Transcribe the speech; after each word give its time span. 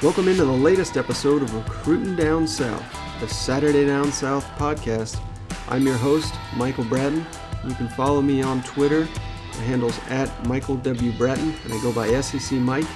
Welcome 0.00 0.28
into 0.28 0.44
the 0.44 0.52
latest 0.52 0.96
episode 0.96 1.42
of 1.42 1.52
Recruiting 1.52 2.14
Down 2.14 2.46
South, 2.46 2.84
the 3.18 3.26
Saturday 3.26 3.84
Down 3.84 4.12
South 4.12 4.46
podcast. 4.56 5.20
I'm 5.68 5.84
your 5.84 5.96
host, 5.96 6.32
Michael 6.54 6.84
Bratton. 6.84 7.26
You 7.66 7.74
can 7.74 7.88
follow 7.88 8.22
me 8.22 8.40
on 8.40 8.62
Twitter. 8.62 9.08
My 9.56 9.64
handle's 9.64 9.98
at 10.08 10.30
Michael 10.46 10.76
W. 10.76 11.10
Bratton, 11.18 11.52
and 11.64 11.72
I 11.72 11.82
go 11.82 11.92
by 11.92 12.20
SEC 12.20 12.60
Mike. 12.60 12.86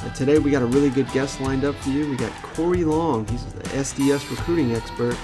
And 0.00 0.12
today 0.16 0.40
we 0.40 0.50
got 0.50 0.62
a 0.62 0.66
really 0.66 0.90
good 0.90 1.08
guest 1.12 1.40
lined 1.40 1.64
up 1.64 1.76
for 1.76 1.90
you. 1.90 2.10
We 2.10 2.16
got 2.16 2.32
Corey 2.42 2.82
Long. 2.82 3.24
He's 3.28 3.44
the 3.44 3.62
SDS 3.78 4.28
recruiting 4.28 4.74
expert, 4.74 5.16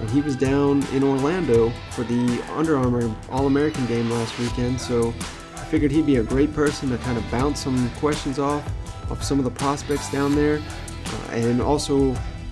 and 0.00 0.10
he 0.10 0.20
was 0.20 0.34
down 0.34 0.84
in 0.88 1.04
Orlando 1.04 1.70
for 1.92 2.02
the 2.02 2.42
Under 2.54 2.76
Armour 2.76 3.14
All 3.30 3.46
American 3.46 3.86
game 3.86 4.10
last 4.10 4.36
weekend. 4.40 4.80
So 4.80 5.10
I 5.54 5.64
figured 5.70 5.92
he'd 5.92 6.06
be 6.06 6.16
a 6.16 6.24
great 6.24 6.52
person 6.52 6.90
to 6.90 6.98
kind 6.98 7.16
of 7.16 7.30
bounce 7.30 7.62
some 7.62 7.88
questions 8.00 8.40
off 8.40 8.68
of 9.10 9.22
some 9.22 9.38
of 9.38 9.44
the 9.44 9.50
prospects 9.50 10.10
down 10.10 10.34
there, 10.34 10.60
uh, 11.06 11.32
and 11.32 11.60
also 11.60 11.98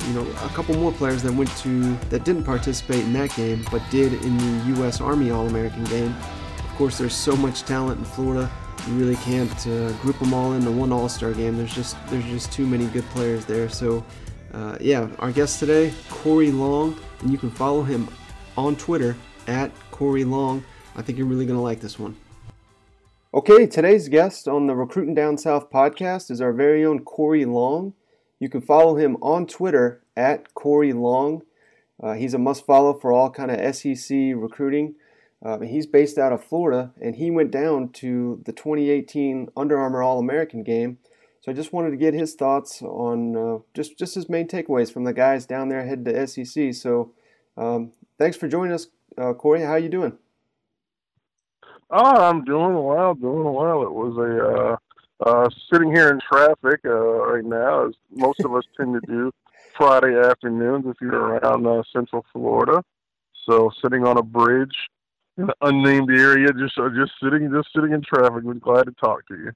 you 0.07 0.13
know 0.13 0.27
a 0.43 0.49
couple 0.51 0.75
more 0.77 0.93
players 0.93 1.23
that 1.23 1.33
went 1.33 1.55
to 1.59 1.95
that 2.11 2.25
didn't 2.25 2.45
participate 2.45 3.01
in 3.01 3.13
that 3.13 3.35
game 3.35 3.65
but 3.71 3.83
did 3.91 4.13
in 4.25 4.37
the 4.39 4.77
U.S. 4.77 5.01
Army 5.01 5.31
All-American 5.31 5.85
game. 5.85 6.15
Of 6.59 6.75
course, 6.77 6.99
there's 6.99 7.15
so 7.15 7.37
much 7.37 7.63
talent 7.63 7.99
in 8.01 8.05
Florida. 8.05 8.51
You 8.89 8.95
really 8.95 9.17
can't 9.17 9.67
uh, 9.67 9.93
group 9.99 10.19
them 10.19 10.35
all 10.35 10.53
into 10.53 10.71
one 10.71 10.93
All-Star 10.93 11.33
game. 11.33 11.57
There's 11.57 11.75
just 11.75 11.97
there's 12.09 12.25
just 12.25 12.53
too 12.53 12.67
many 12.67 12.87
good 12.87 13.05
players 13.11 13.45
there. 13.45 13.69
So, 13.69 14.05
uh, 14.53 14.77
yeah, 14.81 15.09
our 15.21 15.33
guest 15.33 15.61
today, 15.61 15.93
Corey 16.11 16.51
Long, 16.51 16.99
and 17.21 17.31
you 17.31 17.39
can 17.39 17.51
follow 17.51 17.83
him 17.83 18.09
on 18.57 18.77
Twitter 18.77 19.17
at 19.47 19.71
Corey 19.91 20.25
Long. 20.25 20.65
I 20.97 21.03
think 21.03 21.17
you're 21.17 21.27
really 21.27 21.47
gonna 21.47 21.63
like 21.63 21.81
this 21.81 21.99
one. 21.99 22.17
Okay, 23.35 23.67
today's 23.67 24.09
guest 24.09 24.47
on 24.47 24.69
the 24.69 24.77
Recruiting 24.77 25.13
Down 25.13 25.37
South 25.39 25.69
podcast 25.69 26.31
is 26.31 26.41
our 26.41 26.53
very 26.53 26.85
own 26.85 27.01
Corey 27.01 27.45
Long. 27.45 27.95
You 28.39 28.49
can 28.49 28.61
follow 28.61 28.95
him 28.95 29.17
on 29.21 29.49
Twitter 29.49 30.05
at 30.17 30.55
Corey 30.55 30.93
Long. 30.93 31.43
Uh, 32.01 32.13
he's 32.13 32.33
a 32.33 32.39
must 32.39 32.65
follow 32.65 32.95
for 32.95 33.13
all 33.13 33.31
kind 33.31 33.51
of 33.51 33.75
SEC 33.75 34.09
recruiting. 34.37 34.95
Uh, 35.45 35.59
he's 35.59 35.85
based 35.85 36.17
out 36.17 36.33
of 36.33 36.45
Florida, 36.45 36.93
and 37.03 37.17
he 37.17 37.29
went 37.29 37.51
down 37.51 37.89
to 37.95 38.41
the 38.45 38.53
2018 38.53 39.49
Under 39.57 39.81
Armour 39.81 40.05
All 40.05 40.21
American 40.21 40.63
game. 40.63 40.99
So 41.41 41.51
I 41.51 41.57
just 41.57 41.73
wanted 41.73 41.91
to 41.91 41.97
get 41.97 42.15
his 42.15 42.37
thoughts 42.37 42.83
on 42.83 43.37
uh, 43.37 43.59
just 43.75 43.99
just 43.99 44.15
his 44.15 44.29
main 44.29 44.47
takeaways 44.47 44.93
from 44.93 45.03
the 45.03 45.13
guys 45.13 45.45
down 45.45 45.71
there 45.71 45.85
headed 45.85 46.05
to 46.05 46.27
SEC. 46.29 46.73
So 46.73 47.11
um, 47.57 47.91
thanks 48.17 48.37
for 48.37 48.47
joining 48.47 48.75
us, 48.75 48.87
uh, 49.19 49.33
Corey. 49.33 49.63
How 49.63 49.73
are 49.73 49.79
you 49.81 49.89
doing? 49.89 50.19
Oh, 51.91 52.29
I'm 52.29 52.45
doing 52.45 52.83
well, 52.83 53.15
doing 53.15 53.53
well. 53.53 53.83
It 53.83 53.93
was 53.93 54.17
a 54.17 55.29
uh, 55.29 55.29
uh, 55.29 55.51
sitting 55.73 55.95
here 55.95 56.11
in 56.11 56.21
traffic 56.21 56.81
uh, 56.85 56.91
right 56.91 57.45
now, 57.45 57.87
as 57.87 57.95
most 58.11 58.43
of 58.45 58.55
us 58.55 58.65
tend 58.77 58.95
to 58.95 59.01
do 59.07 59.33
Friday 59.77 60.19
afternoons 60.19 60.87
if 60.87 60.97
you're 61.01 61.15
around 61.15 61.67
uh, 61.67 61.83
Central 61.93 62.25
Florida. 62.33 62.83
So 63.47 63.71
sitting 63.83 64.07
on 64.07 64.17
a 64.17 64.23
bridge 64.23 64.75
in 65.37 65.45
an 65.45 65.51
unnamed 65.61 66.11
area, 66.11 66.49
just 66.53 66.79
uh, 66.79 66.89
just 66.89 67.13
sitting 67.23 67.51
just 67.53 67.69
sitting 67.75 67.93
in 67.93 68.03
traffic. 68.03 68.43
We're 68.43 68.55
glad 68.55 68.85
to 68.85 68.93
talk 68.93 69.27
to 69.29 69.35
you. 69.35 69.53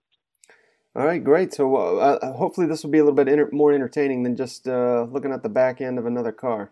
All 0.94 1.06
right, 1.06 1.22
great. 1.22 1.54
So 1.54 1.76
uh, 1.76 2.18
uh 2.22 2.32
hopefully 2.34 2.66
this 2.66 2.82
will 2.82 2.90
be 2.90 2.98
a 2.98 3.04
little 3.04 3.14
bit 3.14 3.28
inter- 3.28 3.50
more 3.52 3.72
entertaining 3.72 4.22
than 4.22 4.36
just 4.36 4.68
uh, 4.68 5.06
looking 5.10 5.32
at 5.32 5.42
the 5.42 5.48
back 5.48 5.80
end 5.80 5.98
of 5.98 6.06
another 6.06 6.32
car. 6.32 6.70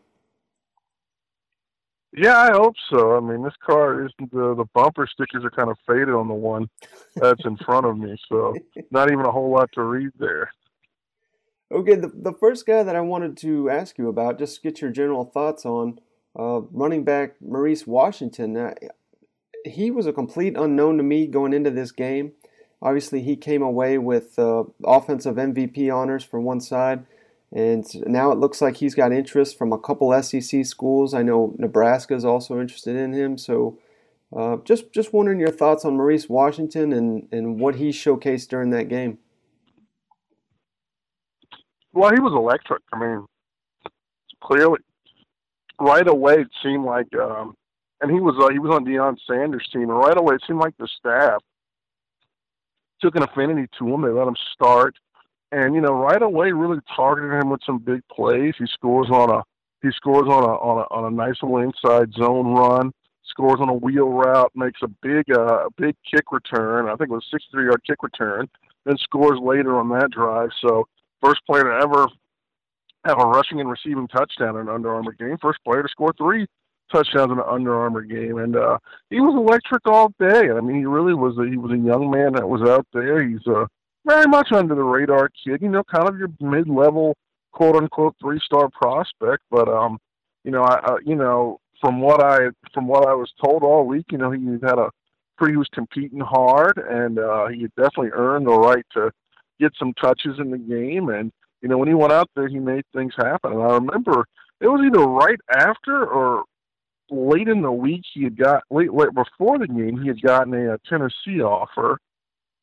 Yeah, 2.12 2.38
I 2.38 2.52
hope 2.52 2.74
so. 2.90 3.16
I 3.16 3.20
mean, 3.20 3.42
this 3.42 3.54
car 3.64 4.04
is 4.04 4.12
the 4.18 4.54
the 4.54 4.64
bumper 4.74 5.06
stickers 5.06 5.44
are 5.44 5.50
kind 5.50 5.70
of 5.70 5.76
faded 5.86 6.10
on 6.10 6.28
the 6.28 6.34
one 6.34 6.68
that's 7.14 7.44
in 7.44 7.56
front 7.58 7.86
of 7.86 7.98
me, 7.98 8.16
so 8.28 8.54
not 8.90 9.10
even 9.10 9.24
a 9.24 9.30
whole 9.30 9.50
lot 9.50 9.70
to 9.74 9.82
read 9.82 10.10
there. 10.18 10.50
Okay, 11.72 11.96
the 11.96 12.08
the 12.08 12.32
first 12.32 12.66
guy 12.66 12.82
that 12.82 12.96
I 12.96 13.00
wanted 13.00 13.36
to 13.38 13.68
ask 13.68 13.98
you 13.98 14.08
about, 14.08 14.38
just 14.38 14.62
get 14.62 14.80
your 14.80 14.90
general 14.90 15.24
thoughts 15.24 15.66
on, 15.66 15.98
uh, 16.38 16.60
running 16.70 17.04
back 17.04 17.34
Maurice 17.40 17.86
Washington. 17.86 18.56
Uh, 18.56 18.74
he 19.64 19.90
was 19.90 20.06
a 20.06 20.12
complete 20.12 20.56
unknown 20.56 20.96
to 20.96 21.02
me 21.02 21.26
going 21.26 21.52
into 21.52 21.70
this 21.70 21.90
game. 21.90 22.32
Obviously, 22.80 23.22
he 23.22 23.36
came 23.36 23.62
away 23.62 23.98
with 23.98 24.38
uh, 24.38 24.64
offensive 24.84 25.36
MVP 25.36 25.92
honors 25.94 26.22
for 26.22 26.40
one 26.40 26.60
side 26.60 27.04
and 27.52 27.86
now 28.06 28.32
it 28.32 28.38
looks 28.38 28.60
like 28.60 28.76
he's 28.76 28.94
got 28.94 29.12
interest 29.12 29.56
from 29.56 29.72
a 29.72 29.78
couple 29.78 30.20
SEC 30.22 30.64
schools. 30.66 31.14
I 31.14 31.22
know 31.22 31.54
Nebraska 31.58 32.14
is 32.14 32.24
also 32.24 32.60
interested 32.60 32.96
in 32.96 33.12
him. 33.12 33.38
So 33.38 33.78
uh, 34.36 34.56
just 34.64 34.92
just 34.92 35.12
wondering 35.12 35.38
your 35.38 35.50
thoughts 35.50 35.84
on 35.84 35.96
Maurice 35.96 36.28
Washington 36.28 36.92
and, 36.92 37.28
and 37.30 37.60
what 37.60 37.76
he 37.76 37.90
showcased 37.90 38.48
during 38.48 38.70
that 38.70 38.88
game. 38.88 39.18
Well, 41.92 42.12
he 42.12 42.20
was 42.20 42.32
electric. 42.34 42.82
I 42.92 42.98
mean, 42.98 43.26
clearly, 44.42 44.80
right 45.80 46.06
away 46.06 46.40
it 46.40 46.48
seemed 46.62 46.84
like, 46.84 47.06
um, 47.14 47.54
and 48.00 48.10
he 48.10 48.20
was 48.20 48.34
uh, 48.42 48.52
he 48.52 48.58
was 48.58 48.74
on 48.74 48.84
Deion 48.84 49.16
Sanders' 49.26 49.68
team, 49.72 49.82
and 49.82 49.98
right 49.98 50.18
away 50.18 50.34
it 50.34 50.42
seemed 50.46 50.58
like 50.58 50.76
the 50.78 50.88
staff 50.98 51.40
took 53.00 53.14
an 53.14 53.22
affinity 53.22 53.68
to 53.78 53.88
him. 53.88 54.02
They 54.02 54.08
let 54.08 54.26
him 54.26 54.36
start 54.52 54.96
and 55.52 55.74
you 55.74 55.80
know 55.80 55.92
right 55.92 56.22
away 56.22 56.52
really 56.52 56.80
targeted 56.94 57.32
him 57.32 57.50
with 57.50 57.60
some 57.64 57.78
big 57.78 58.02
plays. 58.10 58.54
He 58.58 58.66
scores 58.66 59.08
on 59.10 59.30
a 59.30 59.42
he 59.82 59.90
scores 59.92 60.28
on 60.28 60.42
a 60.42 60.54
on 60.54 60.78
a 60.78 60.94
on 60.94 61.12
a 61.12 61.16
nice 61.16 61.36
little 61.42 61.58
inside 61.58 62.12
zone 62.14 62.54
run. 62.54 62.92
Scores 63.24 63.60
on 63.60 63.68
a 63.68 63.74
wheel 63.74 64.08
route, 64.08 64.52
makes 64.54 64.80
a 64.82 64.88
big 64.88 65.24
uh, 65.32 65.68
big 65.76 65.94
kick 66.10 66.32
return. 66.32 66.86
I 66.86 66.96
think 66.96 67.10
it 67.10 67.14
was 67.14 67.26
a 67.32 67.36
63 67.36 67.64
yard 67.64 67.82
kick 67.86 68.02
return. 68.02 68.48
Then 68.84 68.96
scores 68.98 69.40
later 69.42 69.78
on 69.78 69.88
that 69.90 70.10
drive. 70.10 70.50
So 70.60 70.86
first 71.22 71.40
player 71.46 71.64
to 71.64 71.82
ever 71.82 72.06
have 73.04 73.20
a 73.20 73.26
rushing 73.26 73.60
and 73.60 73.70
receiving 73.70 74.08
touchdown 74.08 74.56
in 74.56 74.62
an 74.62 74.68
Under 74.68 74.94
Armour 74.94 75.12
game. 75.12 75.36
First 75.40 75.58
player 75.64 75.82
to 75.82 75.88
score 75.88 76.12
three 76.16 76.46
touchdowns 76.92 77.32
in 77.32 77.38
an 77.38 77.44
Under 77.48 77.76
Armour 77.76 78.02
game, 78.02 78.38
and 78.38 78.56
uh, 78.56 78.78
he 79.10 79.20
was 79.20 79.34
electric 79.34 79.86
all 79.86 80.12
day. 80.18 80.50
I 80.50 80.60
mean, 80.60 80.76
he 80.76 80.86
really 80.86 81.14
was. 81.14 81.36
A, 81.38 81.48
he 81.48 81.56
was 81.56 81.72
a 81.72 81.78
young 81.78 82.10
man 82.10 82.32
that 82.34 82.48
was 82.48 82.62
out 82.68 82.86
there. 82.92 83.26
He's 83.26 83.46
a 83.46 83.66
very 84.06 84.26
much 84.26 84.52
under 84.52 84.74
the 84.74 84.82
radar 84.82 85.28
kid, 85.28 85.60
you 85.60 85.68
know, 85.68 85.82
kind 85.84 86.08
of 86.08 86.18
your 86.18 86.28
mid 86.40 86.68
level 86.68 87.16
quote 87.52 87.76
unquote 87.76 88.14
three 88.20 88.40
star 88.44 88.68
prospect. 88.70 89.42
But 89.50 89.68
um, 89.68 89.98
you 90.44 90.50
know, 90.50 90.62
I, 90.62 90.78
I 90.84 90.96
you 91.04 91.16
know, 91.16 91.58
from 91.80 92.00
what 92.00 92.22
I 92.22 92.48
from 92.72 92.86
what 92.86 93.06
I 93.06 93.14
was 93.14 93.32
told 93.44 93.62
all 93.62 93.86
week, 93.86 94.06
you 94.10 94.18
know, 94.18 94.30
he 94.30 94.40
had 94.62 94.78
a 94.78 94.90
he 95.44 95.56
was 95.56 95.68
competing 95.74 96.20
hard 96.20 96.78
and 96.78 97.18
uh 97.18 97.48
he 97.48 97.62
had 97.62 97.74
definitely 97.76 98.10
earned 98.14 98.46
the 98.46 98.58
right 98.58 98.84
to 98.94 99.10
get 99.60 99.70
some 99.78 99.92
touches 100.00 100.38
in 100.38 100.50
the 100.50 100.58
game 100.58 101.10
and 101.10 101.30
you 101.60 101.68
know, 101.68 101.78
when 101.78 101.88
he 101.88 101.94
went 101.94 102.12
out 102.12 102.30
there 102.34 102.48
he 102.48 102.58
made 102.58 102.84
things 102.94 103.12
happen. 103.18 103.52
And 103.52 103.62
I 103.62 103.74
remember 103.74 104.24
it 104.60 104.68
was 104.68 104.80
either 104.86 105.04
right 105.04 105.38
after 105.50 106.06
or 106.06 106.44
late 107.10 107.48
in 107.48 107.62
the 107.62 107.72
week 107.72 108.02
he 108.14 108.24
had 108.24 108.36
got 108.36 108.62
late 108.70 108.92
late 108.92 109.14
before 109.14 109.58
the 109.58 109.66
game 109.66 110.00
he 110.00 110.08
had 110.08 110.22
gotten 110.22 110.54
a, 110.54 110.74
a 110.74 110.78
Tennessee 110.88 111.42
offer 111.42 111.98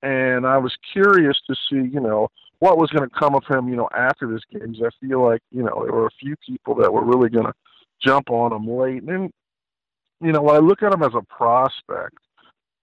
and 0.03 0.45
I 0.45 0.57
was 0.57 0.75
curious 0.91 1.37
to 1.47 1.55
see, 1.55 1.89
you 1.91 2.01
know, 2.01 2.27
what 2.59 2.77
was 2.77 2.91
going 2.91 3.09
to 3.09 3.15
come 3.17 3.35
of 3.35 3.43
him, 3.49 3.69
you 3.69 3.75
know, 3.75 3.89
after 3.95 4.27
this 4.27 4.41
game. 4.51 4.73
Because 4.73 4.91
I 4.93 5.05
feel 5.05 5.23
like, 5.23 5.41
you 5.51 5.63
know, 5.63 5.81
there 5.83 5.93
were 5.93 6.07
a 6.07 6.19
few 6.19 6.35
people 6.45 6.75
that 6.75 6.93
were 6.93 7.03
really 7.03 7.29
going 7.29 7.45
to 7.45 7.53
jump 8.05 8.29
on 8.29 8.51
him 8.51 8.69
late. 8.69 9.01
And, 9.03 9.31
you 10.21 10.33
know, 10.33 10.41
when 10.41 10.57
I 10.57 10.59
look 10.59 10.83
at 10.83 10.93
him 10.93 11.03
as 11.03 11.13
a 11.15 11.21
prospect, 11.21 12.17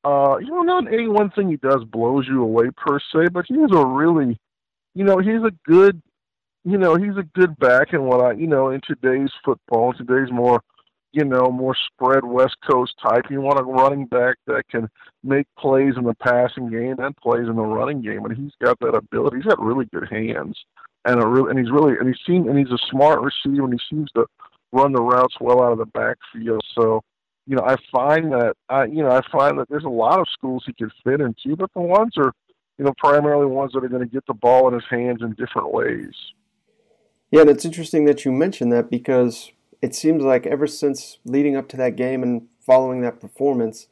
uh, 0.03 0.39
you 0.41 0.49
know, 0.49 0.63
not 0.63 0.93
any 0.93 1.09
one 1.09 1.31
thing 1.31 1.51
he 1.51 1.57
does 1.57 1.85
blows 1.85 2.27
you 2.27 2.43
away 2.43 2.71
per 2.75 2.99
se, 2.99 3.29
but 3.33 3.45
he's 3.47 3.71
a 3.71 3.85
really, 3.85 4.39
you 4.95 5.05
know, 5.05 5.19
he's 5.19 5.43
a 5.43 5.53
good, 5.67 6.01
you 6.65 6.79
know, 6.79 6.97
he's 6.97 7.19
a 7.19 7.29
good 7.35 7.55
back 7.59 7.93
in 7.93 8.05
what 8.05 8.25
I, 8.25 8.33
you 8.33 8.47
know, 8.47 8.71
in 8.71 8.81
today's 8.87 9.31
football, 9.45 9.93
in 9.93 10.07
today's 10.07 10.33
more 10.33 10.63
you 11.13 11.25
know, 11.25 11.51
more 11.51 11.75
spread 11.75 12.25
West 12.25 12.57
Coast 12.69 12.95
type. 13.03 13.25
You 13.31 13.41
want 13.41 13.59
a 13.59 13.65
running 13.65 14.07
back 14.07 14.37
that 14.47 14.69
can 14.71 14.89
make 15.25 15.47
plays 15.59 15.95
in 15.97 16.05
the 16.05 16.15
passing 16.15 16.71
game 16.71 16.97
and 16.99 17.17
plays 17.17 17.49
in 17.49 17.57
the 17.57 17.63
running 17.63 18.01
game, 18.01 18.25
and 18.25 18.37
he's 18.37 18.53
got 18.63 18.79
that 18.81 18.95
ability. 18.95 19.37
He's 19.37 19.47
got 19.47 19.61
really 19.61 19.87
good 19.87 20.09
hands, 20.09 20.57
and 21.05 21.23
a 21.23 21.27
really, 21.27 21.51
and 21.51 21.59
he's 21.59 21.71
really, 21.71 21.95
and 21.99 22.09
he's 22.09 22.25
seen, 22.27 22.49
and 22.49 22.59
he's 22.59 22.71
a 22.71 22.79
smart 22.91 23.21
receiver, 23.21 23.65
and 23.65 23.73
he 23.73 23.81
seems 23.95 24.11
to 24.13 24.27
run 24.73 24.93
the 24.93 25.03
routes 25.03 25.35
well 25.41 25.63
out 25.63 25.73
of 25.73 25.79
the 25.79 25.87
backfield. 25.87 26.63
So, 26.75 27.03
you 27.47 27.57
know, 27.57 27.65
I 27.65 27.77
find 27.91 28.33
that 28.33 28.55
I, 28.69 28.85
you 28.85 29.03
know, 29.03 29.11
I 29.11 29.23
find 29.33 29.59
that 29.59 29.69
there's 29.69 29.85
a 29.85 29.89
lot 29.89 30.21
of 30.21 30.29
schools 30.33 30.65
he 30.67 30.73
could 30.73 30.93
fit 31.03 31.21
into, 31.21 31.57
but 31.57 31.73
the 31.75 31.81
ones 31.81 32.13
are, 32.19 32.33
you 32.79 32.85
know, 32.85 32.95
primarily 32.99 33.47
ones 33.47 33.73
that 33.73 33.85
are 33.85 33.89
going 33.89 34.07
to 34.07 34.13
get 34.13 34.25
the 34.27 34.35
ball 34.35 34.69
in 34.69 34.75
his 34.75 34.85
hands 34.89 35.23
in 35.23 35.35
different 35.35 35.73
ways. 35.73 36.15
Yeah, 37.33 37.43
and 37.43 37.51
it's 37.51 37.65
interesting 37.65 38.05
that 38.07 38.25
you 38.25 38.33
mentioned 38.33 38.73
that 38.73 38.91
because 38.91 39.51
it 39.83 39.95
seems 39.95 40.23
like 40.23 40.47
ever 40.47 40.67
since 40.67 41.19
leading 41.25 41.57
up 41.57 41.69
to 41.69 41.77
that 41.77 41.97
game 41.97 42.23
and 42.23 42.49
following 42.61 43.01
that 43.01 43.21
performance, 43.21 43.89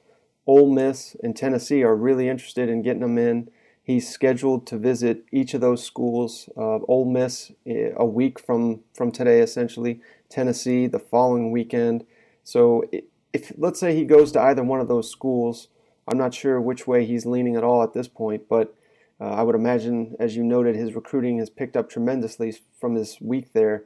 Ole 0.47 0.73
Miss 0.73 1.17
and 1.23 1.37
Tennessee 1.37 1.83
are 1.83 1.97
really 1.97 2.29
interested 2.29 2.69
in 2.69 2.83
getting 2.83 3.03
him 3.03 3.19
in. 3.19 3.51
He's 3.83 4.09
scheduled 4.09 4.67
to 4.67 4.79
visit 4.79 5.25
each 5.33 5.55
of 5.55 5.61
those 5.61 5.83
schools. 5.83 6.49
Uh, 6.57 6.79
Ole 6.89 7.07
Miss 7.07 7.53
eh, 7.67 7.91
a 7.97 8.05
week 8.05 8.39
from 8.39 8.81
from 8.95 9.11
today, 9.11 9.41
essentially. 9.41 10.01
Tennessee 10.29 10.87
the 10.87 10.99
following 10.99 11.51
weekend. 11.51 12.05
So 12.45 12.85
if 13.33 13.53
let's 13.57 13.81
say 13.81 13.95
he 13.95 14.05
goes 14.05 14.33
to 14.33 14.41
either 14.41 14.63
one 14.63 14.81
of 14.81 14.89
those 14.89 15.11
schools, 15.11 15.69
I'm 16.07 16.19
not 16.19 16.35
sure 16.35 16.61
which 16.61 16.87
way 16.87 17.07
he's 17.07 17.27
leaning 17.27 17.57
at 17.57 17.65
all 17.65 17.83
at 17.83 17.95
this 17.95 18.09
point, 18.09 18.49
but 18.49 18.75
Uh, 19.21 19.35
I 19.41 19.43
would 19.43 19.57
imagine, 19.57 20.15
as 20.21 20.37
you 20.37 20.45
noted, 20.45 20.77
his 20.77 20.95
recruiting 20.95 21.39
has 21.39 21.51
picked 21.51 21.77
up 21.77 21.91
tremendously 21.91 22.55
from 22.81 22.95
this 22.95 23.21
week 23.21 23.53
there. 23.53 23.83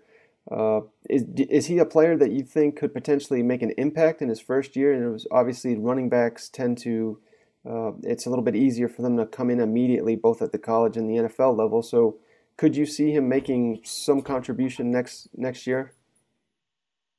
Uh, 0.50 0.80
is 1.08 1.24
is 1.36 1.66
he 1.66 1.78
a 1.78 1.84
player 1.84 2.16
that 2.16 2.32
you 2.32 2.42
think 2.42 2.76
could 2.76 2.92
potentially 2.92 3.42
make 3.42 3.62
an 3.62 3.72
impact 3.78 4.20
in 4.20 4.28
his 4.28 4.40
first 4.40 4.74
year? 4.74 4.92
And 4.92 5.04
it 5.04 5.10
was 5.10 5.26
obviously 5.30 5.76
running 5.76 6.08
backs 6.08 6.48
tend 6.48 6.78
to 6.78 7.20
uh, 7.68 7.92
it's 8.02 8.26
a 8.26 8.28
little 8.28 8.44
bit 8.44 8.56
easier 8.56 8.88
for 8.88 9.02
them 9.02 9.16
to 9.16 9.26
come 9.26 9.50
in 9.50 9.60
immediately, 9.60 10.16
both 10.16 10.42
at 10.42 10.52
the 10.52 10.58
college 10.58 10.96
and 10.96 11.08
the 11.08 11.28
NFL 11.28 11.56
level. 11.56 11.82
So, 11.82 12.16
could 12.56 12.76
you 12.76 12.86
see 12.86 13.12
him 13.12 13.28
making 13.28 13.80
some 13.84 14.20
contribution 14.20 14.90
next 14.90 15.28
next 15.36 15.66
year? 15.66 15.92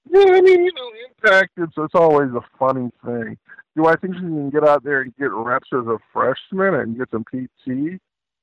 Yeah, 0.10 0.26
I 0.28 0.42
mean, 0.42 0.66
you 0.66 0.72
know, 0.74 0.92
impact. 1.08 1.52
It's 1.58 1.74
it's 1.78 1.96
always 1.96 2.30
a 2.32 2.44
funny 2.60 2.90
thing. 3.06 3.38
Do 3.76 3.88
I 3.88 3.96
think 3.96 4.16
he 4.16 4.20
can 4.20 4.50
get 4.50 4.68
out 4.68 4.84
there 4.84 5.02
and 5.02 5.16
get 5.16 5.32
reps 5.32 5.70
as 5.74 5.88
a 5.88 5.98
freshman 6.12 6.76
and 6.76 6.98
get 6.98 7.10
some 7.10 7.24
PT? 7.24 8.00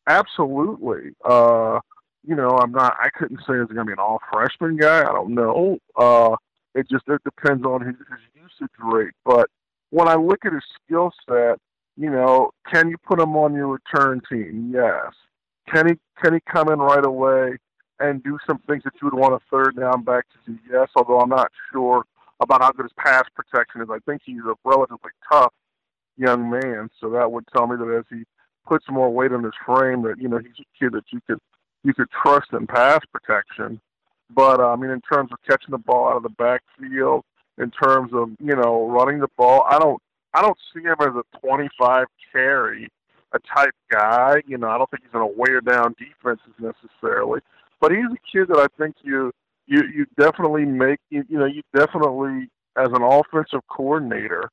Absolutely. 0.06 1.10
Uh, 1.24 1.80
you 2.26 2.34
know, 2.34 2.50
I'm 2.50 2.72
not. 2.72 2.96
I 3.00 3.08
couldn't 3.10 3.38
say 3.38 3.58
he's 3.58 3.66
going 3.66 3.76
to 3.76 3.84
be 3.84 3.92
an 3.92 3.98
all 3.98 4.20
freshman 4.32 4.76
guy. 4.76 5.00
I 5.00 5.12
don't 5.12 5.34
know. 5.34 5.78
Uh, 5.96 6.36
it 6.74 6.88
just 6.88 7.04
it 7.08 7.22
depends 7.24 7.64
on 7.64 7.80
his, 7.84 7.96
his 7.96 8.42
usage 8.42 8.74
rate. 8.78 9.14
But 9.24 9.48
when 9.90 10.08
I 10.08 10.14
look 10.14 10.44
at 10.44 10.52
his 10.52 10.62
skill 10.84 11.10
set, 11.28 11.58
you 11.96 12.10
know, 12.10 12.50
can 12.70 12.88
you 12.88 12.96
put 12.98 13.20
him 13.20 13.36
on 13.36 13.54
your 13.54 13.68
return 13.68 14.20
team? 14.28 14.72
Yes. 14.74 15.12
Can 15.72 15.88
he 15.88 15.94
can 16.22 16.34
he 16.34 16.40
come 16.50 16.68
in 16.70 16.78
right 16.78 17.04
away 17.04 17.56
and 17.98 18.22
do 18.22 18.38
some 18.46 18.58
things 18.66 18.82
that 18.84 18.94
you 19.00 19.08
would 19.10 19.18
want 19.18 19.34
a 19.34 19.40
third 19.50 19.76
down 19.76 20.04
back 20.04 20.24
to 20.30 20.52
do? 20.52 20.58
Yes. 20.70 20.88
Although 20.96 21.20
I'm 21.20 21.28
not 21.28 21.50
sure 21.72 22.04
about 22.40 22.62
how 22.62 22.72
good 22.72 22.84
his 22.84 22.92
pass 22.96 23.24
protection 23.34 23.82
is. 23.82 23.88
I 23.90 23.98
think 24.06 24.22
he's 24.24 24.40
a 24.46 24.54
relatively 24.64 25.10
tough 25.30 25.52
young 26.16 26.50
man, 26.50 26.90
so 27.00 27.10
that 27.10 27.30
would 27.30 27.44
tell 27.54 27.66
me 27.66 27.76
that 27.76 27.98
as 27.98 28.04
he 28.10 28.24
puts 28.66 28.84
more 28.90 29.10
weight 29.10 29.32
on 29.32 29.44
his 29.44 29.52
frame, 29.64 30.02
that 30.02 30.16
you 30.18 30.28
know 30.28 30.38
he's 30.38 30.58
a 30.60 30.78
kid 30.78 30.92
that 30.92 31.04
you 31.12 31.20
could 31.26 31.38
you 31.84 31.94
could 31.94 32.08
trust 32.10 32.52
in 32.52 32.66
pass 32.66 33.00
protection. 33.12 33.80
But 34.34 34.60
uh, 34.60 34.68
I 34.68 34.76
mean, 34.76 34.90
in 34.90 35.00
terms 35.00 35.30
of 35.32 35.38
catching 35.48 35.70
the 35.70 35.78
ball 35.78 36.08
out 36.08 36.16
of 36.16 36.22
the 36.22 36.28
backfield, 36.30 37.24
in 37.58 37.70
terms 37.70 38.12
of 38.14 38.30
you 38.38 38.54
know 38.56 38.88
running 38.88 39.20
the 39.20 39.28
ball, 39.36 39.64
I 39.68 39.78
don't 39.78 40.00
I 40.34 40.42
don't 40.42 40.58
see 40.72 40.82
him 40.82 40.96
as 41.00 41.14
a 41.14 41.38
25 41.38 42.06
carry 42.32 42.88
a 43.32 43.38
type 43.54 43.74
guy. 43.90 44.42
You 44.46 44.58
know, 44.58 44.68
I 44.68 44.78
don't 44.78 44.90
think 44.90 45.02
he's 45.02 45.12
going 45.12 45.28
to 45.28 45.38
wear 45.38 45.60
down 45.60 45.94
defenses 45.98 46.54
necessarily. 46.58 47.40
But 47.80 47.92
he's 47.92 48.04
a 48.04 48.30
kid 48.30 48.48
that 48.48 48.58
I 48.58 48.66
think 48.78 48.96
you 49.02 49.32
you 49.66 49.82
you 49.92 50.06
definitely 50.18 50.64
make 50.64 51.00
you, 51.10 51.24
you 51.28 51.38
know 51.38 51.46
you 51.46 51.62
definitely 51.74 52.48
as 52.76 52.88
an 52.88 53.02
offensive 53.02 53.60
coordinator, 53.68 54.50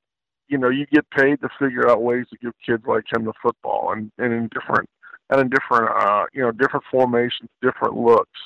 you 0.47 0.57
know, 0.57 0.69
you 0.69 0.85
get 0.87 1.09
paid 1.11 1.39
to 1.41 1.49
figure 1.59 1.89
out 1.89 2.01
ways 2.01 2.25
to 2.31 2.37
give 2.37 2.53
kids 2.65 2.83
like 2.87 3.03
him 3.13 3.25
the 3.25 3.33
football 3.41 3.91
and, 3.91 4.11
and 4.17 4.33
in 4.33 4.49
different 4.53 4.89
and 5.29 5.41
in 5.41 5.49
different 5.49 5.91
uh 5.95 6.25
you 6.33 6.41
know 6.41 6.51
different 6.51 6.85
formations, 6.89 7.49
different 7.61 7.95
looks. 7.95 8.39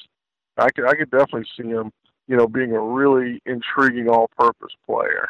I 0.57 0.69
could 0.69 0.85
I 0.85 0.95
could 0.95 1.11
definitely 1.11 1.47
see 1.57 1.67
him 1.67 1.91
you 2.27 2.37
know 2.37 2.47
being 2.47 2.73
a 2.73 2.79
really 2.79 3.41
intriguing 3.45 4.09
all-purpose 4.09 4.73
player. 4.85 5.29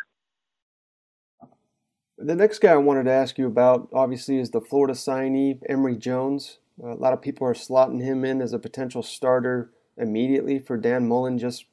The 2.18 2.36
next 2.36 2.60
guy 2.60 2.74
I 2.74 2.78
wanted 2.78 3.06
to 3.06 3.12
ask 3.12 3.40
you 3.40 3.48
about, 3.48 3.90
obviously, 3.92 4.38
is 4.38 4.52
the 4.52 4.62
Florida 4.62 4.94
signee, 4.94 5.60
Emory 5.68 5.98
Jones. 5.98 6.60
A 6.84 6.94
lot 6.94 7.14
of 7.14 7.22
people 7.22 7.48
are 7.48 7.56
slotting 7.56 8.04
him 8.04 8.24
in 8.24 8.44
as 8.44 8.54
a 8.54 8.60
potential 8.60 9.02
starter 9.02 9.72
immediately 9.98 10.60
for 10.60 10.78
Dan 10.78 11.08
Mullen, 11.08 11.40
just 11.40 11.66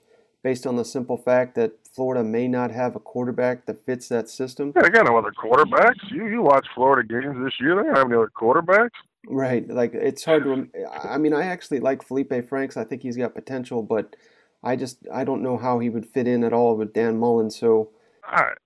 based 0.49 0.67
on 0.67 0.77
the 0.77 0.85
simple 0.85 1.19
fact 1.19 1.55
that 1.57 1.73
Florida 1.93 2.25
may 2.25 2.49
not 2.49 2.71
have 2.71 2.97
a 2.97 2.99
quarterback 2.99 3.67
that 3.67 3.85
fits 3.85 4.09
that 4.09 4.31
system. 4.31 4.73
Yeah, 4.75 4.81
they 4.81 4.89
got 4.89 5.05
no 5.05 5.19
other 5.19 5.31
quarterbacks. 5.31 6.11
You 6.11 6.27
you 6.27 6.41
watch 6.41 6.67
Florida 6.75 7.07
games 7.07 7.37
this 7.45 7.53
year; 7.61 7.77
they 7.77 7.83
don't 7.83 7.95
have 7.95 8.07
any 8.07 8.15
other 8.15 8.33
quarterbacks. 8.35 8.97
Right, 9.29 9.69
like 9.69 9.93
it's 9.93 10.25
hard 10.25 10.45
to. 10.45 10.67
I 11.05 11.19
mean, 11.19 11.35
I 11.35 11.45
actually 11.45 11.81
like 11.81 12.03
Felipe 12.03 12.33
Franks. 12.49 12.79
I 12.79 12.85
think 12.85 13.03
he's 13.03 13.19
got 13.19 13.35
potential, 13.35 13.83
but 13.83 14.17
I 14.63 14.75
just 14.75 15.07
I 15.13 15.25
don't 15.25 15.43
know 15.43 15.59
how 15.59 15.81
he 15.81 15.91
would 15.91 16.07
fit 16.07 16.27
in 16.27 16.43
at 16.45 16.55
all 16.55 16.79
with 16.79 16.95
Dan 16.95 17.19
Mullen. 17.19 17.51
So. 17.51 17.91
All 18.33 18.45
right. 18.45 18.57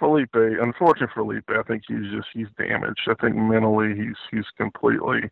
Felipe, 0.00 0.34
unfortunate 0.34 1.10
for 1.14 1.22
Felipe, 1.22 1.50
I 1.50 1.62
think 1.62 1.84
he's 1.86 2.10
just 2.10 2.26
he's 2.34 2.48
damaged. 2.58 3.06
I 3.06 3.14
think 3.20 3.36
mentally 3.36 3.94
he's 3.94 4.16
he's 4.32 4.50
completely 4.56 5.30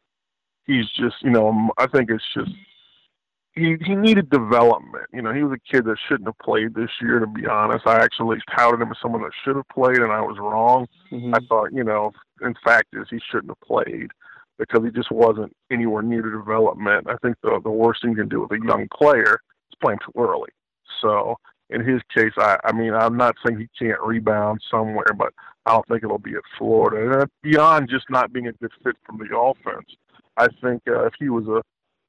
he's 0.66 0.88
just 0.90 1.16
you 1.22 1.30
know 1.30 1.70
I 1.78 1.88
think 1.88 2.10
it's 2.10 2.32
just 2.32 2.52
he 3.54 3.76
he 3.84 3.94
needed 3.94 4.30
development. 4.30 5.06
You 5.12 5.22
know, 5.22 5.32
he 5.32 5.42
was 5.42 5.58
a 5.58 5.72
kid 5.72 5.84
that 5.84 5.96
shouldn't 6.08 6.28
have 6.28 6.38
played 6.38 6.74
this 6.74 6.90
year. 7.00 7.18
To 7.18 7.26
be 7.26 7.46
honest, 7.46 7.86
I 7.86 7.96
actually 7.96 8.38
touted 8.56 8.80
him 8.80 8.90
as 8.90 8.96
someone 9.02 9.22
that 9.22 9.32
should 9.44 9.56
have 9.56 9.68
played, 9.68 9.98
and 9.98 10.12
I 10.12 10.20
was 10.20 10.38
wrong. 10.38 10.86
Mm-hmm. 11.10 11.34
I 11.34 11.38
thought, 11.48 11.72
you 11.72 11.84
know, 11.84 12.12
in 12.42 12.54
fact, 12.64 12.88
is 12.92 13.06
he 13.10 13.20
shouldn't 13.30 13.50
have 13.50 13.60
played 13.60 14.10
because 14.58 14.84
he 14.84 14.90
just 14.90 15.10
wasn't 15.10 15.54
anywhere 15.70 16.02
near 16.02 16.22
the 16.22 16.30
development. 16.30 17.08
I 17.08 17.16
think 17.22 17.36
the 17.42 17.60
the 17.62 17.70
worst 17.70 18.02
thing 18.02 18.12
you 18.12 18.16
can 18.16 18.28
do 18.28 18.42
with 18.42 18.52
a 18.52 18.64
young 18.64 18.86
player 18.96 19.40
is 19.70 19.78
play 19.80 19.94
him 19.94 19.98
too 20.04 20.20
early. 20.20 20.50
So 21.00 21.36
in 21.70 21.84
his 21.84 22.00
case, 22.14 22.32
I, 22.36 22.58
I 22.64 22.72
mean, 22.72 22.92
I'm 22.92 23.16
not 23.16 23.36
saying 23.44 23.58
he 23.58 23.68
can't 23.78 24.00
rebound 24.02 24.60
somewhere, 24.70 25.12
but 25.16 25.32
I 25.66 25.72
don't 25.72 25.86
think 25.88 26.02
it'll 26.02 26.18
be 26.18 26.34
at 26.34 26.42
Florida. 26.58 27.20
And 27.20 27.30
beyond 27.42 27.88
just 27.88 28.10
not 28.10 28.32
being 28.32 28.48
a 28.48 28.52
good 28.52 28.72
fit 28.82 28.96
from 29.06 29.18
the 29.18 29.36
offense, 29.36 29.86
I 30.36 30.48
think 30.62 30.82
uh, 30.88 31.06
if 31.06 31.14
he 31.18 31.28
was 31.28 31.46
a 31.46 31.62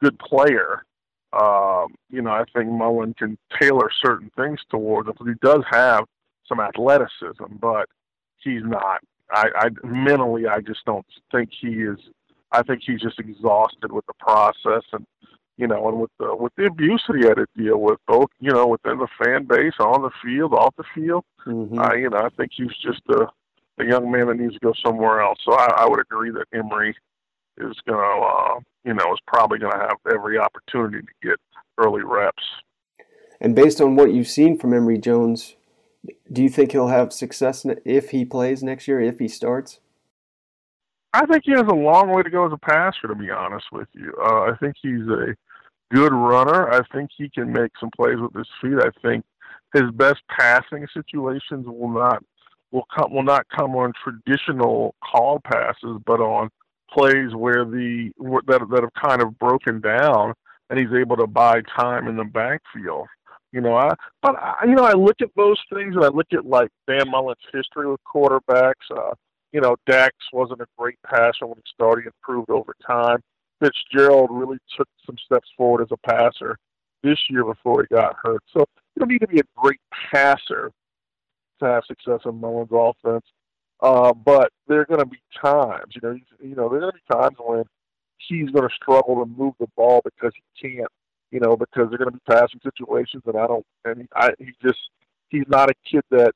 good 0.03 0.17
player, 0.19 0.83
um, 1.33 1.95
you 2.09 2.21
know, 2.21 2.31
I 2.31 2.43
think 2.53 2.69
Mullen 2.69 3.13
can 3.13 3.37
tailor 3.59 3.89
certain 4.03 4.31
things 4.35 4.59
towards 4.69 5.07
him 5.07 5.15
he 5.25 5.33
does 5.41 5.63
have 5.69 6.05
some 6.47 6.59
athleticism, 6.59 7.55
but 7.59 7.87
he's 8.37 8.63
not. 8.63 8.99
I, 9.31 9.47
I 9.55 9.69
mentally, 9.83 10.47
I 10.47 10.59
just 10.59 10.83
don't 10.85 11.05
think 11.31 11.49
he 11.59 11.83
is. 11.83 11.97
I 12.51 12.63
think 12.63 12.81
he's 12.85 12.99
just 12.99 13.17
exhausted 13.17 13.93
with 13.93 14.05
the 14.07 14.13
process 14.19 14.83
and 14.91 15.05
you 15.57 15.67
know, 15.67 15.87
and 15.87 16.01
with 16.01 16.11
the 16.19 16.35
with 16.35 16.53
the 16.57 16.65
abuse 16.65 17.03
that 17.07 17.17
he 17.17 17.25
had 17.25 17.35
to 17.35 17.45
deal 17.55 17.77
with, 17.77 17.99
both 18.07 18.29
you 18.39 18.51
know 18.51 18.67
within 18.67 18.97
the 18.97 19.07
fan 19.23 19.45
base, 19.45 19.73
on 19.79 20.01
the 20.01 20.09
field, 20.23 20.53
off 20.53 20.75
the 20.75 20.83
field. 20.95 21.23
Mm-hmm. 21.45 21.77
Uh, 21.77 21.93
you 21.93 22.09
know, 22.09 22.17
I 22.17 22.29
think 22.29 22.51
he's 22.53 22.75
just 22.83 23.01
a, 23.09 23.27
a 23.81 23.85
young 23.85 24.11
man 24.11 24.27
that 24.27 24.37
needs 24.37 24.55
to 24.55 24.59
go 24.59 24.73
somewhere 24.83 25.21
else. 25.21 25.39
So 25.45 25.53
I, 25.53 25.83
I 25.83 25.87
would 25.87 25.99
agree 25.99 26.31
that 26.31 26.45
Emory 26.51 26.95
is 27.57 27.75
going 27.87 27.99
to, 27.99 28.25
uh, 28.25 28.59
you 28.83 28.93
know, 28.93 29.13
is 29.13 29.19
probably 29.27 29.59
going 29.59 29.73
to 29.73 29.79
have 29.79 29.97
every 30.11 30.37
opportunity 30.37 30.99
to 30.99 31.27
get 31.27 31.39
early 31.77 32.03
reps. 32.03 32.43
And 33.39 33.55
based 33.55 33.81
on 33.81 33.95
what 33.95 34.13
you've 34.13 34.27
seen 34.27 34.57
from 34.57 34.73
Emory 34.73 34.97
Jones, 34.97 35.55
do 36.31 36.43
you 36.43 36.49
think 36.49 36.71
he'll 36.71 36.87
have 36.87 37.13
success 37.13 37.65
if 37.85 38.11
he 38.11 38.25
plays 38.25 38.63
next 38.63 38.87
year, 38.87 39.01
if 39.01 39.19
he 39.19 39.27
starts? 39.27 39.79
I 41.13 41.25
think 41.25 41.43
he 41.45 41.51
has 41.51 41.67
a 41.67 41.75
long 41.75 42.09
way 42.09 42.23
to 42.23 42.29
go 42.29 42.45
as 42.45 42.53
a 42.53 42.57
passer, 42.57 43.07
to 43.07 43.15
be 43.15 43.29
honest 43.29 43.65
with 43.71 43.89
you. 43.93 44.13
Uh, 44.23 44.43
I 44.43 44.51
think 44.59 44.75
he's 44.81 45.07
a 45.07 45.35
good 45.93 46.13
runner. 46.13 46.71
I 46.71 46.81
think 46.93 47.11
he 47.15 47.29
can 47.29 47.51
make 47.51 47.71
some 47.79 47.89
plays 47.95 48.17
with 48.19 48.33
his 48.33 48.47
feet. 48.61 48.79
I 48.79 48.91
think 49.01 49.25
his 49.73 49.91
best 49.93 50.21
passing 50.29 50.87
situations 50.93 51.65
will 51.67 51.89
not 51.89 52.23
will 52.71 52.85
come 52.95 53.13
will 53.13 53.23
not 53.23 53.45
come 53.55 53.75
on 53.75 53.91
traditional 54.01 54.95
call 55.03 55.41
passes, 55.43 55.99
but 56.05 56.21
on 56.21 56.49
plays 56.91 57.33
where 57.35 57.65
the 57.65 58.11
that 58.47 58.67
that 58.69 58.81
have 58.81 59.03
kind 59.09 59.21
of 59.21 59.37
broken 59.39 59.81
down, 59.81 60.33
and 60.69 60.79
he's 60.79 60.93
able 60.97 61.17
to 61.17 61.27
buy 61.27 61.61
time 61.75 62.07
in 62.07 62.17
the 62.17 62.23
backfield. 62.23 63.07
You 63.51 63.61
know, 63.61 63.75
I 63.75 63.93
but 64.21 64.35
I, 64.35 64.65
you 64.65 64.75
know 64.75 64.83
I 64.83 64.93
look 64.93 65.21
at 65.21 65.29
those 65.35 65.59
things, 65.73 65.95
and 65.95 66.03
I 66.05 66.09
look 66.09 66.27
at 66.33 66.45
like 66.45 66.69
Dan 66.87 67.09
Mullen's 67.09 67.39
history 67.53 67.89
with 67.89 67.99
quarterbacks. 68.03 68.73
Uh, 68.89 69.13
you 69.51 69.59
know, 69.59 69.75
Dax 69.85 70.15
wasn't 70.31 70.61
a 70.61 70.67
great 70.77 70.97
passer 71.05 71.45
when 71.45 71.57
he 71.57 71.63
started. 71.73 72.05
Improved 72.05 72.49
over 72.49 72.73
time. 72.85 73.19
Fitzgerald 73.61 74.29
really 74.31 74.57
took 74.75 74.87
some 75.05 75.15
steps 75.23 75.49
forward 75.55 75.83
as 75.83 75.91
a 75.91 76.09
passer 76.09 76.57
this 77.03 77.19
year 77.29 77.43
before 77.43 77.81
he 77.81 77.95
got 77.95 78.15
hurt. 78.23 78.41
So 78.53 78.59
you 78.59 78.99
don't 78.99 79.09
need 79.09 79.19
to 79.19 79.27
be 79.27 79.39
a 79.39 79.43
great 79.55 79.79
passer 80.13 80.71
to 81.59 81.65
have 81.65 81.83
success 81.85 82.21
in 82.25 82.39
Mullen's 82.39 82.71
offense. 82.71 83.25
Uh, 83.81 84.13
but 84.13 84.51
there 84.67 84.81
are 84.81 84.85
going 84.85 84.99
to 84.99 85.05
be 85.05 85.21
times, 85.43 85.93
you 85.95 86.01
know, 86.03 86.17
you 86.39 86.55
know, 86.55 86.69
there 86.69 86.77
are 86.77 86.81
going 86.81 86.93
to 86.93 86.99
be 87.07 87.15
times 87.15 87.35
when 87.39 87.63
he's 88.17 88.49
going 88.51 88.67
to 88.67 88.75
struggle 88.75 89.15
to 89.15 89.25
move 89.25 89.53
the 89.59 89.67
ball 89.75 90.01
because 90.03 90.31
he 90.35 90.69
can't, 90.69 90.91
you 91.31 91.39
know, 91.39 91.55
because 91.55 91.89
they're 91.89 91.97
going 91.97 92.11
to 92.11 92.17
be 92.17 92.21
passing 92.27 92.59
situations, 92.63 93.23
and 93.25 93.35
I 93.37 93.47
don't, 93.47 93.65
and 93.85 94.07
I, 94.15 94.31
he 94.37 94.51
just, 94.61 94.79
he's 95.29 95.45
not 95.47 95.71
a 95.71 95.73
kid 95.89 96.03
that 96.11 96.33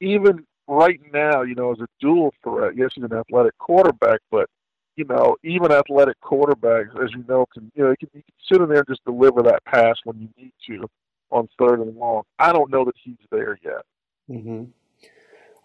even 0.00 0.46
right 0.68 1.00
now, 1.12 1.42
you 1.42 1.54
know, 1.54 1.72
as 1.72 1.80
a 1.80 1.88
dual 2.00 2.32
threat. 2.44 2.76
Yes, 2.76 2.90
he's 2.94 3.04
an 3.04 3.12
athletic 3.12 3.56
quarterback, 3.58 4.20
but 4.30 4.48
you 4.96 5.04
know, 5.04 5.36
even 5.44 5.72
athletic 5.72 6.20
quarterbacks, 6.20 6.90
as 7.02 7.10
you 7.12 7.24
know, 7.28 7.46
can 7.52 7.70
you 7.74 7.84
know, 7.84 7.90
you 7.90 7.96
can, 7.96 8.08
you 8.14 8.22
can 8.22 8.34
sit 8.52 8.60
in 8.60 8.68
there 8.68 8.78
and 8.78 8.88
just 8.88 9.04
deliver 9.04 9.42
that 9.42 9.64
pass 9.64 9.96
when 10.04 10.20
you 10.20 10.28
need 10.36 10.52
to 10.66 10.88
on 11.30 11.48
third 11.58 11.80
and 11.80 11.96
long. 11.96 12.22
I 12.38 12.52
don't 12.52 12.70
know 12.70 12.84
that 12.84 12.94
he's 13.02 13.16
there 13.30 13.58
yet. 13.62 13.82
Mm-hmm. 14.30 14.64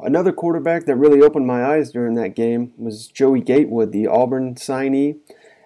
Another 0.04 0.32
quarterback 0.32 0.86
that 0.86 0.96
really 0.96 1.22
opened 1.22 1.48
my 1.48 1.64
eyes 1.64 1.92
during 1.92 2.16
that 2.16 2.36
game 2.36 2.74
was 2.78 3.08
Joey 3.08 3.42
Gatewood, 3.42 3.92
the 3.92 4.08
Auburn 4.08 4.56
signee. 4.56 5.18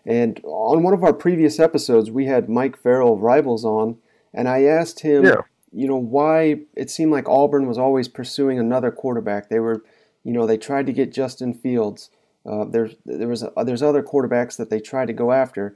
And 0.06 0.40
on 0.44 0.84
one 0.84 0.94
of 0.94 1.04
our 1.04 1.14
previous 1.14 1.60
episodes, 1.60 2.10
we 2.10 2.28
had 2.28 2.50
Mike 2.50 2.78
Farrell 2.78 3.14
of 3.14 3.22
Rivals 3.22 3.66
on, 3.66 3.98
and 4.34 4.48
I 4.48 4.64
asked 4.64 5.02
him 5.02 5.26
yeah 5.26 5.42
you 5.72 5.88
know, 5.88 5.98
why 5.98 6.62
it 6.76 6.90
seemed 6.90 7.12
like 7.12 7.28
Auburn 7.28 7.68
was 7.68 7.78
always 7.78 8.08
pursuing 8.08 8.58
another 8.58 8.92
quarterback. 8.92 9.50
They 9.50 9.60
were, 9.60 9.84
you 10.24 10.34
know, 10.34 10.48
they 10.48 10.58
tried 10.58 10.86
to 10.88 10.94
get 10.94 11.14
Justin 11.14 11.54
Fields. 11.54 12.10
Uh, 12.46 12.66
there's 12.66 12.96
there 13.06 13.28
was 13.28 13.44
uh, 13.44 13.64
there's 13.64 13.84
other 13.84 14.02
quarterbacks 14.02 14.56
that 14.58 14.70
they 14.70 14.80
tried 14.80 15.08
to 15.08 15.14
go 15.14 15.32
after, 15.32 15.76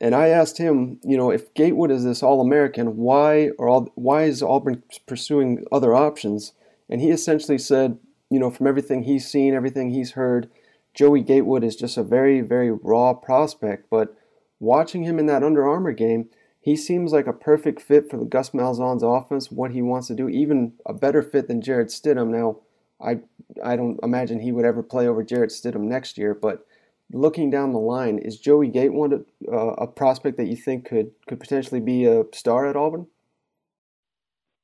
and 0.00 0.14
I 0.14 0.28
asked 0.28 0.58
him, 0.58 1.00
you 1.02 1.16
know, 1.16 1.30
if 1.30 1.52
Gatewood 1.54 1.90
is 1.90 2.04
this 2.04 2.22
All 2.22 2.40
American, 2.40 2.96
why 2.96 3.50
or 3.58 3.68
all, 3.68 3.92
why 3.94 4.24
is 4.24 4.42
Auburn 4.42 4.82
pursuing 5.06 5.64
other 5.72 5.94
options? 5.94 6.52
And 6.92 7.00
he 7.00 7.08
essentially 7.08 7.56
said, 7.56 7.98
you 8.28 8.38
know, 8.38 8.50
from 8.50 8.66
everything 8.66 9.04
he's 9.04 9.26
seen, 9.26 9.54
everything 9.54 9.88
he's 9.88 10.10
heard, 10.12 10.50
Joey 10.92 11.22
Gatewood 11.22 11.64
is 11.64 11.74
just 11.74 11.96
a 11.96 12.02
very 12.02 12.42
very 12.42 12.70
raw 12.70 13.14
prospect. 13.14 13.88
But 13.88 14.14
watching 14.60 15.04
him 15.04 15.18
in 15.18 15.24
that 15.24 15.42
Under 15.42 15.66
Armour 15.66 15.92
game, 15.92 16.28
he 16.60 16.76
seems 16.76 17.10
like 17.10 17.26
a 17.26 17.32
perfect 17.32 17.80
fit 17.80 18.10
for 18.10 18.18
the 18.18 18.26
Gus 18.26 18.50
Malzahn's 18.50 19.02
offense, 19.02 19.50
what 19.50 19.70
he 19.70 19.80
wants 19.80 20.08
to 20.08 20.14
do, 20.14 20.28
even 20.28 20.74
a 20.84 20.92
better 20.92 21.22
fit 21.22 21.48
than 21.48 21.62
Jarrett 21.62 21.88
Stidham. 21.88 22.28
Now, 22.28 22.58
I 23.00 23.20
I 23.64 23.74
don't 23.74 23.98
imagine 24.02 24.40
he 24.40 24.52
would 24.52 24.66
ever 24.66 24.82
play 24.82 25.08
over 25.08 25.24
Jarrett 25.24 25.50
Stidham 25.50 25.84
next 25.84 26.18
year, 26.18 26.34
but 26.34 26.66
looking 27.10 27.48
down 27.48 27.72
the 27.72 27.78
line, 27.78 28.18
is 28.18 28.38
Joey 28.38 28.68
Gatewood 28.68 29.24
a, 29.50 29.56
a 29.56 29.86
prospect 29.86 30.36
that 30.36 30.48
you 30.48 30.56
think 30.56 30.84
could 30.84 31.12
could 31.26 31.40
potentially 31.40 31.80
be 31.80 32.04
a 32.04 32.24
star 32.34 32.66
at 32.66 32.76
Auburn? 32.76 33.06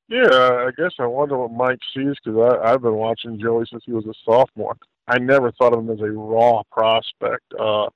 Yeah, 0.09 0.65
I 0.67 0.71
guess 0.75 0.93
I 0.97 1.05
wonder 1.05 1.37
what 1.37 1.51
Mike 1.51 1.79
sees 1.93 2.15
because 2.23 2.57
I've 2.63 2.81
been 2.81 2.95
watching 2.95 3.39
Joey 3.39 3.65
since 3.69 3.83
he 3.85 3.93
was 3.93 4.05
a 4.07 4.13
sophomore. 4.25 4.75
I 5.07 5.19
never 5.19 5.51
thought 5.51 5.73
of 5.73 5.79
him 5.79 5.91
as 5.91 6.01
a 6.01 6.09
raw 6.09 6.63
prospect. 6.71 7.45
Uh, 7.59 7.87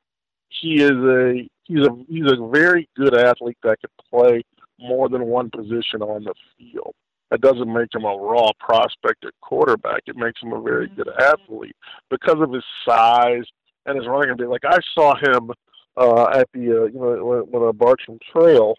he 0.50 0.76
is 0.76 0.92
a 0.92 1.50
he's 1.64 1.86
a 1.86 1.90
he's 2.08 2.32
a 2.32 2.50
very 2.52 2.88
good 2.96 3.16
athlete 3.16 3.58
that 3.64 3.80
could 3.82 3.90
play 4.12 4.44
more 4.80 5.10
than 5.10 5.26
one 5.26 5.50
position 5.50 6.04
on 6.04 6.24
the 6.24 6.36
field. 6.58 6.94
That 7.32 7.42
doesn't 7.42 7.72
make 7.72 7.94
him 7.94 8.04
a 8.04 8.16
raw 8.16 8.52
prospect 8.60 9.26
at 9.26 9.34
quarterback. 9.42 10.02
It 10.06 10.16
makes 10.16 10.40
him 10.42 10.54
a 10.54 10.62
very 10.62 10.90
good 10.90 11.10
athlete 11.20 11.76
because 12.12 12.38
of 12.40 12.54
his 12.54 12.64
size 12.88 13.46
and 13.88 13.98
his 13.98 14.08
running 14.08 14.30
ability. 14.30 14.52
Like 14.52 14.72
I 14.72 14.78
saw 14.94 15.16
him 15.16 15.50
uh, 15.98 16.28
at 16.28 16.48
the 16.54 16.60
uh, 16.60 16.86
you 16.86 17.00
know 17.00 17.26
when, 17.26 17.40
when 17.50 17.70
a 17.70 17.74
Bartram 17.74 18.20
Trail 18.32 18.76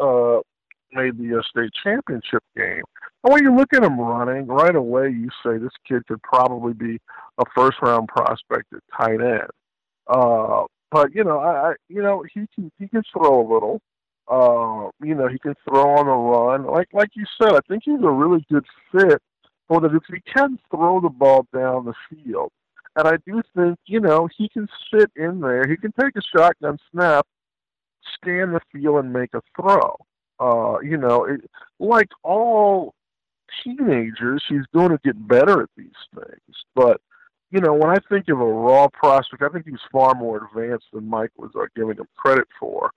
uh, 0.00 0.40
made 0.92 1.18
the 1.18 1.38
uh, 1.38 1.42
state 1.42 1.70
championship 1.82 2.42
game. 2.56 2.82
And 3.24 3.32
when 3.32 3.42
you 3.42 3.54
look 3.54 3.72
at 3.72 3.84
him 3.84 3.98
running 4.00 4.46
right 4.46 4.74
away, 4.74 5.10
you 5.10 5.28
say 5.44 5.58
this 5.58 5.72
kid 5.86 6.06
could 6.06 6.22
probably 6.22 6.72
be 6.72 6.98
a 7.38 7.44
first 7.54 7.78
round 7.82 8.08
prospect 8.08 8.72
at 8.72 8.80
tight 8.96 9.20
end. 9.20 9.50
Uh, 10.06 10.64
but 10.90 11.14
you 11.14 11.24
know, 11.24 11.38
I, 11.38 11.70
I 11.70 11.72
you 11.88 12.02
know 12.02 12.24
he 12.34 12.46
can 12.54 12.70
he 12.78 12.88
can 12.88 13.02
throw 13.12 13.40
a 13.40 13.46
little. 13.52 13.80
Uh, 14.28 14.90
you 15.04 15.14
know, 15.14 15.28
he 15.28 15.38
can 15.38 15.54
throw 15.68 15.96
on 15.96 16.06
the 16.06 16.12
run. 16.12 16.66
Like 16.66 16.88
like 16.92 17.10
you 17.14 17.24
said, 17.40 17.52
I 17.52 17.60
think 17.68 17.82
he's 17.84 18.02
a 18.02 18.10
really 18.10 18.44
good 18.50 18.64
fit 18.92 19.20
for 19.68 19.80
the 19.80 19.88
because 19.88 20.14
he 20.14 20.32
can 20.32 20.58
throw 20.70 21.00
the 21.00 21.08
ball 21.08 21.46
down 21.54 21.84
the 21.84 21.94
field. 22.10 22.50
And 22.96 23.08
I 23.08 23.16
do 23.26 23.40
think, 23.56 23.78
you 23.86 24.00
know, 24.00 24.28
he 24.36 24.48
can 24.48 24.68
sit 24.92 25.10
in 25.16 25.40
there. 25.40 25.66
He 25.66 25.76
can 25.76 25.92
take 25.98 26.14
a 26.16 26.20
shotgun 26.36 26.78
snap, 26.90 27.26
scan 28.14 28.52
the 28.52 28.60
field, 28.70 29.02
and 29.02 29.12
make 29.12 29.30
a 29.34 29.40
throw. 29.56 29.96
Uh, 30.42 30.80
you 30.80 30.96
know, 30.96 31.24
it, 31.24 31.40
like 31.78 32.08
all 32.24 32.94
teenagers, 33.62 34.42
he's 34.48 34.66
going 34.74 34.90
to 34.90 34.98
get 35.04 35.28
better 35.28 35.62
at 35.62 35.68
these 35.76 35.90
things. 36.14 36.56
But 36.74 37.00
you 37.52 37.60
know, 37.60 37.74
when 37.74 37.90
I 37.90 37.98
think 38.08 38.28
of 38.28 38.40
a 38.40 38.44
raw 38.44 38.88
prospect, 38.92 39.42
I 39.42 39.48
think 39.50 39.66
he's 39.66 39.76
far 39.92 40.14
more 40.14 40.48
advanced 40.48 40.86
than 40.92 41.08
Mike 41.08 41.30
was 41.36 41.50
uh, 41.54 41.66
giving 41.76 41.96
him 41.98 42.08
credit 42.16 42.48
for, 42.58 42.90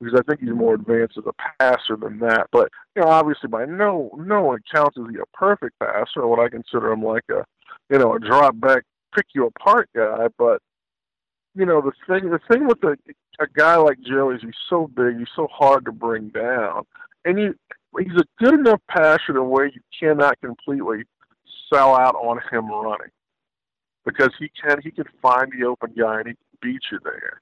because 0.00 0.18
I 0.18 0.22
think 0.28 0.40
he's 0.40 0.56
more 0.56 0.74
advanced 0.74 1.18
as 1.18 1.24
a 1.26 1.62
passer 1.62 1.96
than 1.96 2.18
that. 2.20 2.48
But 2.50 2.70
you 2.96 3.02
know, 3.02 3.08
obviously, 3.08 3.48
by 3.48 3.66
no 3.66 4.10
no 4.18 4.42
one 4.42 4.58
counts 4.74 4.96
as 4.98 5.04
he 5.12 5.18
a 5.18 5.36
perfect 5.36 5.78
passer. 5.78 6.26
What 6.26 6.40
I 6.40 6.48
consider 6.48 6.90
him 6.90 7.04
like 7.04 7.24
a, 7.30 7.44
you 7.90 7.98
know, 7.98 8.14
a 8.14 8.18
drop 8.18 8.58
back, 8.58 8.82
pick 9.14 9.26
you 9.34 9.46
apart 9.46 9.88
guy. 9.94 10.26
But 10.38 10.60
you 11.54 11.66
know, 11.66 11.80
the 11.80 11.92
thing 12.08 12.30
the 12.30 12.40
thing 12.50 12.66
with 12.66 12.82
a 12.82 12.96
a 13.40 13.46
guy 13.46 13.76
like 13.76 13.98
Joe 14.00 14.30
is 14.30 14.42
he's 14.42 14.52
so 14.68 14.86
big, 14.94 15.18
he's 15.18 15.28
so 15.34 15.48
hard 15.50 15.86
to 15.86 15.92
bring 15.92 16.28
down, 16.28 16.84
and 17.24 17.38
he 17.38 17.48
he's 17.98 18.16
a 18.16 18.44
good 18.44 18.54
enough 18.54 18.80
passer 18.88 19.32
to 19.32 19.42
where 19.42 19.66
you 19.66 19.80
cannot 19.98 20.40
completely 20.40 21.04
sell 21.72 21.96
out 21.96 22.14
on 22.14 22.38
him 22.50 22.70
running 22.70 23.10
because 24.04 24.30
he 24.38 24.50
can 24.62 24.80
he 24.82 24.90
can 24.90 25.06
find 25.22 25.52
the 25.52 25.66
open 25.66 25.92
guy 25.98 26.20
and 26.20 26.28
he 26.28 26.34
can 26.34 26.58
beat 26.60 26.82
you 26.92 26.98
there. 27.02 27.40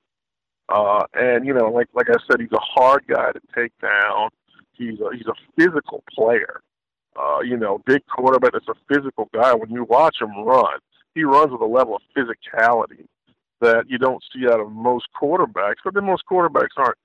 Uh, 0.69 1.05
and 1.14 1.45
you 1.45 1.52
know, 1.52 1.69
like 1.71 1.88
like 1.95 2.09
I 2.09 2.17
said, 2.31 2.40
he's 2.40 2.52
a 2.52 2.61
hard 2.61 3.05
guy 3.09 3.33
to 3.33 3.40
take 3.55 3.73
down. 3.81 4.31
He's 4.73 5.00
a, 5.00 5.17
he's 5.17 5.26
a 5.26 5.35
physical 5.57 6.05
player. 6.14 6.61
Uh, 7.19 7.40
you 7.40 7.57
know, 7.57 7.83
big 7.85 8.07
quarterback 8.07 8.52
that's 8.52 8.69
a 8.69 8.95
physical 8.95 9.28
guy. 9.35 9.52
When 9.52 9.71
you 9.71 9.85
watch 9.85 10.19
him 10.21 10.45
run, 10.45 10.78
he 11.17 11.25
runs 11.25 11.50
with 11.50 11.61
a 11.61 11.67
level 11.67 11.97
of 11.97 12.02
physicality 12.17 13.07
that 13.60 13.84
you 13.88 13.98
don't 13.98 14.22
see 14.32 14.46
out 14.46 14.60
of 14.60 14.70
most 14.70 15.06
quarterbacks. 15.20 15.76
But 15.84 15.94
then 15.94 16.04
most 16.04 16.22
quarterbacks 16.30 16.76
aren't 16.76 16.98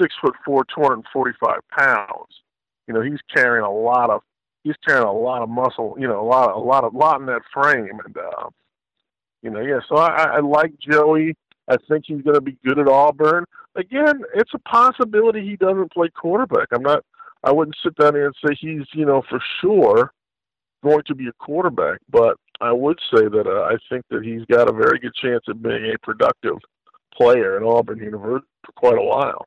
six 0.00 0.14
foot 0.20 0.34
four, 0.44 0.64
two 0.64 0.82
hundred 0.82 0.94
and 0.94 1.06
forty 1.12 1.32
five 1.40 1.60
pounds. 1.76 2.42
You 2.86 2.94
know, 2.94 3.02
he's 3.02 3.20
carrying 3.34 3.64
a 3.64 3.72
lot 3.72 4.10
of 4.10 4.22
he's 4.64 4.76
carrying 4.86 5.06
a 5.06 5.12
lot 5.12 5.42
of 5.42 5.48
muscle. 5.48 5.96
You 5.98 6.08
know, 6.08 6.20
a 6.20 6.26
lot 6.26 6.54
a 6.54 6.58
lot 6.58 6.84
of 6.84 6.94
lot 6.94 7.20
in 7.20 7.26
that 7.26 7.42
frame, 7.52 8.00
and 8.04 8.16
uh, 8.16 8.48
you 9.42 9.50
know, 9.50 9.60
yeah. 9.60 9.80
So 9.88 9.96
I, 9.96 10.36
I 10.36 10.40
like 10.40 10.72
Joey. 10.78 11.36
I 11.68 11.76
think 11.88 12.04
he's 12.06 12.22
going 12.22 12.34
to 12.34 12.40
be 12.40 12.56
good 12.64 12.78
at 12.78 12.88
Auburn. 12.88 13.44
Again, 13.74 14.22
it's 14.34 14.52
a 14.54 14.58
possibility 14.60 15.42
he 15.42 15.56
doesn't 15.56 15.92
play 15.92 16.08
quarterback. 16.08 16.68
I'm 16.72 16.82
not. 16.82 17.04
I 17.42 17.52
wouldn't 17.52 17.76
sit 17.82 17.96
down 17.96 18.14
here 18.14 18.26
and 18.26 18.34
say 18.44 18.56
he's, 18.58 18.86
you 18.92 19.04
know, 19.04 19.22
for 19.28 19.40
sure 19.60 20.12
going 20.82 21.02
to 21.06 21.14
be 21.14 21.28
a 21.28 21.32
quarterback. 21.32 21.98
But 22.08 22.36
I 22.60 22.72
would 22.72 22.98
say 23.14 23.28
that 23.28 23.46
uh, 23.46 23.62
I 23.62 23.76
think 23.90 24.04
that 24.10 24.24
he's 24.24 24.44
got 24.46 24.68
a 24.68 24.72
very 24.72 24.98
good 24.98 25.14
chance 25.14 25.44
of 25.48 25.62
being 25.62 25.92
a 25.94 25.98
productive 26.02 26.56
player 27.12 27.56
at 27.56 27.62
Auburn 27.62 27.98
University 27.98 28.46
for 28.64 28.72
quite 28.72 28.98
a 28.98 29.02
while. 29.02 29.46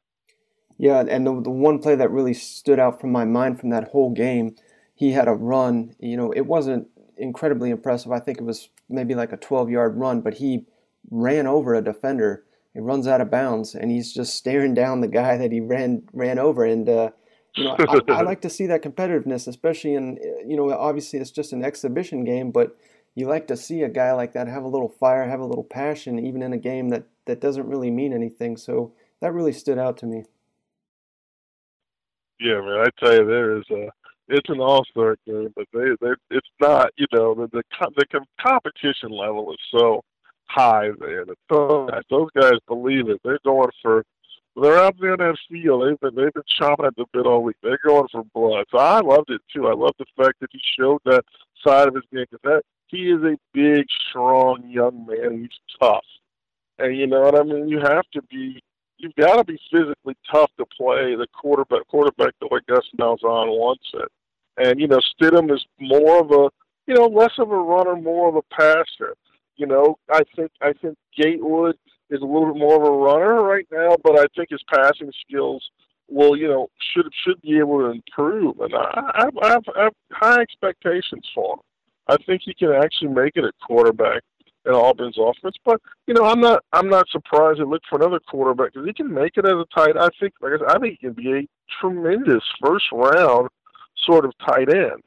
Yeah, 0.77 1.03
and 1.07 1.27
the, 1.27 1.41
the 1.41 1.49
one 1.49 1.79
play 1.79 1.95
that 1.95 2.09
really 2.11 2.33
stood 2.33 2.79
out 2.79 3.01
from 3.01 3.11
my 3.11 3.25
mind 3.25 3.59
from 3.59 3.69
that 3.71 3.89
whole 3.89 4.11
game, 4.11 4.55
he 4.95 5.11
had 5.11 5.27
a 5.27 5.33
run. 5.33 5.95
You 5.99 6.15
know, 6.17 6.31
it 6.31 6.45
wasn't 6.45 6.87
incredibly 7.17 7.69
impressive. 7.69 8.11
I 8.11 8.19
think 8.19 8.37
it 8.37 8.45
was 8.45 8.69
maybe 8.87 9.13
like 9.13 9.33
a 9.33 9.37
12 9.37 9.69
yard 9.69 9.97
run, 9.97 10.21
but 10.21 10.35
he 10.35 10.65
ran 11.11 11.47
over 11.47 11.75
a 11.75 11.81
defender. 11.81 12.45
He 12.73 12.79
runs 12.79 13.07
out 13.07 13.19
of 13.19 13.29
bounds, 13.29 13.75
and 13.75 13.91
he's 13.91 14.13
just 14.13 14.35
staring 14.35 14.73
down 14.73 15.01
the 15.01 15.07
guy 15.07 15.37
that 15.37 15.51
he 15.51 15.59
ran 15.59 16.03
ran 16.13 16.39
over. 16.39 16.63
And 16.63 16.87
uh, 16.87 17.09
you 17.55 17.65
know, 17.65 17.75
I, 17.77 17.99
I, 18.13 18.21
like 18.21 18.41
to 18.41 18.49
see 18.49 18.67
that 18.67 18.83
competitiveness, 18.83 19.47
especially 19.47 19.95
in 19.95 20.17
you 20.45 20.55
know, 20.55 20.71
obviously 20.71 21.19
it's 21.19 21.31
just 21.31 21.51
an 21.51 21.63
exhibition 21.63 22.23
game, 22.23 22.51
but 22.51 22.77
you 23.19 23.27
like 23.27 23.47
to 23.47 23.57
see 23.57 23.83
a 23.83 23.89
guy 23.89 24.13
like 24.13 24.33
that 24.33 24.47
have 24.47 24.63
a 24.63 24.67
little 24.67 24.89
fire, 24.89 25.27
have 25.27 25.39
a 25.39 25.45
little 25.45 25.63
passion, 25.63 26.19
even 26.19 26.41
in 26.41 26.53
a 26.53 26.57
game 26.57 26.89
that 26.89 27.03
that 27.25 27.41
doesn't 27.41 27.67
really 27.67 27.91
mean 27.91 28.13
anything. 28.13 28.57
So 28.57 28.93
that 29.21 29.33
really 29.33 29.53
stood 29.53 29.77
out 29.77 29.97
to 29.97 30.05
me. 30.05 30.23
Yeah, 32.39 32.61
man, 32.61 32.85
I 32.85 32.87
tell 32.97 33.13
you, 33.13 33.25
there 33.25 33.57
is 33.57 33.65
a 33.71 33.89
it's 34.29 34.49
an 34.49 34.61
all 34.61 34.85
star 34.85 35.17
game, 35.25 35.51
but 35.55 35.65
they 35.73 35.89
they 36.01 36.13
it's 36.31 36.47
not. 36.61 36.91
You 36.97 37.07
know, 37.11 37.35
the 37.35 37.47
the 37.51 37.63
the 37.95 38.25
competition 38.39 39.11
level 39.11 39.51
is 39.51 39.59
so 39.71 40.03
high 40.45 40.89
there. 40.99 41.25
The 41.25 41.35
those 41.49 41.89
guys, 41.89 42.03
those 42.09 42.29
guys 42.39 42.59
believe 42.67 43.09
it. 43.09 43.19
They're 43.23 43.39
going 43.43 43.69
for. 43.81 44.05
They're 44.55 44.79
out 44.79 44.95
there 44.99 45.13
in 45.13 45.19
that 45.19 45.37
field. 45.49 45.83
They've 45.83 45.99
been 45.99 46.15
they've 46.15 46.33
been 46.33 46.43
chomping 46.59 46.87
at 46.87 46.95
the 46.95 47.05
bit 47.13 47.25
all 47.25 47.43
week. 47.43 47.55
They're 47.61 47.79
going 47.85 48.07
for 48.11 48.23
blood. 48.33 48.65
So 48.71 48.77
I 48.77 48.99
loved 48.99 49.29
it 49.29 49.41
too. 49.53 49.67
I 49.67 49.73
love 49.73 49.93
the 49.99 50.05
fact 50.17 50.39
that 50.41 50.49
he 50.51 50.59
showed 50.77 50.99
that 51.05 51.23
side 51.63 51.87
of 51.87 51.95
his 51.95 52.03
game 52.11 52.25
because 52.29 52.41
that 52.43 52.63
he 52.89 53.09
is 53.09 53.21
a 53.23 53.37
big, 53.53 53.85
strong 54.09 54.63
young 54.67 55.05
man. 55.05 55.41
He's 55.41 55.79
tough, 55.79 56.05
and 56.77 56.95
you 56.97 57.07
know 57.07 57.21
what 57.21 57.39
I 57.39 57.43
mean. 57.43 57.69
You 57.69 57.79
have 57.79 58.05
to 58.13 58.21
be 58.23 58.61
you've 58.97 59.15
got 59.15 59.37
to 59.37 59.43
be 59.43 59.59
physically 59.71 60.15
tough 60.31 60.51
to 60.57 60.65
play 60.65 61.15
the 61.15 61.27
quarterback 61.33 61.87
quarterback 61.87 62.33
the 62.41 62.47
way 62.51 62.59
Gus 62.67 62.85
Malzahn 62.99 63.47
wants 63.47 63.85
it. 63.93 64.09
And 64.57 64.79
you 64.79 64.87
know, 64.87 64.99
Stidham 64.99 65.53
is 65.53 65.65
more 65.79 66.19
of 66.19 66.31
a 66.31 66.49
you 66.87 66.95
know 66.95 67.05
less 67.05 67.33
of 67.37 67.51
a 67.51 67.57
runner, 67.57 67.95
more 67.95 68.29
of 68.29 68.35
a 68.35 68.41
passer. 68.53 69.15
You 69.55 69.67
know, 69.67 69.97
I 70.11 70.21
think 70.35 70.51
I 70.61 70.73
think 70.73 70.97
Gatewood 71.15 71.77
is 72.09 72.21
a 72.21 72.25
little 72.25 72.53
bit 72.53 72.59
more 72.59 72.75
of 72.75 72.83
a 72.83 72.91
runner 72.91 73.43
right 73.43 73.67
now, 73.71 73.95
but 74.03 74.17
I 74.17 74.25
think 74.35 74.49
his 74.49 74.63
passing 74.67 75.11
skills 75.27 75.67
will 76.09 76.35
you 76.35 76.47
know 76.47 76.69
should 76.93 77.11
should 77.23 77.41
be 77.41 77.59
able 77.59 77.79
to 77.79 77.91
improve. 77.91 78.59
And 78.59 78.73
I, 78.73 79.29
I, 79.41 79.49
have, 79.49 79.63
I 79.75 79.83
have 79.83 79.93
high 80.11 80.41
expectations 80.41 81.27
for 81.33 81.53
him. 81.53 81.59
I 82.09 82.17
think 82.25 82.41
he 82.43 82.53
can 82.53 82.73
actually 82.73 83.09
make 83.09 83.33
it 83.35 83.45
at 83.45 83.53
quarterback 83.65 84.23
in 84.65 84.73
Auburn's 84.73 85.17
offense. 85.19 85.55
But 85.63 85.79
you 86.07 86.13
know, 86.13 86.25
I'm 86.25 86.41
not 86.41 86.63
I'm 86.73 86.89
not 86.89 87.07
surprised 87.09 87.59
they 87.59 87.63
look 87.63 87.83
for 87.89 87.97
another 87.97 88.19
quarterback 88.19 88.73
because 88.73 88.87
he 88.87 88.93
can 88.93 89.13
make 89.13 89.37
it 89.37 89.45
as 89.45 89.51
a 89.53 89.65
tight. 89.73 89.95
I 89.97 90.09
think 90.19 90.33
like 90.41 90.53
I, 90.53 90.57
said, 90.57 90.75
I 90.75 90.79
think 90.79 90.97
he 90.99 91.07
can 91.07 91.13
be 91.13 91.33
a 91.33 91.47
tremendous 91.79 92.43
first 92.63 92.85
round 92.91 93.49
sort 94.05 94.25
of 94.25 94.33
tight 94.45 94.73
end. 94.73 95.03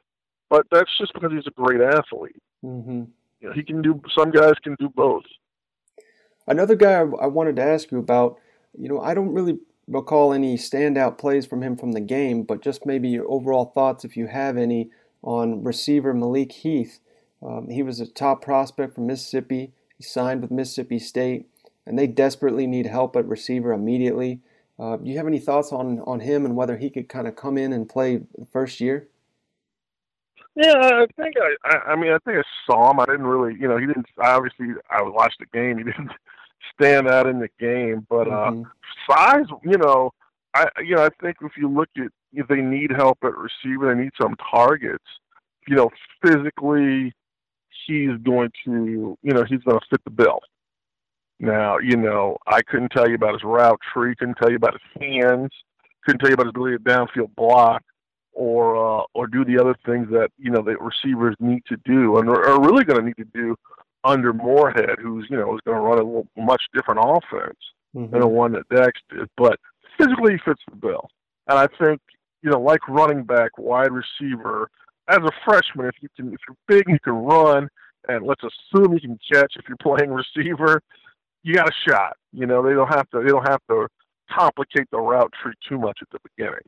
But 0.49 0.65
that's 0.71 0.97
just 0.97 1.13
because 1.13 1.31
he's 1.31 1.47
a 1.47 1.51
great 1.51 1.81
athlete. 1.81 2.41
Mm-hmm. 2.63 3.03
You 3.41 3.47
know, 3.47 3.53
he 3.53 3.63
can 3.63 3.81
do. 3.81 4.01
Some 4.15 4.31
guys 4.31 4.53
can 4.63 4.75
do 4.79 4.89
both. 4.89 5.23
Another 6.47 6.75
guy 6.75 6.99
I 6.99 7.27
wanted 7.27 7.57
to 7.57 7.63
ask 7.63 7.91
you 7.91 7.99
about. 7.99 8.37
You 8.77 8.89
know, 8.89 9.01
I 9.01 9.13
don't 9.13 9.33
really 9.33 9.59
recall 9.87 10.33
any 10.33 10.57
standout 10.57 11.17
plays 11.17 11.45
from 11.45 11.61
him 11.61 11.75
from 11.75 11.91
the 11.91 12.01
game, 12.01 12.43
but 12.43 12.61
just 12.61 12.85
maybe 12.85 13.09
your 13.09 13.29
overall 13.29 13.65
thoughts, 13.65 14.05
if 14.05 14.15
you 14.15 14.27
have 14.27 14.57
any, 14.57 14.89
on 15.23 15.63
receiver 15.63 16.13
Malik 16.13 16.51
Heath. 16.51 16.99
Um, 17.41 17.69
he 17.69 17.83
was 17.83 17.99
a 17.99 18.07
top 18.07 18.41
prospect 18.41 18.95
from 18.95 19.07
Mississippi. 19.07 19.73
He 19.97 20.03
signed 20.03 20.41
with 20.41 20.51
Mississippi 20.51 20.99
State, 20.99 21.47
and 21.85 21.97
they 21.97 22.07
desperately 22.07 22.67
need 22.67 22.85
help 22.85 23.15
at 23.15 23.27
receiver 23.27 23.73
immediately. 23.73 24.41
Uh, 24.79 24.97
do 24.97 25.09
you 25.09 25.17
have 25.17 25.27
any 25.27 25.39
thoughts 25.39 25.71
on, 25.71 25.99
on 26.01 26.19
him 26.19 26.45
and 26.45 26.55
whether 26.55 26.77
he 26.77 26.89
could 26.89 27.07
kind 27.07 27.27
of 27.27 27.35
come 27.35 27.57
in 27.57 27.73
and 27.73 27.89
play 27.89 28.17
the 28.37 28.45
first 28.51 28.81
year? 28.81 29.07
Yeah, 30.55 30.73
I 30.77 31.07
think 31.19 31.35
I, 31.37 31.69
I. 31.69 31.91
I 31.91 31.95
mean, 31.95 32.11
I 32.11 32.19
think 32.19 32.37
I 32.37 32.43
saw 32.67 32.91
him. 32.91 32.99
I 32.99 33.05
didn't 33.05 33.25
really, 33.25 33.57
you 33.59 33.67
know, 33.67 33.77
he 33.77 33.87
didn't. 33.87 34.05
Obviously, 34.19 34.67
I 34.89 35.01
watched 35.01 35.39
the 35.39 35.47
game. 35.47 35.79
He 35.79 35.83
didn't 35.91 36.11
stand 36.75 37.07
out 37.07 37.25
in 37.25 37.39
the 37.39 37.49
game, 37.59 38.05
but 38.07 38.27
uh, 38.27 38.51
mm-hmm. 38.51 38.63
size, 39.09 39.45
you 39.63 39.77
know, 39.77 40.11
I, 40.53 40.67
you 40.83 40.95
know, 40.95 41.05
I 41.05 41.09
think 41.21 41.37
if 41.41 41.53
you 41.57 41.67
look 41.67 41.89
at 41.97 42.11
they 42.47 42.61
need 42.61 42.91
help 42.91 43.19
at 43.23 43.33
receiver, 43.35 43.93
they 43.93 44.01
need 44.01 44.11
some 44.21 44.35
targets. 44.51 45.03
You 45.67 45.75
know, 45.75 45.89
physically, 46.25 47.13
he's 47.87 48.17
going 48.23 48.51
to, 48.65 49.17
you 49.21 49.33
know, 49.33 49.43
he's 49.43 49.61
going 49.61 49.79
to 49.79 49.85
fit 49.89 50.03
the 50.03 50.11
bill. 50.11 50.39
Now, 51.39 51.77
you 51.77 51.97
know, 51.97 52.37
I 52.47 52.61
couldn't 52.61 52.89
tell 52.89 53.07
you 53.07 53.15
about 53.15 53.33
his 53.33 53.43
route 53.43 53.79
tree, 53.93 54.15
couldn't 54.15 54.35
tell 54.35 54.49
you 54.49 54.57
about 54.57 54.73
his 54.73 55.01
hands, 55.01 55.51
couldn't 56.05 56.19
tell 56.19 56.29
you 56.29 56.35
about 56.35 56.47
his 56.47 56.51
ability 56.51 56.77
to 56.77 56.83
downfield 56.83 57.35
block 57.35 57.83
or 58.33 59.01
uh, 59.01 59.03
or 59.13 59.27
do 59.27 59.45
the 59.45 59.59
other 59.59 59.75
things 59.85 60.07
that 60.11 60.29
you 60.37 60.51
know 60.51 60.61
the 60.61 60.75
receivers 60.77 61.35
need 61.39 61.63
to 61.67 61.77
do 61.85 62.17
and 62.17 62.29
are, 62.29 62.61
really 62.61 62.83
going 62.83 62.99
to 62.99 63.05
need 63.05 63.17
to 63.17 63.25
do 63.33 63.55
under 64.03 64.33
Moorhead, 64.33 64.97
who's 65.01 65.27
you 65.29 65.37
know 65.37 65.53
is 65.55 65.61
going 65.65 65.77
to 65.77 65.81
run 65.81 65.99
a 65.99 66.03
little, 66.03 66.27
much 66.37 66.61
different 66.73 66.99
offense 67.03 67.59
mm-hmm. 67.95 68.11
than 68.11 68.21
the 68.21 68.27
one 68.27 68.53
that 68.53 68.67
Dex 68.69 68.99
did, 69.09 69.29
but 69.37 69.59
physically 69.97 70.33
he 70.33 70.39
fits 70.45 70.61
the 70.69 70.75
bill. 70.75 71.09
And 71.47 71.59
I 71.59 71.67
think 71.81 72.01
you 72.43 72.51
know, 72.51 72.59
like 72.59 72.87
running 72.89 73.23
back, 73.23 73.57
wide 73.57 73.91
receiver, 73.91 74.69
as 75.07 75.17
a 75.17 75.31
freshman, 75.45 75.87
if 75.87 75.95
you 76.01 76.09
can, 76.15 76.33
if 76.33 76.39
you're 76.47 76.57
big, 76.67 76.83
you 76.87 76.99
can 77.03 77.13
run, 77.13 77.67
and 78.07 78.25
let's 78.25 78.41
assume 78.43 78.93
you 78.93 78.99
can 78.99 79.19
catch. 79.31 79.53
If 79.55 79.65
you're 79.67 79.77
playing 79.81 80.11
receiver, 80.11 80.81
you 81.43 81.55
got 81.55 81.69
a 81.69 81.89
shot. 81.89 82.17
You 82.31 82.45
know, 82.45 82.61
they 82.61 82.73
don't 82.73 82.93
have 82.93 83.09
to. 83.11 83.21
They 83.21 83.29
don't 83.29 83.47
have 83.47 83.61
to 83.69 83.87
complicate 84.31 84.87
the 84.91 84.99
route 84.99 85.31
tree 85.41 85.53
too 85.67 85.77
much 85.77 85.99
at 86.01 86.09
the 86.11 86.19
beginning. 86.35 86.61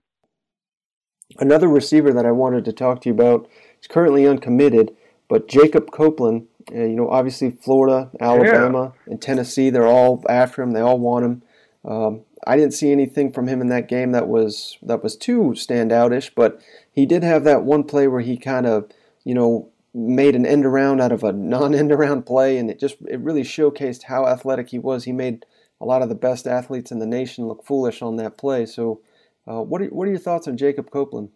Another 1.40 1.68
receiver 1.68 2.14
that 2.14 2.26
I 2.26 2.32
wanted 2.32 2.66
to 2.66 2.74
talk 2.74 3.02
to 3.02 3.10
you 3.10 3.16
about 3.16 3.50
is 3.82 3.88
currently 3.88 4.28
uncommitted, 4.28 4.96
but 5.30 5.48
Jacob 5.48 5.92
Copeland. 5.92 6.48
Uh, 6.74 6.80
you 6.80 6.96
know, 6.96 7.08
obviously 7.10 7.52
Florida, 7.52 8.10
Alabama, 8.20 8.94
yeah. 9.06 9.12
and 9.12 9.22
Tennessee, 9.22 9.70
they're 9.70 9.86
all 9.86 10.24
after 10.28 10.64
him. 10.64 10.72
They 10.72 10.82
all 10.82 10.98
want 10.98 11.24
him. 11.26 11.44
Um, 11.88 12.22
I 12.48 12.56
didn't 12.58 12.74
see 12.74 12.92
anything 12.92 13.32
from 13.32 13.48
him 13.48 13.62
in 13.62 13.68
that 13.70 13.88
game 13.88 14.12
that 14.12 14.28
was 14.28 14.78
that 14.84 15.04
was 15.04 15.16
too 15.16 15.54
standoutish, 15.56 16.32
but 16.36 16.62
he 16.92 17.06
did 17.06 17.24
have 17.24 17.44
that 17.44 17.64
one 17.64 17.84
play 17.84 18.08
where 18.08 18.22
he 18.22 18.38
kind 18.38 18.66
of, 18.66 18.90
you 19.24 19.34
know, 19.34 19.70
made 19.94 20.36
an 20.36 20.46
end 20.46 20.66
around 20.66 21.02
out 21.02 21.12
of 21.12 21.24
a 21.24 21.32
non-end 21.32 21.92
around 21.92 22.26
play, 22.26 22.58
and 22.58 22.70
it 22.70 22.80
just 22.80 22.98
it 23.08 23.20
really 23.20 23.44
showcased 23.44 24.04
how 24.04 24.28
athletic 24.28 24.70
he 24.70 24.80
was. 24.80 25.06
He 25.06 25.12
made 25.12 25.46
a 25.82 25.86
lot 25.86 26.02
of 26.02 26.10
the 26.10 26.16
best 26.16 26.48
athletes 26.48 26.92
in 26.92 27.00
the 27.00 27.06
nation 27.06 27.48
look 27.48 27.66
foolish 27.66 28.02
on 28.02 28.16
that 28.18 28.38
play. 28.38 28.66
So, 28.66 29.02
uh, 29.48 29.62
what 29.62 29.82
are 29.82 29.88
what 29.88 30.08
are 30.08 30.12
your 30.12 30.20
thoughts 30.20 30.48
on 30.48 30.58
Jacob 30.58 30.92
Copeland? 30.92 31.30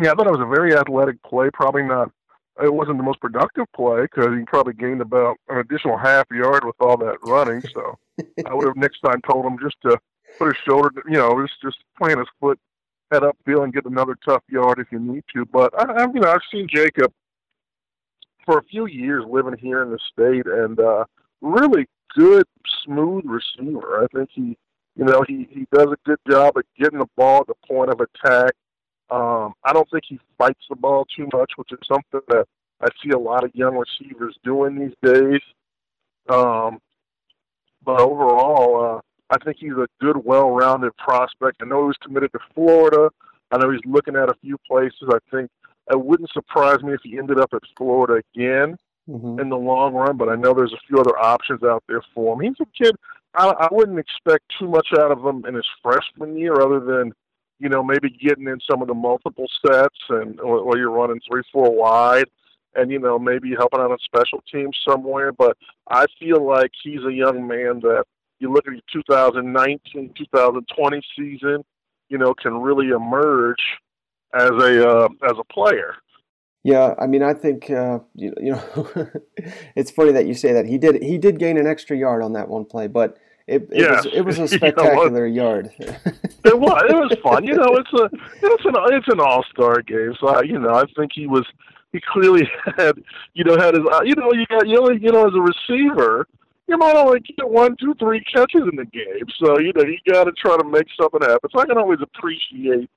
Yeah, 0.00 0.12
I 0.12 0.14
thought 0.14 0.26
it 0.26 0.32
was 0.32 0.40
a 0.40 0.46
very 0.46 0.74
athletic 0.74 1.22
play. 1.22 1.50
Probably 1.52 1.82
not. 1.82 2.10
It 2.62 2.72
wasn't 2.72 2.98
the 2.98 3.04
most 3.04 3.20
productive 3.20 3.66
play 3.74 4.02
because 4.02 4.36
he 4.36 4.44
probably 4.44 4.74
gained 4.74 5.00
about 5.00 5.36
an 5.48 5.58
additional 5.58 5.96
half 5.96 6.26
yard 6.30 6.64
with 6.64 6.76
all 6.80 6.96
that 6.98 7.16
running. 7.24 7.62
So, 7.72 7.98
I 8.46 8.54
would 8.54 8.66
have 8.66 8.76
next 8.76 9.00
time 9.00 9.20
told 9.22 9.46
him 9.46 9.58
just 9.58 9.76
to 9.82 9.98
put 10.38 10.48
his 10.48 10.62
shoulder, 10.64 10.90
you 11.06 11.16
know, 11.16 11.40
just 11.40 11.60
just 11.62 11.78
plant 11.96 12.18
his 12.18 12.28
foot 12.40 12.58
head 13.10 13.22
upfield 13.22 13.64
and 13.64 13.72
get 13.72 13.84
another 13.84 14.16
tough 14.24 14.42
yard 14.48 14.78
if 14.78 14.90
you 14.90 14.98
need 14.98 15.24
to. 15.34 15.44
But 15.46 15.72
I, 15.78 15.92
I 15.92 16.06
you 16.12 16.20
know, 16.20 16.30
I've 16.30 16.40
seen 16.50 16.66
Jacob 16.68 17.12
for 18.44 18.58
a 18.58 18.64
few 18.64 18.86
years 18.86 19.24
living 19.28 19.56
here 19.58 19.82
in 19.82 19.90
the 19.90 19.98
state, 20.12 20.46
and 20.46 20.78
uh, 20.80 21.04
really 21.40 21.86
good, 22.16 22.44
smooth 22.84 23.24
receiver. 23.24 24.04
I 24.04 24.06
think 24.16 24.30
he, 24.32 24.56
you 24.96 25.04
know, 25.04 25.24
he 25.26 25.48
he 25.50 25.66
does 25.72 25.88
a 25.92 25.96
good 26.04 26.18
job 26.28 26.56
at 26.56 26.64
getting 26.78 26.98
the 26.98 27.08
ball 27.16 27.40
at 27.40 27.46
the 27.46 27.54
point 27.66 27.90
of 27.90 28.00
attack. 28.00 28.52
Um, 29.12 29.52
I 29.62 29.74
don't 29.74 29.88
think 29.90 30.04
he 30.08 30.18
fights 30.38 30.64
the 30.70 30.76
ball 30.76 31.06
too 31.14 31.28
much, 31.34 31.52
which 31.56 31.70
is 31.72 31.78
something 31.86 32.20
that 32.28 32.46
I 32.80 32.88
see 33.02 33.10
a 33.10 33.18
lot 33.18 33.44
of 33.44 33.54
young 33.54 33.76
receivers 33.76 34.34
doing 34.42 34.78
these 34.78 34.96
days. 35.02 35.40
Um, 36.30 36.78
but 37.84 38.00
overall, 38.00 38.96
uh, 38.96 39.00
I 39.28 39.44
think 39.44 39.58
he's 39.60 39.72
a 39.72 39.86
good, 40.00 40.16
well-rounded 40.24 40.96
prospect. 40.96 41.58
I 41.60 41.66
know 41.66 41.88
he's 41.88 41.96
committed 42.02 42.32
to 42.32 42.38
Florida. 42.54 43.10
I 43.50 43.58
know 43.58 43.70
he's 43.70 43.84
looking 43.84 44.16
at 44.16 44.30
a 44.30 44.34
few 44.40 44.56
places. 44.66 45.08
I 45.10 45.18
think 45.30 45.50
it 45.90 46.00
wouldn't 46.00 46.30
surprise 46.32 46.82
me 46.82 46.94
if 46.94 47.00
he 47.02 47.18
ended 47.18 47.38
up 47.38 47.50
at 47.52 47.62
Florida 47.76 48.22
again 48.34 48.76
mm-hmm. 49.08 49.40
in 49.40 49.48
the 49.50 49.56
long 49.56 49.92
run. 49.92 50.16
But 50.16 50.30
I 50.30 50.36
know 50.36 50.54
there's 50.54 50.72
a 50.72 50.86
few 50.88 50.98
other 50.98 51.18
options 51.18 51.62
out 51.62 51.84
there 51.86 52.02
for 52.14 52.34
him. 52.34 52.40
He's 52.40 52.66
a 52.66 52.84
kid. 52.84 52.96
I, 53.34 53.48
I 53.48 53.68
wouldn't 53.70 53.98
expect 53.98 54.44
too 54.58 54.68
much 54.68 54.88
out 54.98 55.10
of 55.10 55.24
him 55.24 55.44
in 55.46 55.54
his 55.54 55.66
freshman 55.82 56.36
year, 56.36 56.60
other 56.60 56.80
than 56.80 57.12
you 57.62 57.68
know 57.68 57.82
maybe 57.82 58.10
getting 58.10 58.48
in 58.48 58.58
some 58.68 58.82
of 58.82 58.88
the 58.88 58.94
multiple 58.94 59.46
sets 59.64 59.98
and 60.08 60.40
or, 60.40 60.58
or 60.58 60.76
you're 60.76 60.90
running 60.90 61.20
three, 61.28 61.42
four 61.52 61.70
wide 61.70 62.26
and 62.74 62.90
you 62.90 62.98
know 62.98 63.18
maybe 63.20 63.54
helping 63.56 63.80
out 63.80 63.92
on 63.92 63.98
special 64.04 64.42
teams 64.50 64.76
somewhere. 64.86 65.32
But 65.32 65.56
I 65.88 66.06
feel 66.18 66.44
like 66.44 66.72
he's 66.82 67.04
a 67.06 67.12
young 67.12 67.46
man 67.46 67.80
that 67.80 68.04
you 68.40 68.52
look 68.52 68.66
at 68.66 68.72
the 68.72 68.82
2019 68.92 70.12
2020 70.18 71.02
season, 71.16 71.64
you 72.08 72.18
know, 72.18 72.34
can 72.34 72.60
really 72.60 72.88
emerge 72.88 73.62
as 74.34 74.50
a 74.50 74.90
uh, 74.90 75.08
as 75.22 75.34
a 75.38 75.44
player. 75.52 75.94
Yeah, 76.64 76.94
I 76.98 77.06
mean, 77.06 77.22
I 77.22 77.34
think 77.34 77.70
uh, 77.70 78.00
you, 78.14 78.34
you 78.40 78.52
know, 78.52 79.08
it's 79.76 79.90
funny 79.92 80.12
that 80.12 80.26
you 80.26 80.34
say 80.34 80.52
that 80.52 80.66
he 80.66 80.78
did 80.78 81.00
he 81.00 81.16
did 81.16 81.38
gain 81.38 81.58
an 81.58 81.68
extra 81.68 81.96
yard 81.96 82.22
on 82.24 82.32
that 82.32 82.48
one 82.48 82.64
play, 82.64 82.88
but 82.88 83.18
it, 83.46 83.68
it 83.70 83.90
was 83.90 84.06
it 84.06 84.20
was 84.22 84.38
a 84.38 84.48
spectacular 84.56 85.26
you 85.28 85.42
know, 85.42 85.42
yard. 85.42 85.70
it 85.78 86.58
was 86.58 86.84
it 86.88 86.94
was 86.94 87.16
fun. 87.22 87.44
You 87.44 87.54
know, 87.54 87.76
it's 87.76 87.92
a 87.92 88.04
it's 88.42 88.64
an 88.64 88.74
it's 88.92 89.08
an 89.08 89.20
all 89.20 89.44
star 89.50 89.82
game, 89.82 90.14
so 90.20 90.28
I, 90.28 90.42
you 90.42 90.58
know 90.58 90.74
I 90.74 90.84
think 90.96 91.12
he 91.14 91.26
was 91.26 91.46
he 91.92 92.00
clearly 92.12 92.48
had 92.76 93.02
you 93.34 93.44
know 93.44 93.56
had 93.56 93.74
his 93.74 93.84
you 94.04 94.14
know 94.14 94.32
you 94.32 94.46
got 94.46 94.66
you 94.68 94.80
know 94.80 94.90
you 94.90 95.12
know 95.12 95.26
as 95.26 95.34
a 95.34 95.40
receiver 95.40 96.26
you 96.68 96.78
might 96.78 96.96
only 96.96 97.20
get 97.20 97.48
one, 97.48 97.76
two, 97.76 97.94
three 97.98 98.24
catches 98.24 98.62
in 98.62 98.76
the 98.76 98.86
game. 98.86 99.26
So 99.38 99.58
you 99.58 99.72
know 99.74 99.82
you 99.82 99.98
got 100.10 100.24
to 100.24 100.32
try 100.32 100.56
to 100.56 100.64
make 100.64 100.86
something 101.00 101.20
happen. 101.20 101.50
So 101.52 101.60
I 101.60 101.66
can 101.66 101.78
always 101.78 102.00
appreciate 102.00 102.88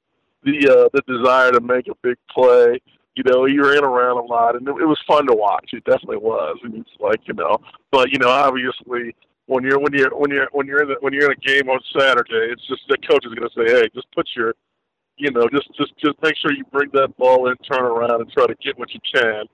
the 0.44 0.70
uh, 0.70 0.90
the 0.94 1.02
desire 1.08 1.52
to 1.52 1.62
make 1.62 1.88
a 1.88 1.96
big 2.02 2.18
play. 2.30 2.80
You 3.16 3.24
know, 3.24 3.46
he 3.46 3.58
ran 3.58 3.84
around 3.84 4.18
a 4.18 4.26
lot, 4.26 4.56
and 4.56 4.68
it, 4.68 4.72
it 4.72 4.86
was 4.86 5.00
fun 5.08 5.26
to 5.28 5.34
watch. 5.34 5.70
It 5.72 5.86
definitely 5.86 6.18
was. 6.18 6.58
And 6.64 6.76
it's 6.76 6.92
like 7.00 7.22
you 7.26 7.34
know, 7.34 7.58
but 7.92 8.12
you 8.12 8.20
know, 8.20 8.30
obviously 8.30 9.16
when 9.48 9.64
you're 9.64 9.80
when 9.80 9.94
you're 9.94 10.16
when 10.16 10.32
you're 10.32 10.48
when 10.52 10.68
you're 10.68 10.82
in 10.82 10.90
the, 10.90 10.96
when 11.02 11.14
you're 11.14 11.32
in 11.32 11.38
a 11.38 11.48
game 11.48 11.70
on 11.70 11.80
Saturday, 11.98 12.52
it's 12.52 12.66
just 12.68 12.82
the 12.90 12.98
coach 13.10 13.26
is 13.26 13.34
going 13.34 13.48
to 13.48 13.56
say, 13.56 13.82
hey, 13.82 13.90
just 13.94 14.08
put 14.16 14.28
your 14.36 14.54
you 15.18 15.32
know, 15.32 15.48
just 15.50 15.68
just 15.78 15.94
just 16.04 16.16
make 16.22 16.36
sure 16.38 16.52
you 16.54 16.64
bring 16.72 16.90
that 16.94 17.16
ball 17.18 17.50
in, 17.50 17.56
turn 17.58 17.84
around, 17.84 18.22
and 18.22 18.32
try 18.32 18.48
to 18.48 18.56
get 18.64 18.78
what 18.78 18.94
you 18.94 19.00
can. 19.14 19.46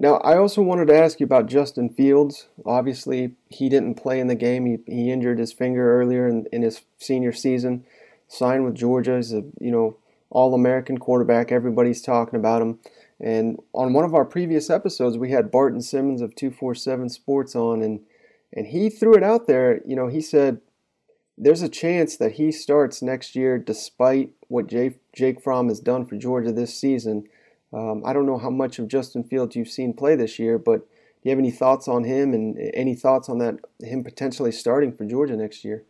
Now, 0.00 0.18
I 0.18 0.36
also 0.36 0.62
wanted 0.62 0.86
to 0.88 0.96
ask 0.96 1.18
you 1.18 1.24
about 1.24 1.46
Justin 1.46 1.90
Fields. 1.90 2.48
Obviously, 2.64 3.32
he 3.48 3.68
didn't 3.68 3.96
play 3.96 4.20
in 4.20 4.28
the 4.28 4.36
game. 4.36 4.64
He, 4.64 4.78
he 4.86 5.10
injured 5.10 5.40
his 5.40 5.52
finger 5.52 6.00
earlier 6.00 6.28
in, 6.28 6.46
in 6.52 6.62
his 6.62 6.82
senior 6.98 7.32
season. 7.32 7.84
Signed 8.28 8.64
with 8.64 8.76
Georgia. 8.76 9.16
He's 9.16 9.32
a 9.32 9.42
you 9.60 9.72
know 9.72 9.96
all-American 10.30 10.98
quarterback. 10.98 11.50
Everybody's 11.50 12.02
talking 12.02 12.38
about 12.38 12.62
him. 12.62 12.78
And 13.18 13.58
on 13.72 13.92
one 13.92 14.04
of 14.04 14.14
our 14.14 14.24
previous 14.24 14.70
episodes, 14.70 15.18
we 15.18 15.32
had 15.32 15.50
Barton 15.50 15.80
Simmons 15.80 16.20
of 16.20 16.36
247 16.36 17.08
Sports 17.08 17.56
on, 17.56 17.82
and 17.82 18.00
and 18.52 18.66
he 18.66 18.90
threw 18.90 19.14
it 19.14 19.22
out 19.22 19.46
there. 19.46 19.80
You 19.84 19.96
know, 19.96 20.08
he 20.08 20.20
said 20.20 20.60
there's 21.36 21.62
a 21.62 21.68
chance 21.68 22.16
that 22.16 22.32
he 22.32 22.50
starts 22.50 23.02
next 23.02 23.36
year, 23.36 23.58
despite 23.58 24.30
what 24.48 24.66
Jake, 24.66 24.98
Jake 25.14 25.40
Fromm 25.40 25.68
has 25.68 25.80
done 25.80 26.06
for 26.06 26.16
Georgia 26.16 26.52
this 26.52 26.74
season. 26.74 27.28
Um, 27.72 28.02
I 28.04 28.12
don't 28.12 28.26
know 28.26 28.38
how 28.38 28.50
much 28.50 28.78
of 28.78 28.88
Justin 28.88 29.22
Fields 29.22 29.54
you've 29.54 29.68
seen 29.68 29.92
play 29.92 30.16
this 30.16 30.38
year, 30.38 30.58
but 30.58 30.78
do 30.78 31.24
you 31.24 31.30
have 31.30 31.38
any 31.38 31.50
thoughts 31.50 31.86
on 31.86 32.04
him 32.04 32.32
and 32.32 32.56
any 32.74 32.94
thoughts 32.94 33.28
on 33.28 33.38
that 33.38 33.58
him 33.80 34.02
potentially 34.02 34.52
starting 34.52 34.92
for 34.92 35.04
Georgia 35.04 35.36
next 35.36 35.64
year? 35.64 35.84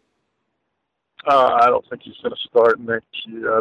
Uh, 1.27 1.59
I 1.61 1.66
don't 1.66 1.85
think 1.88 2.03
he's 2.03 2.16
going 2.23 2.35
to 2.35 2.49
start 2.49 2.81
next 2.81 3.27
year. 3.27 3.59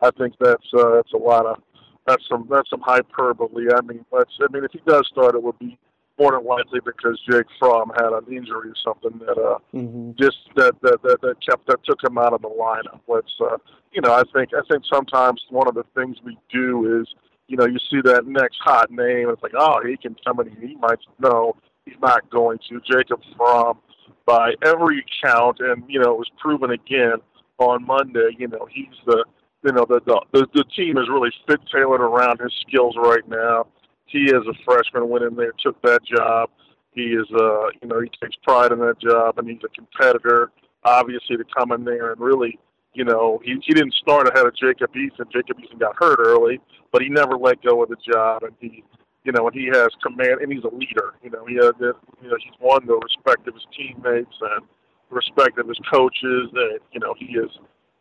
I, 0.00 0.06
I 0.08 0.10
think 0.12 0.34
that's 0.40 0.64
uh, 0.76 0.96
that's 0.96 1.12
a 1.12 1.18
lot 1.18 1.46
of 1.46 1.58
that's 2.06 2.22
some 2.28 2.46
that's 2.50 2.70
some 2.70 2.80
hyperbole. 2.80 3.66
I 3.74 3.80
mean, 3.82 4.04
I 4.12 4.24
mean 4.52 4.64
if 4.64 4.72
he 4.72 4.80
does 4.86 5.06
start, 5.10 5.34
it 5.34 5.42
would 5.42 5.58
be 5.58 5.78
more 6.18 6.32
than 6.32 6.44
likely 6.44 6.80
because 6.84 7.20
Jake 7.30 7.46
Fromm 7.58 7.90
had 7.96 8.12
an 8.12 8.24
injury 8.30 8.70
or 8.70 8.74
something 8.84 9.18
that 9.20 9.38
uh 9.38 9.58
mm-hmm. 9.74 10.12
just 10.18 10.38
that, 10.56 10.74
that 10.82 11.02
that 11.02 11.20
that 11.22 11.36
kept 11.46 11.66
that 11.68 11.78
took 11.84 12.02
him 12.02 12.18
out 12.18 12.32
of 12.32 12.42
the 12.42 12.48
lineup. 12.48 13.00
Let's 13.06 13.32
uh 13.40 13.58
you 13.92 14.00
know 14.00 14.12
I 14.12 14.22
think 14.34 14.50
I 14.54 14.62
think 14.70 14.84
sometimes 14.92 15.44
one 15.50 15.68
of 15.68 15.74
the 15.74 15.84
things 15.94 16.16
we 16.24 16.38
do 16.50 17.00
is 17.00 17.08
you 17.48 17.56
know, 17.56 17.66
you 17.66 17.78
see 17.90 18.00
that 18.04 18.26
next 18.26 18.58
hot 18.60 18.90
name, 18.90 19.28
and 19.28 19.30
it's 19.30 19.42
like, 19.42 19.54
oh, 19.58 19.80
he 19.84 19.96
can 19.96 20.14
come 20.24 20.38
in. 20.40 20.54
He 20.60 20.76
might 20.76 20.98
no, 21.18 21.56
he's 21.84 21.96
not 22.00 22.28
going 22.30 22.58
to. 22.68 22.80
Jacob 22.80 23.20
Fromm, 23.36 23.78
by 24.26 24.52
every 24.62 25.04
count, 25.24 25.58
and 25.60 25.82
you 25.88 25.98
know, 25.98 26.12
it 26.12 26.18
was 26.18 26.30
proven 26.38 26.70
again 26.70 27.16
on 27.58 27.84
Monday. 27.86 28.36
You 28.38 28.48
know, 28.48 28.68
he's 28.70 28.94
the 29.06 29.24
you 29.64 29.72
know 29.72 29.86
the 29.88 30.00
the 30.06 30.20
the, 30.32 30.46
the 30.54 30.64
team 30.76 30.98
is 30.98 31.08
really 31.08 31.30
fit 31.48 31.60
tailored 31.72 32.02
around 32.02 32.38
his 32.40 32.52
skills 32.66 32.94
right 32.98 33.26
now. 33.26 33.66
He 34.08 34.26
as 34.26 34.42
a 34.48 34.54
freshman 34.64 35.08
went 35.08 35.24
in 35.24 35.36
there, 35.36 35.52
took 35.62 35.80
that 35.82 36.04
job. 36.04 36.50
He 36.92 37.02
is, 37.02 37.26
uh, 37.32 37.68
you 37.80 37.88
know, 37.88 38.00
he 38.00 38.10
takes 38.20 38.36
pride 38.42 38.72
in 38.72 38.80
that 38.80 38.98
job, 39.00 39.38
and 39.38 39.48
he's 39.48 39.60
a 39.64 39.68
competitor. 39.68 40.50
Obviously, 40.84 41.36
to 41.36 41.44
come 41.56 41.72
in 41.72 41.84
there 41.84 42.12
and 42.12 42.20
really, 42.20 42.58
you 42.94 43.04
know, 43.04 43.40
he 43.44 43.56
he 43.64 43.74
didn't 43.74 43.94
start 43.94 44.28
ahead 44.28 44.46
of 44.46 44.56
Jacob 44.56 44.90
Eason. 44.94 45.30
Jacob 45.32 45.58
Eason 45.58 45.78
got 45.78 45.94
hurt 45.96 46.18
early, 46.18 46.60
but 46.92 47.02
he 47.02 47.08
never 47.08 47.36
let 47.36 47.62
go 47.62 47.82
of 47.82 47.88
the 47.88 47.96
job, 48.10 48.42
and 48.42 48.54
he, 48.60 48.82
you 49.24 49.32
know, 49.32 49.46
and 49.46 49.54
he 49.54 49.66
has 49.66 49.88
command, 50.02 50.40
and 50.40 50.52
he's 50.52 50.64
a 50.64 50.74
leader. 50.74 51.14
You 51.22 51.30
know, 51.30 51.44
he 51.44 51.56
has, 51.56 51.72
you 51.80 52.28
know, 52.28 52.36
he's 52.42 52.54
won 52.60 52.86
the 52.86 52.96
respect 52.96 53.46
of 53.46 53.54
his 53.54 53.66
teammates 53.76 54.34
and 54.40 54.66
respect 55.10 55.58
of 55.58 55.68
his 55.68 55.78
coaches, 55.92 56.50
and 56.54 56.78
you 56.92 57.00
know, 57.00 57.14
he 57.18 57.34
has 57.34 57.50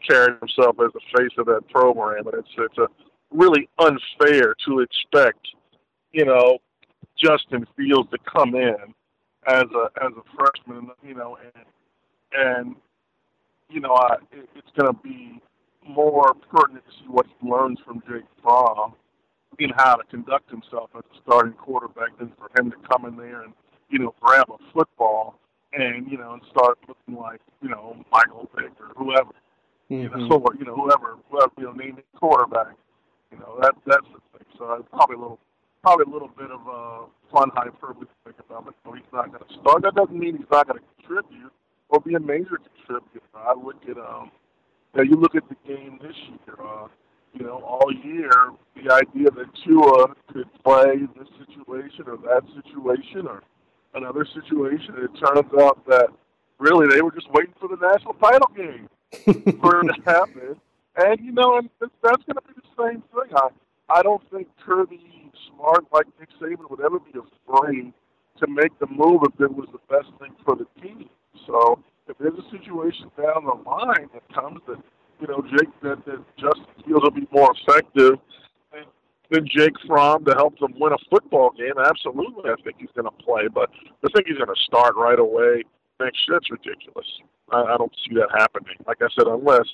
carried 0.07 0.37
himself 0.39 0.77
as 0.79 0.91
the 0.93 1.01
face 1.17 1.35
of 1.37 1.45
that 1.47 1.67
program, 1.69 2.25
and 2.27 2.35
it's 2.35 2.49
it's 2.57 2.77
a 2.77 2.87
really 3.31 3.69
unfair 3.79 4.55
to 4.65 4.79
expect, 4.79 5.47
you 6.17 6.25
know, 6.25 6.57
Justin 7.15 7.67
Fields 7.77 8.09
to 8.09 8.17
come 8.25 8.55
in 8.55 8.75
as 9.47 9.65
a 9.75 10.03
as 10.03 10.11
a 10.17 10.23
freshman, 10.35 10.89
you 11.03 11.13
know, 11.13 11.37
and 11.43 11.65
and 12.33 12.75
you 13.69 13.79
know, 13.79 13.93
I, 13.93 14.15
it, 14.31 14.49
it's 14.55 14.71
going 14.75 14.91
to 14.91 14.99
be 15.03 15.39
more 15.87 16.33
pertinent 16.51 16.83
to 16.85 16.91
see 16.91 17.07
what 17.07 17.27
he 17.27 17.47
learns 17.47 17.79
from 17.85 18.01
Jake 18.09 18.25
Fromm 18.41 18.93
in 19.59 19.69
how 19.77 19.95
to 19.95 20.03
conduct 20.05 20.49
himself 20.49 20.89
as 20.97 21.03
a 21.13 21.21
starting 21.21 21.53
quarterback 21.53 22.17
than 22.17 22.31
for 22.37 22.49
him 22.59 22.71
to 22.71 22.77
come 22.89 23.05
in 23.05 23.15
there 23.15 23.43
and 23.43 23.53
you 23.89 23.99
know 23.99 24.15
grab 24.19 24.47
a 24.49 24.57
football 24.73 25.39
and 25.73 26.09
you 26.09 26.17
know 26.17 26.33
and 26.33 26.41
start 26.49 26.79
looking 26.87 27.21
like 27.21 27.41
you 27.61 27.69
know 27.69 27.95
Michael 28.11 28.49
Vick 28.55 28.71
or 28.79 28.91
whoever, 28.95 29.33
mm-hmm. 29.91 30.01
you 30.01 30.09
know, 30.09 30.29
so 30.29 30.43
you 30.57 30.65
know 30.65 30.75
whoever 30.75 31.17
whoever 31.29 31.51
you 31.59 31.65
know 31.65 31.73
named 31.73 32.01
quarterback. 32.15 32.73
You 33.31 33.37
know 33.37 33.59
that 33.61 33.75
that's 33.85 34.07
the 34.07 34.39
thing. 34.39 34.47
So 34.57 34.73
it's 34.73 34.89
probably 34.91 35.17
a 35.17 35.19
little 35.19 35.39
probably 35.87 36.11
a 36.11 36.13
little 36.13 36.31
bit 36.37 36.51
of 36.51 36.67
a 36.67 37.05
fun 37.31 37.49
hyperbole 37.55 38.05
to 38.05 38.15
think 38.25 38.35
about. 38.43 38.65
But 38.65 38.75
no, 38.85 38.91
he's 38.91 39.07
not 39.13 39.31
going 39.31 39.43
to 39.47 39.53
start. 39.61 39.83
That 39.83 39.95
doesn't 39.95 40.19
mean 40.19 40.35
he's 40.35 40.51
not 40.51 40.67
going 40.67 40.79
to 40.79 40.85
contribute 40.99 41.53
or 41.87 42.01
be 42.01 42.15
a 42.15 42.19
major 42.19 42.59
contributor. 42.59 43.23
I 43.33 43.53
look 43.55 43.79
at 43.87 43.95
um, 43.95 44.31
you, 44.93 44.97
know, 44.97 45.03
you 45.03 45.15
look 45.15 45.35
at 45.35 45.47
the 45.47 45.55
game 45.65 45.97
this 46.01 46.15
year. 46.27 46.59
Uh, 46.59 46.87
you 47.33 47.45
know, 47.45 47.63
all 47.63 47.87
year 48.03 48.51
the 48.75 48.91
idea 48.91 49.31
that 49.31 49.47
Tua 49.63 50.13
could 50.33 50.49
play 50.65 51.07
this 51.15 51.29
situation 51.39 52.03
or 52.07 52.17
that 52.17 52.43
situation 52.51 53.27
or 53.27 53.43
another 53.93 54.25
situation, 54.25 54.95
it 54.97 55.11
turns 55.23 55.47
out 55.61 55.85
that 55.87 56.07
really 56.59 56.87
they 56.93 57.01
were 57.01 57.11
just 57.11 57.31
waiting 57.31 57.53
for 57.61 57.69
the 57.69 57.77
national 57.79 58.13
title 58.15 58.51
game 58.57 58.89
for 59.61 59.79
it 59.79 59.87
to 59.87 60.01
happen. 60.05 60.59
And 60.97 61.19
you 61.21 61.31
know, 61.31 61.59
and 61.59 61.69
that's 61.79 62.23
going 62.27 62.35
to 62.35 62.43
be 62.43 62.59
the 62.59 62.75
same 62.75 63.03
thing. 63.13 63.31
I 63.33 63.49
I 63.89 64.01
don't 64.01 64.21
think 64.31 64.47
Kirby 64.65 65.31
Smart, 65.49 65.85
like 65.93 66.05
Nick 66.19 66.29
Saban, 66.41 66.69
would 66.69 66.81
ever 66.81 66.99
be 66.99 67.13
afraid 67.17 67.93
to 68.39 68.47
make 68.47 68.77
the 68.79 68.87
move 68.87 69.21
if 69.23 69.39
it 69.39 69.53
was 69.53 69.67
the 69.71 69.79
best 69.89 70.11
thing 70.19 70.35
for 70.45 70.55
the 70.55 70.67
team. 70.81 71.09
So 71.45 71.79
if 72.07 72.17
there's 72.17 72.37
a 72.37 72.49
situation 72.51 73.11
down 73.17 73.45
the 73.45 73.57
line 73.69 74.09
that 74.13 74.23
comes 74.33 74.59
that 74.67 74.77
you 75.19 75.27
know 75.27 75.41
Jake 75.41 75.69
that, 75.81 76.05
that 76.05 76.23
Justin 76.37 76.65
Fields 76.85 77.03
will 77.03 77.11
be 77.11 77.27
more 77.31 77.53
effective 77.55 78.19
than, 78.71 78.85
than 79.31 79.47
Jake 79.47 79.75
Fromm 79.87 80.25
to 80.25 80.33
help 80.35 80.59
them 80.59 80.73
win 80.79 80.93
a 80.93 81.01
football 81.09 81.51
game, 81.57 81.79
absolutely, 81.83 82.51
I 82.51 82.55
think 82.63 82.77
he's 82.79 82.93
going 82.95 83.09
to 83.09 83.23
play. 83.23 83.47
But 83.47 83.69
to 84.03 84.09
think 84.13 84.27
he's 84.27 84.37
going 84.37 84.53
to 84.53 84.63
start 84.63 84.95
right 84.95 85.19
away 85.19 85.63
next 85.99 86.27
year, 86.27 86.37
that's 86.37 86.51
ridiculous. 86.51 87.07
I, 87.51 87.63
I 87.63 87.77
don't 87.77 87.93
see 88.05 88.15
that 88.15 88.29
happening. 88.37 88.75
Like 88.85 89.01
I 89.01 89.07
said, 89.17 89.27
unless 89.27 89.65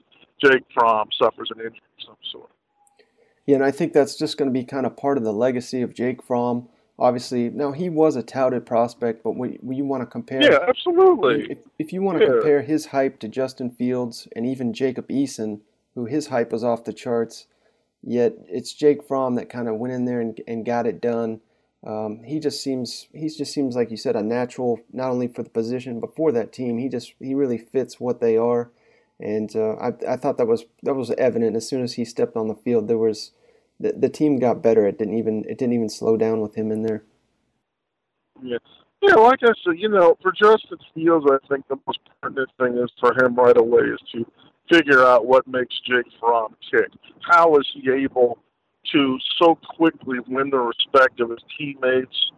Jake 0.44 0.64
Fromm 0.74 1.10
suffers 1.20 1.50
an 1.52 1.60
injury 1.60 1.82
of 1.98 2.06
some 2.06 2.22
sort. 2.32 2.53
Yeah, 3.46 3.56
and 3.56 3.64
I 3.64 3.72
think 3.72 3.94
that's 3.94 4.16
just 4.16 4.38
going 4.38 4.50
to 4.50 4.54
be 4.54 4.64
kind 4.64 4.86
of 4.86 4.96
part 4.96 5.18
of 5.18 5.24
the 5.24 5.34
legacy 5.34 5.82
of 5.82 5.94
Jake 5.94 6.24
Fromm. 6.24 6.70
Obviously, 6.98 7.50
now 7.50 7.72
he 7.72 7.90
was 7.90 8.16
a 8.16 8.24
touted 8.24 8.66
prospect, 8.66 9.24
but 9.24 9.36
when, 9.36 9.58
when 9.62 9.78
you 9.78 9.84
want 9.84 10.02
to 10.02 10.06
compare, 10.06 10.44
yeah, 10.44 10.60
absolutely. 10.68 11.52
If, 11.52 11.58
if 11.80 11.94
you 11.94 12.02
want 12.02 12.20
to 12.20 12.24
yeah. 12.24 12.32
compare 12.32 12.62
his 12.62 12.88
hype 12.88 13.20
to 13.20 13.28
Justin 13.28 13.72
Fields 13.72 14.28
and 14.36 14.46
even 14.46 14.74
Jacob 14.74 15.08
Eason, 15.10 15.62
who 15.96 16.06
his 16.06 16.28
hype 16.28 16.52
was 16.52 16.64
off 16.64 16.86
the 16.86 16.94
charts, 16.94 17.48
yet 18.02 18.34
it's 18.48 18.74
Jake 18.74 19.04
Fromm 19.04 19.36
that 19.36 19.50
kind 19.50 19.68
of 19.68 19.78
went 19.78 19.94
in 19.94 20.06
there 20.06 20.22
and, 20.22 20.40
and 20.48 20.66
got 20.66 20.86
it 20.86 21.02
done. 21.02 21.42
Um, 21.86 22.24
he 22.24 22.40
just 22.40 22.64
seems 22.64 23.08
he 23.14 23.28
just 23.28 23.52
seems 23.52 23.76
like 23.76 23.92
you 23.92 23.98
said 23.98 24.16
a 24.16 24.24
natural 24.24 24.80
not 24.94 25.12
only 25.12 25.28
for 25.28 25.44
the 25.44 25.50
position 25.50 26.00
but 26.00 26.16
for 26.16 26.32
that 26.32 26.54
team. 26.54 26.78
He 26.78 26.88
just 26.88 27.14
he 27.20 27.36
really 27.36 27.58
fits 27.58 28.00
what 28.00 28.22
they 28.22 28.38
are 28.38 28.72
and 29.24 29.56
uh, 29.56 29.76
I, 29.76 29.94
I 30.14 30.18
thought 30.18 30.38
that 30.38 30.48
was 30.48 30.66
that 30.84 30.96
was 30.96 31.10
evident 31.12 31.56
as 31.56 31.68
soon 31.68 31.82
as 31.82 31.94
he 31.94 32.04
stepped 32.04 32.36
on 32.36 32.50
the 32.50 32.56
field. 32.56 32.88
There 32.88 32.98
was 32.98 33.32
the, 33.80 33.94
the 33.94 34.10
team 34.10 34.38
got 34.38 34.62
better. 34.62 34.86
It 34.86 35.00
didn't 35.00 35.18
even 35.18 35.46
it 35.48 35.58
didn't 35.58 35.74
even 35.74 35.90
slow 35.90 36.18
down 36.18 36.42
with 36.42 36.56
him 36.56 36.72
in 36.72 36.84
there. 36.84 37.04
Yeah, 38.42 38.58
yeah. 39.02 39.16
Like 39.16 39.40
I 39.44 39.54
said, 39.64 39.80
you 39.80 39.88
know, 39.88 40.18
for 40.22 40.34
Justin 40.34 40.78
Fields, 40.94 41.26
I 41.30 41.38
think 41.48 41.68
the 41.70 41.78
most 41.88 42.00
pertinent 42.22 42.50
thing 42.60 42.78
is 42.78 42.92
for 43.00 43.14
him 43.14 43.36
right 43.36 43.58
away 43.58 43.84
is 43.84 44.00
to 44.14 44.26
figure 44.70 45.06
out 45.06 45.26
what 45.26 45.48
makes 45.48 45.80
Jake 45.88 46.12
Fromm 46.20 46.56
tick. 46.70 46.90
How 47.22 47.56
is 47.56 47.68
he 47.74 47.90
able 47.92 48.40
to 48.92 49.18
so 49.42 49.56
quickly 49.56 50.20
win 50.28 50.50
the 50.50 50.58
respect 50.58 51.22
of 51.22 51.30
his 51.30 51.40
teammates? 51.58 52.32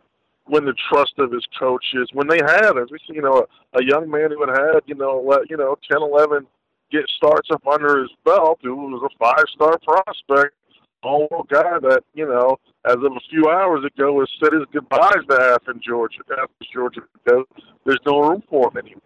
win 0.48 0.64
the 0.64 0.76
trust 0.92 1.14
of 1.18 1.32
his 1.32 1.44
coaches 1.58 2.08
when 2.14 2.28
they 2.28 2.38
have, 2.38 2.78
as 2.78 2.92
we 2.92 3.00
see, 3.00 3.16
you 3.16 3.22
know, 3.24 3.44
a, 3.74 3.80
a 3.80 3.84
young 3.84 4.08
man 4.12 4.30
who 4.30 4.46
had 4.46 4.56
had, 4.56 4.82
you 4.86 4.94
know, 4.94 5.20
let, 5.28 5.50
you 5.50 5.58
know, 5.58 5.76
ten, 5.90 6.04
eleven 6.04 6.46
get 6.92 7.10
starts 7.18 7.50
up 7.52 7.66
under 7.68 8.02
his 8.02 8.12
belt, 8.24 8.60
who 8.62 8.76
was 8.76 9.02
a 9.04 9.18
five 9.18 9.46
star 9.54 9.78
prospect, 9.80 10.56
all 11.04 11.46
guy 11.50 11.80
that, 11.82 12.04
you 12.14 12.26
know, 12.26 12.58
as 12.86 12.96
of 12.96 13.04
a 13.04 13.30
few 13.30 13.50
hours 13.50 13.86
ago 13.86 14.20
has 14.20 14.30
said 14.42 14.54
his 14.54 14.66
goodbyes 14.72 15.26
to 15.30 15.36
Athens, 15.36 15.84
Georgia. 15.86 16.20
Athens, 16.32 16.70
Georgia, 16.74 17.02
because 17.14 17.46
there's 17.86 18.00
no 18.06 18.20
room 18.22 18.44
for 18.50 18.70
him 18.70 18.78
anymore. 18.78 19.02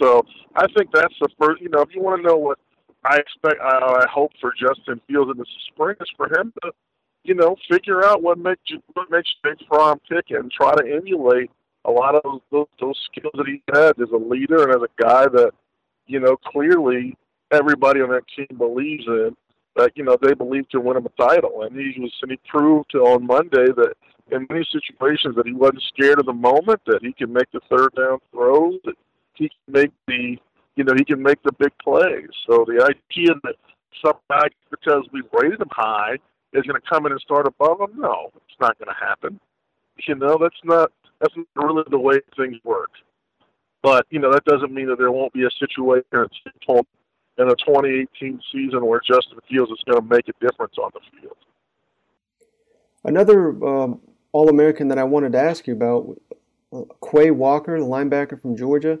So 0.00 0.24
I 0.54 0.66
think 0.76 0.90
that's 0.92 1.14
the 1.20 1.28
first, 1.40 1.60
you 1.62 1.68
know, 1.70 1.80
if 1.80 1.94
you 1.94 2.02
want 2.02 2.22
to 2.22 2.28
know 2.28 2.36
what 2.36 2.58
I 3.04 3.16
expect, 3.16 3.60
I, 3.60 4.04
I 4.04 4.06
hope 4.10 4.32
for 4.40 4.52
Justin 4.52 5.00
Fields 5.08 5.30
in 5.30 5.38
the 5.38 5.46
spring 5.72 5.96
is 6.00 6.10
for 6.16 6.26
him 6.26 6.52
to, 6.62 6.72
you 7.24 7.34
know, 7.34 7.56
figure 7.70 8.04
out 8.04 8.22
what 8.22 8.38
makes 8.38 8.60
what 8.94 9.10
makes 9.10 9.32
Jake 9.44 9.66
Fromm 9.68 10.00
tick 10.10 10.26
and 10.30 10.50
try 10.50 10.74
to 10.74 10.94
emulate 10.94 11.50
a 11.84 11.90
lot 11.90 12.14
of 12.14 12.40
those, 12.50 12.66
those 12.80 12.98
skills 13.10 13.32
that 13.36 13.46
he 13.46 13.62
had 13.72 14.00
as 14.00 14.10
a 14.12 14.16
leader 14.16 14.64
and 14.64 14.74
as 14.74 14.82
a 14.82 15.02
guy 15.02 15.26
that 15.28 15.52
you 16.08 16.18
know, 16.18 16.36
clearly 16.36 17.16
everybody 17.52 18.00
on 18.00 18.10
that 18.10 18.24
team 18.34 18.58
believes 18.58 19.04
in 19.06 19.36
that, 19.76 19.92
you 19.94 20.02
know, 20.02 20.16
they 20.20 20.34
believe 20.34 20.68
to 20.70 20.80
win 20.80 20.96
him 20.96 21.06
a 21.06 21.22
title. 21.22 21.62
And 21.62 21.76
he 21.78 22.00
was 22.00 22.12
and 22.22 22.32
he 22.32 22.40
proved 22.48 22.94
on 22.94 23.26
Monday 23.26 23.66
that 23.76 23.94
in 24.30 24.46
many 24.50 24.66
situations 24.70 25.36
that 25.36 25.46
he 25.46 25.52
wasn't 25.52 25.82
scared 25.82 26.18
of 26.18 26.26
the 26.26 26.32
moment, 26.32 26.80
that 26.86 27.00
he 27.02 27.12
can 27.12 27.32
make 27.32 27.50
the 27.52 27.60
third 27.70 27.94
down 27.94 28.18
throws, 28.32 28.74
that 28.84 28.96
he 29.34 29.48
can 29.48 29.72
make 29.72 29.92
the 30.06 30.36
you 30.76 30.84
know, 30.84 30.94
he 30.96 31.04
can 31.04 31.20
make 31.20 31.42
the 31.42 31.52
big 31.52 31.72
plays. 31.82 32.28
So 32.46 32.64
the 32.64 32.84
idea 32.84 33.34
that 33.42 33.56
some 34.04 34.14
guy 34.30 34.48
because 34.70 35.04
we 35.12 35.22
rated 35.32 35.60
him 35.60 35.68
high 35.72 36.18
is 36.52 36.64
gonna 36.64 36.80
come 36.88 37.06
in 37.06 37.12
and 37.12 37.20
start 37.20 37.46
above 37.46 37.80
him, 37.80 38.00
no, 38.00 38.30
it's 38.36 38.60
not 38.60 38.78
gonna 38.78 38.96
happen. 38.98 39.40
You 40.06 40.14
know, 40.14 40.38
that's 40.40 40.60
not 40.64 40.92
that's 41.20 41.34
not 41.36 41.64
really 41.64 41.84
the 41.90 41.98
way 41.98 42.20
things 42.36 42.56
work. 42.64 42.90
But 43.82 44.06
you 44.10 44.18
know 44.18 44.32
that 44.32 44.44
doesn't 44.44 44.72
mean 44.72 44.88
that 44.88 44.98
there 44.98 45.12
won't 45.12 45.32
be 45.32 45.44
a 45.44 45.50
situation 45.50 46.04
in 46.12 47.46
the 47.46 47.56
2018 47.56 48.40
season 48.52 48.84
where 48.84 49.00
Justin 49.00 49.38
Fields 49.48 49.70
is 49.70 49.78
going 49.86 50.00
to 50.00 50.14
make 50.14 50.28
a 50.28 50.32
difference 50.40 50.74
on 50.78 50.90
the 50.92 51.00
field. 51.20 51.36
Another 53.04 53.50
um, 53.64 54.00
All 54.32 54.48
American 54.48 54.88
that 54.88 54.98
I 54.98 55.04
wanted 55.04 55.32
to 55.32 55.40
ask 55.40 55.66
you 55.66 55.74
about, 55.74 56.20
uh, 56.72 56.82
Quay 57.08 57.30
Walker, 57.30 57.78
the 57.78 57.86
linebacker 57.86 58.40
from 58.42 58.56
Georgia, 58.56 58.98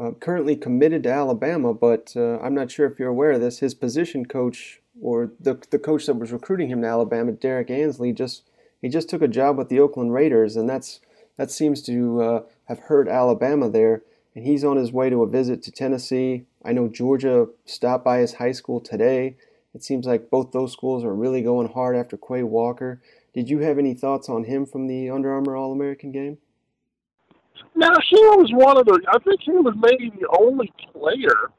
uh, 0.00 0.12
currently 0.12 0.54
committed 0.54 1.02
to 1.02 1.12
Alabama, 1.12 1.74
but 1.74 2.14
uh, 2.16 2.38
I'm 2.38 2.54
not 2.54 2.70
sure 2.70 2.86
if 2.86 2.98
you're 2.98 3.08
aware 3.08 3.32
of 3.32 3.40
this. 3.40 3.58
His 3.58 3.74
position 3.74 4.24
coach, 4.24 4.80
or 5.02 5.32
the 5.40 5.60
the 5.70 5.78
coach 5.78 6.06
that 6.06 6.14
was 6.14 6.32
recruiting 6.32 6.68
him 6.68 6.82
to 6.82 6.88
Alabama, 6.88 7.32
Derrick 7.32 7.70
Ansley, 7.70 8.12
just 8.12 8.44
he 8.80 8.88
just 8.88 9.08
took 9.08 9.22
a 9.22 9.28
job 9.28 9.58
with 9.58 9.68
the 9.68 9.80
Oakland 9.80 10.14
Raiders, 10.14 10.56
and 10.56 10.68
that's 10.68 11.00
that 11.36 11.50
seems 11.50 11.82
to 11.82 12.22
uh, 12.22 12.42
have 12.66 12.78
hurt 12.78 13.08
Alabama 13.08 13.68
there 13.68 14.02
and 14.34 14.44
he's 14.44 14.64
on 14.64 14.76
his 14.76 14.92
way 14.92 15.10
to 15.10 15.22
a 15.22 15.28
visit 15.28 15.62
to 15.64 15.72
Tennessee. 15.72 16.44
I 16.64 16.72
know 16.72 16.88
Georgia 16.88 17.48
stopped 17.64 18.04
by 18.04 18.18
his 18.18 18.34
high 18.34 18.52
school 18.52 18.80
today. 18.80 19.36
It 19.74 19.84
seems 19.84 20.06
like 20.06 20.30
both 20.30 20.52
those 20.52 20.72
schools 20.72 21.04
are 21.04 21.14
really 21.14 21.42
going 21.42 21.68
hard 21.68 21.96
after 21.96 22.16
Quay 22.16 22.42
Walker. 22.42 23.00
Did 23.34 23.48
you 23.48 23.60
have 23.60 23.78
any 23.78 23.94
thoughts 23.94 24.28
on 24.28 24.44
him 24.44 24.66
from 24.66 24.86
the 24.86 25.10
Under 25.10 25.32
Armour 25.32 25.56
All 25.56 25.72
American 25.72 26.10
game? 26.12 26.38
Now 27.74 27.94
he 28.08 28.16
was 28.16 28.50
one 28.52 28.78
of 28.78 28.86
the. 28.86 29.00
I 29.08 29.18
think 29.18 29.40
he 29.42 29.52
was 29.52 29.74
maybe 29.76 30.12
the 30.18 30.28
only 30.38 30.72
player 30.92 31.50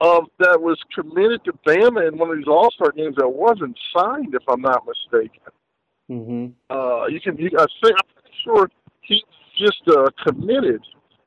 of 0.00 0.24
that 0.38 0.60
was 0.60 0.78
committed 0.94 1.44
to 1.44 1.52
Bama 1.66 2.08
in 2.08 2.18
one 2.18 2.30
of 2.30 2.36
these 2.36 2.46
All 2.46 2.70
Star 2.70 2.92
games 2.92 3.16
that 3.16 3.28
wasn't 3.28 3.76
signed, 3.96 4.34
if 4.34 4.42
I'm 4.48 4.60
not 4.60 4.84
mistaken. 4.86 5.40
Mm-hmm. 6.10 6.46
Uh, 6.70 7.06
you 7.06 7.20
can. 7.20 7.36
You, 7.38 7.50
I 7.58 7.66
think 7.82 7.96
I'm 7.96 8.14
pretty 8.14 8.36
sure 8.44 8.70
he 9.00 9.24
just 9.58 9.82
uh, 9.88 10.08
committed 10.24 10.82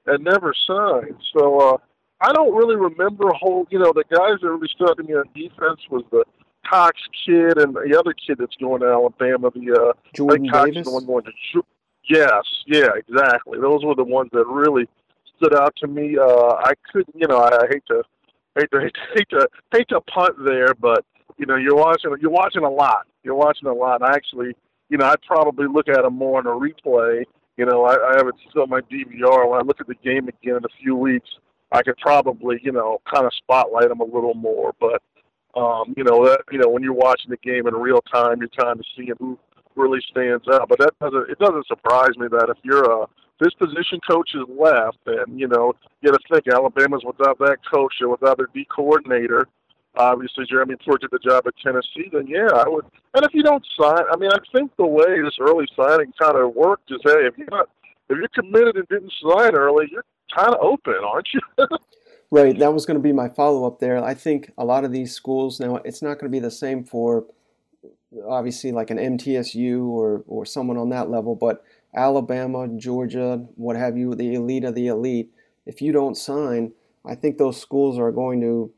and 0.05 0.23
never 0.23 0.53
signed. 0.67 1.21
So 1.37 1.59
uh, 1.59 1.77
I 2.21 2.33
don't 2.33 2.55
really 2.55 2.75
remember 2.75 3.29
a 3.29 3.37
whole. 3.37 3.67
You 3.69 3.79
know, 3.79 3.93
the 3.93 4.03
guys 4.09 4.39
that 4.41 4.49
really 4.49 4.69
stuck 4.75 4.97
to 4.97 5.03
me 5.03 5.13
on 5.13 5.25
defense 5.35 5.81
was 5.89 6.03
the 6.11 6.23
Cox 6.67 6.99
kid 7.25 7.57
and 7.57 7.75
the 7.75 7.95
other 7.97 8.13
kid 8.13 8.37
that's 8.39 8.55
going 8.57 8.81
to 8.81 8.87
Alabama. 8.87 9.51
The 9.53 9.73
uh, 9.73 9.93
Jordan 10.13 10.49
Cox 10.49 10.65
Davis. 10.65 10.79
Is 10.79 10.85
the 10.85 10.91
one 10.91 11.05
going 11.05 11.23
to. 11.25 11.63
Yes, 12.09 12.43
yeah, 12.67 12.89
exactly. 12.95 13.59
Those 13.59 13.83
were 13.83 13.95
the 13.95 14.03
ones 14.03 14.29
that 14.33 14.45
really 14.45 14.87
stood 15.37 15.55
out 15.55 15.75
to 15.77 15.87
me. 15.87 16.17
Uh, 16.17 16.53
I 16.53 16.73
couldn't, 16.91 17.15
you 17.15 17.27
know, 17.27 17.37
I, 17.37 17.63
I 17.63 17.67
hate 17.69 17.83
to, 17.87 18.03
hate 18.55 18.71
to, 18.71 18.89
hate 19.15 19.29
to, 19.31 19.47
hate 19.71 19.89
to, 19.89 20.01
punt 20.01 20.35
there, 20.45 20.73
but 20.75 21.03
you 21.37 21.45
know, 21.45 21.55
you're 21.55 21.75
watching, 21.75 22.15
you're 22.21 22.31
watching 22.31 22.63
a 22.63 22.69
lot. 22.69 23.07
You're 23.23 23.35
watching 23.35 23.67
a 23.67 23.73
lot. 23.73 24.01
And 24.01 24.09
I 24.11 24.15
actually, 24.15 24.55
you 24.89 24.97
know, 24.97 25.05
I'd 25.05 25.21
probably 25.23 25.67
look 25.67 25.89
at 25.89 26.03
them 26.03 26.13
more 26.13 26.37
on 26.39 26.47
a 26.47 26.51
replay. 26.51 27.25
You 27.57 27.65
know, 27.65 27.85
I, 27.85 27.93
I 27.93 28.17
have 28.17 28.27
it 28.27 28.35
still 28.49 28.63
on 28.63 28.69
my 28.69 28.81
DVR. 28.81 29.49
When 29.49 29.59
I 29.59 29.63
look 29.63 29.79
at 29.79 29.87
the 29.87 29.95
game 29.95 30.27
again 30.27 30.57
in 30.57 30.65
a 30.65 30.81
few 30.81 30.95
weeks, 30.95 31.29
I 31.71 31.81
could 31.81 31.97
probably, 31.97 32.59
you 32.63 32.71
know, 32.71 32.99
kind 33.11 33.25
of 33.25 33.33
spotlight 33.33 33.89
them 33.89 34.01
a 34.01 34.05
little 34.05 34.33
more. 34.33 34.73
But, 34.79 35.01
um, 35.59 35.93
you 35.95 36.03
know, 36.03 36.25
that, 36.25 36.41
you 36.51 36.59
know, 36.59 36.69
when 36.69 36.83
you're 36.83 36.93
watching 36.93 37.31
the 37.31 37.37
game 37.37 37.67
in 37.67 37.73
real 37.73 38.01
time, 38.01 38.39
you're 38.39 38.49
trying 38.53 38.77
to 38.77 38.83
see 38.95 39.09
who 39.19 39.39
really 39.75 40.01
stands 40.09 40.45
out. 40.51 40.67
But 40.69 40.79
that 40.79 40.93
doesn't, 40.99 41.29
it 41.29 41.39
doesn't 41.39 41.67
surprise 41.67 42.17
me 42.17 42.27
that 42.31 42.49
if 42.49 42.57
you're 42.63 42.83
a, 42.83 43.05
this 43.39 43.53
position 43.53 43.99
coach 44.09 44.31
is 44.33 44.43
left, 44.49 44.99
and 45.07 45.39
you 45.39 45.47
know, 45.47 45.73
you 46.01 46.11
got 46.11 46.19
to 46.19 46.33
think 46.33 46.47
Alabama's 46.47 47.03
without 47.05 47.37
that 47.39 47.57
coach 47.71 47.93
and 47.99 48.11
without 48.11 48.37
their 48.37 48.47
D 48.53 48.65
coordinator. 48.73 49.47
Obviously, 49.97 50.45
Jeremy 50.49 50.75
Ford 50.84 51.01
did 51.01 51.12
the 51.12 51.19
job 51.19 51.45
at 51.47 51.53
Tennessee. 51.63 52.10
Then 52.12 52.27
yeah, 52.27 52.47
I 52.53 52.67
would. 52.67 52.86
And 53.13 53.25
if 53.25 53.34
you 53.34 53.43
don't 53.43 53.65
sign, 53.79 54.03
I 54.12 54.17
mean, 54.17 54.31
I 54.31 54.38
think 54.55 54.71
the 54.77 54.86
way 54.86 55.21
this 55.21 55.36
early 55.39 55.67
signing 55.75 56.13
kind 56.21 56.38
of 56.38 56.55
worked 56.55 56.91
is, 56.91 56.99
hey, 57.03 57.27
if 57.27 57.38
you're 57.38 57.47
not, 57.49 57.69
if 58.10 58.17
you're 58.17 58.27
committed 58.29 58.75
and 58.75 58.88
didn't 58.88 59.13
sign 59.21 59.55
early, 59.55 59.88
you're 59.91 60.05
kind 60.36 60.53
of 60.53 60.60
open, 60.62 60.95
aren't 61.03 61.27
you? 61.34 61.39
right. 62.31 62.58
That 62.58 62.73
was 62.73 62.86
going 62.86 62.97
to 62.97 63.03
be 63.03 63.13
my 63.13 63.29
follow 63.29 63.65
up 63.65 63.79
there. 63.79 64.03
I 64.03 64.13
think 64.13 64.51
a 64.58 64.65
lot 64.65 64.84
of 64.84 64.91
these 64.91 65.13
schools 65.13 65.60
now, 65.60 65.77
it's 65.77 66.01
not 66.01 66.19
going 66.19 66.31
to 66.31 66.36
be 66.36 66.39
the 66.39 66.51
same 66.51 66.84
for 66.84 67.25
obviously 68.27 68.71
like 68.71 68.89
an 68.91 68.97
MTSU 68.97 69.88
or 69.88 70.23
or 70.27 70.45
someone 70.45 70.77
on 70.77 70.89
that 70.89 71.10
level, 71.10 71.36
but 71.36 71.63
Alabama, 71.95 72.67
Georgia, 72.67 73.45
what 73.55 73.75
have 73.75 73.97
you, 73.97 74.15
the 74.15 74.34
elite 74.34 74.65
of 74.65 74.75
the 74.75 74.88
elite. 74.88 75.31
If 75.65 75.81
you 75.81 75.91
don't 75.91 76.15
sign, 76.15 76.73
I 77.05 77.15
think 77.15 77.38
those 77.38 77.60
schools 77.60 77.97
are 77.97 78.12
going 78.12 78.41
to. 78.41 78.71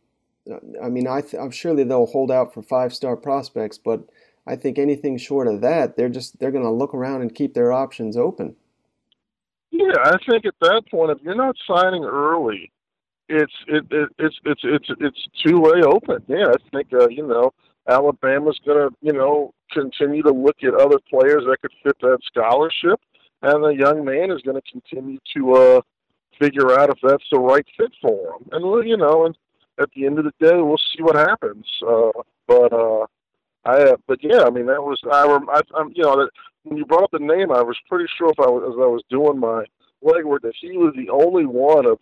I 0.82 0.90
mean, 0.90 1.08
I 1.08 1.24
am 1.38 1.52
surely 1.52 1.84
they'll 1.84 2.06
hold 2.06 2.32
out 2.32 2.54
for 2.54 2.62
five 2.62 2.94
star 2.94 3.16
prospects, 3.16 3.78
but 3.78 4.02
I 4.46 4.56
think 4.56 4.80
anything 4.80 5.18
short 5.18 5.48
of 5.48 5.62
that, 5.62 5.98
they're 5.98 6.10
just 6.10 6.40
they're 6.40 6.52
going 6.52 6.64
to 6.64 6.72
look 6.72 6.94
around 6.94 7.22
and 7.22 7.34
keep 7.34 7.54
their 7.54 7.72
options 7.72 8.16
open. 8.16 8.56
Yeah, 9.72 9.94
I 10.04 10.16
think 10.30 10.46
at 10.46 10.56
that 10.62 10.84
point, 10.90 11.12
if 11.12 11.18
you're 11.22 11.36
not 11.36 11.56
signing 11.68 12.06
early, 12.06 12.72
it's 13.30 13.54
it, 13.68 13.86
it 13.92 14.10
it's 14.18 14.36
it's 14.46 14.62
it's 14.64 14.90
it's 15.00 15.28
two 15.46 15.60
way 15.60 15.82
open. 15.86 16.24
Yeah, 16.28 16.48
I 16.48 16.70
think 16.72 16.94
uh, 16.94 17.10
you 17.10 17.28
know 17.28 17.54
Alabama's 17.88 18.60
going 18.66 18.90
to 18.90 18.96
you 19.02 19.14
know 19.14 19.54
continue 19.72 20.24
to 20.24 20.32
look 20.32 20.64
at 20.64 20.74
other 20.74 21.00
players 21.10 21.44
that 21.48 21.58
could 21.62 21.74
fit 21.84 21.98
that 22.02 22.20
scholarship, 22.26 23.02
and 23.42 23.64
the 23.64 23.76
young 23.76 24.06
man 24.06 24.32
is 24.32 24.42
going 24.42 24.60
to 24.60 24.72
continue 24.72 25.20
to 25.36 25.54
uh, 25.54 25.82
figure 26.40 26.80
out 26.80 26.90
if 26.90 27.00
that's 27.04 27.26
the 27.32 27.40
right 27.40 27.66
fit 27.78 27.92
for 28.02 28.36
him. 28.36 28.48
And 28.52 28.88
you 28.88 28.96
know, 28.96 29.26
and 29.26 29.38
at 29.80 29.90
the 29.96 30.06
end 30.06 30.20
of 30.20 30.26
the 30.26 30.34
day, 30.40 30.56
we'll 30.56 30.78
see 30.78 31.04
what 31.04 31.16
happens. 31.16 31.66
Uh, 31.88 32.12
but 32.48 32.74
uh, 32.74 33.06
I, 33.66 33.84
uh, 33.84 33.98
but 34.08 34.20
yeah, 34.24 34.44
I 34.44 34.50
mean, 34.50 34.66
that 34.68 34.84
was 34.84 35.00
I, 35.12 35.26
I 35.26 35.62
I'm, 35.80 35.92
you 35.96 36.04
know, 36.04 36.18
that 36.18 36.30
when 36.64 36.78
you 36.78 36.86
brought 36.86 37.04
up 37.04 37.12
the 37.12 37.20
name, 37.20 37.52
I 37.52 37.62
was 37.62 37.78
pretty 37.90 38.10
sure 38.18 38.30
if 38.30 38.40
I 38.40 38.50
was 38.50 38.64
as 38.74 38.82
I 38.82 38.88
was 38.88 39.04
doing 39.10 39.40
my 39.40 39.66
legwork 40.04 40.42
that 40.42 40.54
he 40.60 40.78
was 40.78 40.94
the 40.96 41.10
only 41.10 41.46
one 41.46 41.86
of 41.86 42.00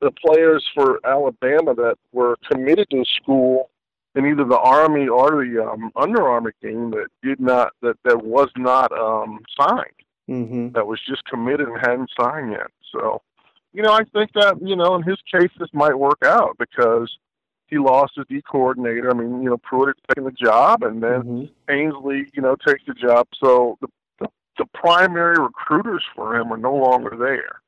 the 0.00 0.10
players 0.10 0.66
for 0.74 1.00
Alabama 1.06 1.74
that 1.74 1.96
were 2.12 2.36
committed 2.50 2.88
to 2.90 3.04
school 3.20 3.70
in 4.14 4.26
either 4.26 4.44
the 4.44 4.58
Army 4.58 5.08
or 5.08 5.44
the 5.44 5.64
um, 5.64 5.90
Under 5.96 6.28
Armour 6.28 6.52
game 6.60 6.90
that 6.90 7.06
did 7.22 7.40
not 7.40 7.72
that 7.82 7.96
that 8.04 8.22
was 8.22 8.50
not 8.56 8.92
um, 8.92 9.40
signed. 9.58 9.86
Mm-hmm. 10.28 10.70
That 10.70 10.86
was 10.86 11.00
just 11.06 11.24
committed 11.24 11.68
and 11.68 11.78
hadn't 11.80 12.10
signed 12.18 12.52
yet. 12.52 12.70
So, 12.92 13.22
you 13.72 13.82
know, 13.82 13.92
I 13.92 14.04
think 14.12 14.32
that 14.34 14.56
you 14.60 14.76
know 14.76 14.94
in 14.94 15.02
his 15.02 15.18
case 15.30 15.50
this 15.58 15.68
might 15.72 15.98
work 15.98 16.18
out 16.24 16.56
because 16.58 17.10
he 17.66 17.78
lost 17.78 18.12
his 18.16 18.26
D 18.28 18.42
coordinator. 18.42 19.10
I 19.10 19.14
mean, 19.14 19.42
you 19.42 19.50
know, 19.50 19.58
Pruitt 19.58 19.96
taken 20.08 20.24
the 20.24 20.32
job, 20.32 20.82
and 20.82 21.02
then 21.02 21.22
mm-hmm. 21.22 21.72
Ansley, 21.72 22.26
you 22.34 22.42
know, 22.42 22.56
takes 22.66 22.82
the 22.86 22.94
job. 22.94 23.26
So 23.42 23.78
the, 23.80 23.88
the 24.20 24.28
the 24.58 24.66
primary 24.74 25.36
recruiters 25.38 26.04
for 26.14 26.36
him 26.36 26.52
are 26.52 26.58
no 26.58 26.74
longer 26.74 27.16
there. 27.18 27.62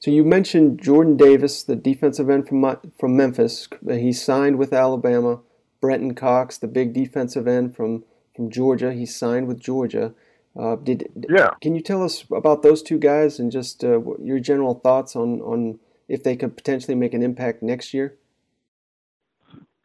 So 0.00 0.10
you 0.10 0.24
mentioned 0.24 0.80
Jordan 0.80 1.18
Davis, 1.18 1.62
the 1.62 1.76
defensive 1.76 2.30
end 2.30 2.48
from 2.48 2.78
from 2.98 3.16
Memphis. 3.16 3.68
He 3.88 4.12
signed 4.12 4.58
with 4.58 4.72
Alabama. 4.72 5.40
Brenton 5.80 6.14
Cox, 6.14 6.58
the 6.58 6.68
big 6.68 6.92
defensive 6.92 7.48
end 7.48 7.74
from 7.74 8.04
from 8.34 8.50
Georgia. 8.50 8.92
He 8.92 9.06
signed 9.06 9.48
with 9.48 9.60
Georgia. 9.60 10.14
Uh, 10.58 10.76
did 10.76 11.08
yeah? 11.28 11.50
Can 11.60 11.74
you 11.74 11.80
tell 11.80 12.02
us 12.02 12.24
about 12.30 12.62
those 12.62 12.82
two 12.82 12.98
guys 12.98 13.38
and 13.38 13.52
just 13.52 13.84
uh, 13.84 14.00
your 14.20 14.40
general 14.40 14.74
thoughts 14.74 15.14
on 15.14 15.40
on 15.42 15.78
if 16.08 16.24
they 16.24 16.36
could 16.36 16.56
potentially 16.56 16.94
make 16.94 17.14
an 17.14 17.22
impact 17.22 17.62
next 17.62 17.94
year? 17.94 18.16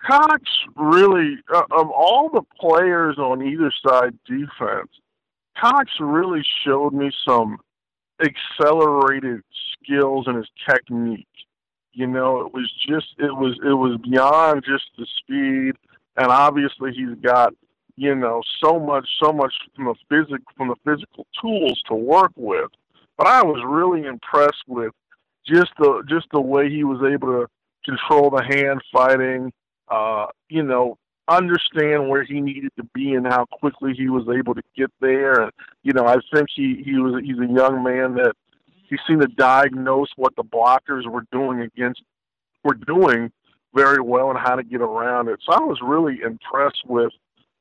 Cox 0.05 0.43
really, 0.75 1.37
uh, 1.53 1.63
of 1.71 1.89
all 1.89 2.29
the 2.29 2.43
players 2.59 3.17
on 3.17 3.41
either 3.41 3.71
side 3.87 4.17
defense, 4.25 4.89
Cox 5.59 5.91
really 5.99 6.43
showed 6.63 6.93
me 6.93 7.11
some 7.27 7.57
accelerated 8.23 9.41
skills 9.73 10.25
and 10.27 10.37
his 10.37 10.49
technique. 10.67 11.27
You 11.93 12.07
know, 12.07 12.41
it 12.41 12.53
was 12.53 12.71
just 12.87 13.07
it 13.17 13.33
was 13.35 13.57
it 13.63 13.73
was 13.73 13.99
beyond 14.03 14.63
just 14.65 14.85
the 14.97 15.07
speed, 15.19 15.75
and 16.17 16.27
obviously 16.27 16.91
he's 16.91 17.17
got 17.21 17.53
you 17.97 18.15
know 18.15 18.41
so 18.63 18.79
much 18.79 19.07
so 19.21 19.31
much 19.31 19.53
from 19.75 19.85
the 19.85 19.95
physic 20.09 20.41
from 20.57 20.69
the 20.69 20.75
physical 20.83 21.25
tools 21.41 21.81
to 21.87 21.95
work 21.95 22.31
with. 22.35 22.69
But 23.17 23.27
I 23.27 23.43
was 23.43 23.63
really 23.65 24.05
impressed 24.05 24.63
with 24.67 24.91
just 25.47 25.71
the 25.79 26.03
just 26.07 26.27
the 26.33 26.41
way 26.41 26.69
he 26.69 26.83
was 26.83 27.01
able 27.01 27.27
to 27.27 27.47
control 27.85 28.29
the 28.29 28.43
hand 28.43 28.81
fighting. 28.91 29.51
Uh, 29.87 30.25
you 30.49 30.63
know, 30.63 30.97
understand 31.27 32.09
where 32.09 32.23
he 32.23 32.41
needed 32.41 32.71
to 32.77 32.83
be 32.93 33.13
and 33.13 33.27
how 33.27 33.45
quickly 33.45 33.93
he 33.95 34.09
was 34.09 34.27
able 34.35 34.55
to 34.55 34.63
get 34.75 34.91
there. 34.99 35.41
And 35.43 35.51
you 35.83 35.93
know, 35.93 36.05
I 36.05 36.15
think 36.33 36.47
he 36.53 36.81
he 36.83 36.97
was 36.99 37.21
he's 37.23 37.39
a 37.39 37.51
young 37.51 37.83
man 37.83 38.15
that 38.15 38.33
he 38.87 38.97
seemed 39.07 39.21
to 39.21 39.27
diagnose 39.27 40.09
what 40.15 40.35
the 40.35 40.43
blockers 40.43 41.07
were 41.07 41.25
doing 41.31 41.61
against 41.61 42.01
were 42.63 42.75
doing 42.75 43.31
very 43.73 44.01
well 44.01 44.29
and 44.29 44.39
how 44.39 44.55
to 44.55 44.63
get 44.63 44.81
around 44.81 45.27
it. 45.27 45.39
So 45.45 45.53
I 45.53 45.59
was 45.59 45.79
really 45.83 46.21
impressed 46.21 46.83
with, 46.85 47.11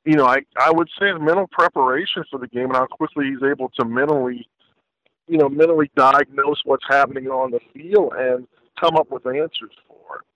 you 0.05 0.17
know, 0.17 0.27
I 0.27 0.38
I 0.59 0.71
would 0.71 0.88
say 0.99 1.09
his 1.09 1.21
mental 1.21 1.47
preparation 1.51 2.25
for 2.31 2.38
the 2.38 2.49
game 2.49 2.67
and 2.67 2.77
how 2.77 2.87
quickly 2.87 3.27
he's 3.27 3.43
able 3.43 3.71
to 3.79 3.85
mentally, 3.85 4.49
you 5.29 5.38
know, 5.38 5.49
mentally 5.49 5.90
diagnose 5.97 6.61
what's 6.64 6.85
happening 6.88 7.29
on 7.29 7.51
the 7.51 7.61
field 7.73 8.12
and 8.17 8.47
come 8.79 8.97
up 8.97 9.11
with 9.11 9.27
answers 9.27 9.73
for 9.88 10.17
it. 10.19 10.27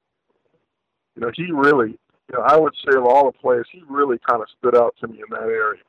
You 1.17 1.23
know, 1.23 1.33
he 1.35 1.51
really 1.53 1.99
you 2.31 2.39
know, 2.39 2.45
I 2.45 2.57
would 2.57 2.75
say 2.85 2.97
of 2.97 3.05
all 3.05 3.27
the 3.27 3.39
players, 3.39 3.67
he 3.73 3.83
really 3.89 4.19
kind 4.29 4.43
of 4.43 4.49
stood 4.59 4.77
out 4.77 4.95
to 5.01 5.09
me 5.09 5.19
in 5.19 5.25
that 5.31 5.43
area. 5.43 5.81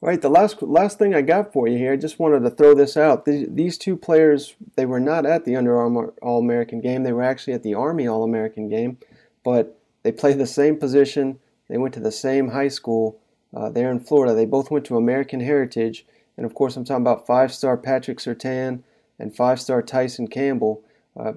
All 0.00 0.10
right, 0.10 0.20
the 0.20 0.28
last 0.28 0.62
last 0.62 0.98
thing 0.98 1.14
I 1.14 1.22
got 1.22 1.52
for 1.52 1.66
you 1.66 1.78
here, 1.78 1.92
I 1.92 1.96
just 1.96 2.18
wanted 2.18 2.40
to 2.40 2.50
throw 2.50 2.74
this 2.74 2.96
out. 2.96 3.24
These, 3.24 3.48
these 3.50 3.78
two 3.78 3.96
players, 3.96 4.54
they 4.76 4.86
were 4.86 5.00
not 5.00 5.24
at 5.24 5.44
the 5.44 5.56
Under 5.56 5.76
Armour 5.78 6.12
All 6.20 6.38
American 6.38 6.80
game. 6.80 7.02
They 7.02 7.12
were 7.12 7.22
actually 7.22 7.54
at 7.54 7.62
the 7.62 7.74
Army 7.74 8.06
All 8.06 8.22
American 8.22 8.68
game, 8.68 8.98
but 9.42 9.78
they 10.02 10.12
played 10.12 10.38
the 10.38 10.46
same 10.46 10.76
position. 10.76 11.40
They 11.68 11.78
went 11.78 11.94
to 11.94 12.00
the 12.00 12.12
same 12.12 12.48
high 12.48 12.68
school 12.68 13.20
uh, 13.54 13.70
there 13.70 13.90
in 13.90 14.00
Florida. 14.00 14.34
They 14.34 14.46
both 14.46 14.70
went 14.70 14.84
to 14.86 14.96
American 14.96 15.40
Heritage, 15.40 16.06
and 16.36 16.44
of 16.44 16.54
course, 16.54 16.76
I'm 16.76 16.84
talking 16.84 17.02
about 17.02 17.26
five-star 17.26 17.76
Patrick 17.76 18.18
Surtain 18.18 18.82
and 19.18 19.34
five-star 19.34 19.82
Tyson 19.82 20.26
Campbell. 20.26 20.82
Uh, 21.18 21.32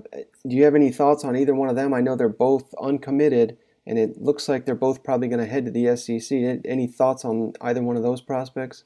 do 0.48 0.56
you 0.56 0.64
have 0.64 0.76
any 0.76 0.92
thoughts 0.92 1.24
on 1.24 1.38
either 1.38 1.54
one 1.54 1.70
of 1.70 1.76
them? 1.76 1.94
I 1.94 2.02
know 2.02 2.16
they're 2.16 2.30
both 2.30 2.74
uncommitted, 2.82 3.58
and 3.86 4.00
it 4.00 4.22
looks 4.22 4.50
like 4.50 4.66
they're 4.66 4.76
both 4.76 5.04
probably 5.04 5.28
going 5.28 5.40
to 5.40 5.46
head 5.46 5.66
to 5.66 5.72
the 5.72 5.96
SEC. 5.96 6.62
Any 6.66 6.88
thoughts 6.88 7.24
on 7.24 7.54
either 7.62 7.84
one 7.84 7.96
of 7.96 8.04
those 8.04 8.22
prospects? 8.22 8.84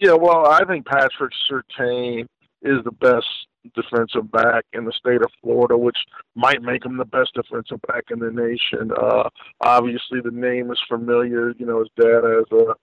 Yeah, 0.00 0.14
well, 0.14 0.46
I 0.46 0.64
think 0.64 0.86
Patrick 0.86 1.32
Surtain 1.50 2.26
is 2.62 2.82
the 2.84 2.92
best 2.92 3.26
defensive 3.74 4.30
back 4.32 4.64
in 4.72 4.84
the 4.84 4.92
state 4.92 5.22
of 5.22 5.30
Florida, 5.42 5.76
which 5.76 5.98
might 6.34 6.62
make 6.62 6.84
him 6.84 6.96
the 6.96 7.04
best 7.04 7.34
defensive 7.34 7.80
back 7.86 8.04
in 8.10 8.18
the 8.18 8.30
nation. 8.30 8.90
Uh, 8.92 9.28
obviously, 9.60 10.20
the 10.20 10.30
name 10.30 10.70
is 10.70 10.80
familiar. 10.88 11.52
You 11.58 11.66
know, 11.66 11.80
his 11.80 11.88
dad 11.96 12.22
has 12.24 12.44
a 12.52 12.74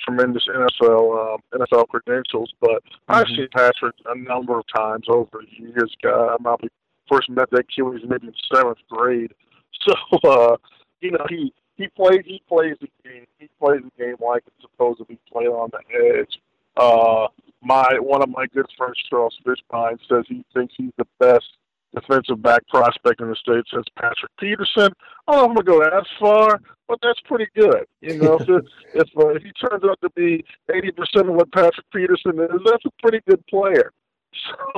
tremendous 0.00 0.46
NFL 0.48 1.34
um, 1.34 1.40
NFL 1.54 1.88
credentials, 1.88 2.52
but 2.60 2.70
mm-hmm. 2.70 3.12
I've 3.12 3.26
seen 3.28 3.48
Patrick 3.54 3.94
a 4.06 4.18
number 4.18 4.58
of 4.58 4.64
times 4.74 5.06
over 5.08 5.40
the 5.40 5.64
years. 5.64 5.94
God, 6.02 6.34
I 6.34 6.36
probably 6.42 6.70
first 7.10 7.28
met 7.28 7.50
that 7.50 7.64
kid 7.74 7.82
when 7.82 7.98
he 7.98 8.06
was 8.06 8.10
maybe 8.10 8.28
in 8.28 8.34
seventh 8.54 8.78
grade. 8.90 9.32
So 9.88 9.94
uh, 10.28 10.56
you 11.00 11.10
know 11.12 11.24
he 11.30 11.54
he 11.78 11.88
plays 11.88 12.20
he 12.26 12.42
plays 12.46 12.76
the 12.82 12.88
game 13.02 13.24
he 13.38 13.48
plays 13.58 13.80
the 13.82 14.04
game 14.04 14.16
like 14.20 14.42
it's 14.46 14.60
supposed 14.60 14.98
to 14.98 15.06
be 15.06 15.18
played 15.32 15.46
on 15.46 15.70
the 15.72 16.18
edge. 16.18 16.38
Uh, 16.76 17.28
my 17.62 17.98
one 18.00 18.22
of 18.22 18.28
my 18.28 18.46
good 18.46 18.66
friends, 18.76 18.96
Charles 19.08 19.36
Fishbein, 19.44 19.98
says 20.08 20.24
he 20.28 20.44
thinks 20.54 20.74
he's 20.76 20.92
the 20.96 21.06
best 21.18 21.46
defensive 21.94 22.40
back 22.42 22.66
prospect 22.68 23.20
in 23.20 23.28
the 23.28 23.36
state 23.36 23.64
since 23.72 23.86
Patrick 23.96 24.30
Peterson. 24.38 24.90
I 25.26 25.32
don't 25.32 25.36
know 25.36 25.44
if 25.44 25.48
I'm 25.48 25.54
gonna 25.54 25.78
go 25.78 25.90
that 25.90 26.06
far, 26.18 26.60
but 26.88 26.98
that's 27.02 27.20
pretty 27.26 27.48
good. 27.54 27.86
You 28.00 28.18
know, 28.18 28.36
if 28.40 28.64
if, 28.94 29.08
uh, 29.16 29.28
if 29.28 29.42
he 29.42 29.52
turns 29.52 29.84
out 29.84 29.98
to 30.02 30.10
be 30.14 30.44
80 30.72 30.92
percent 30.92 31.28
of 31.28 31.34
what 31.34 31.52
Patrick 31.52 31.86
Peterson 31.92 32.38
is, 32.40 32.60
that's 32.64 32.84
a 32.84 33.02
pretty 33.02 33.20
good 33.28 33.44
player. 33.46 33.92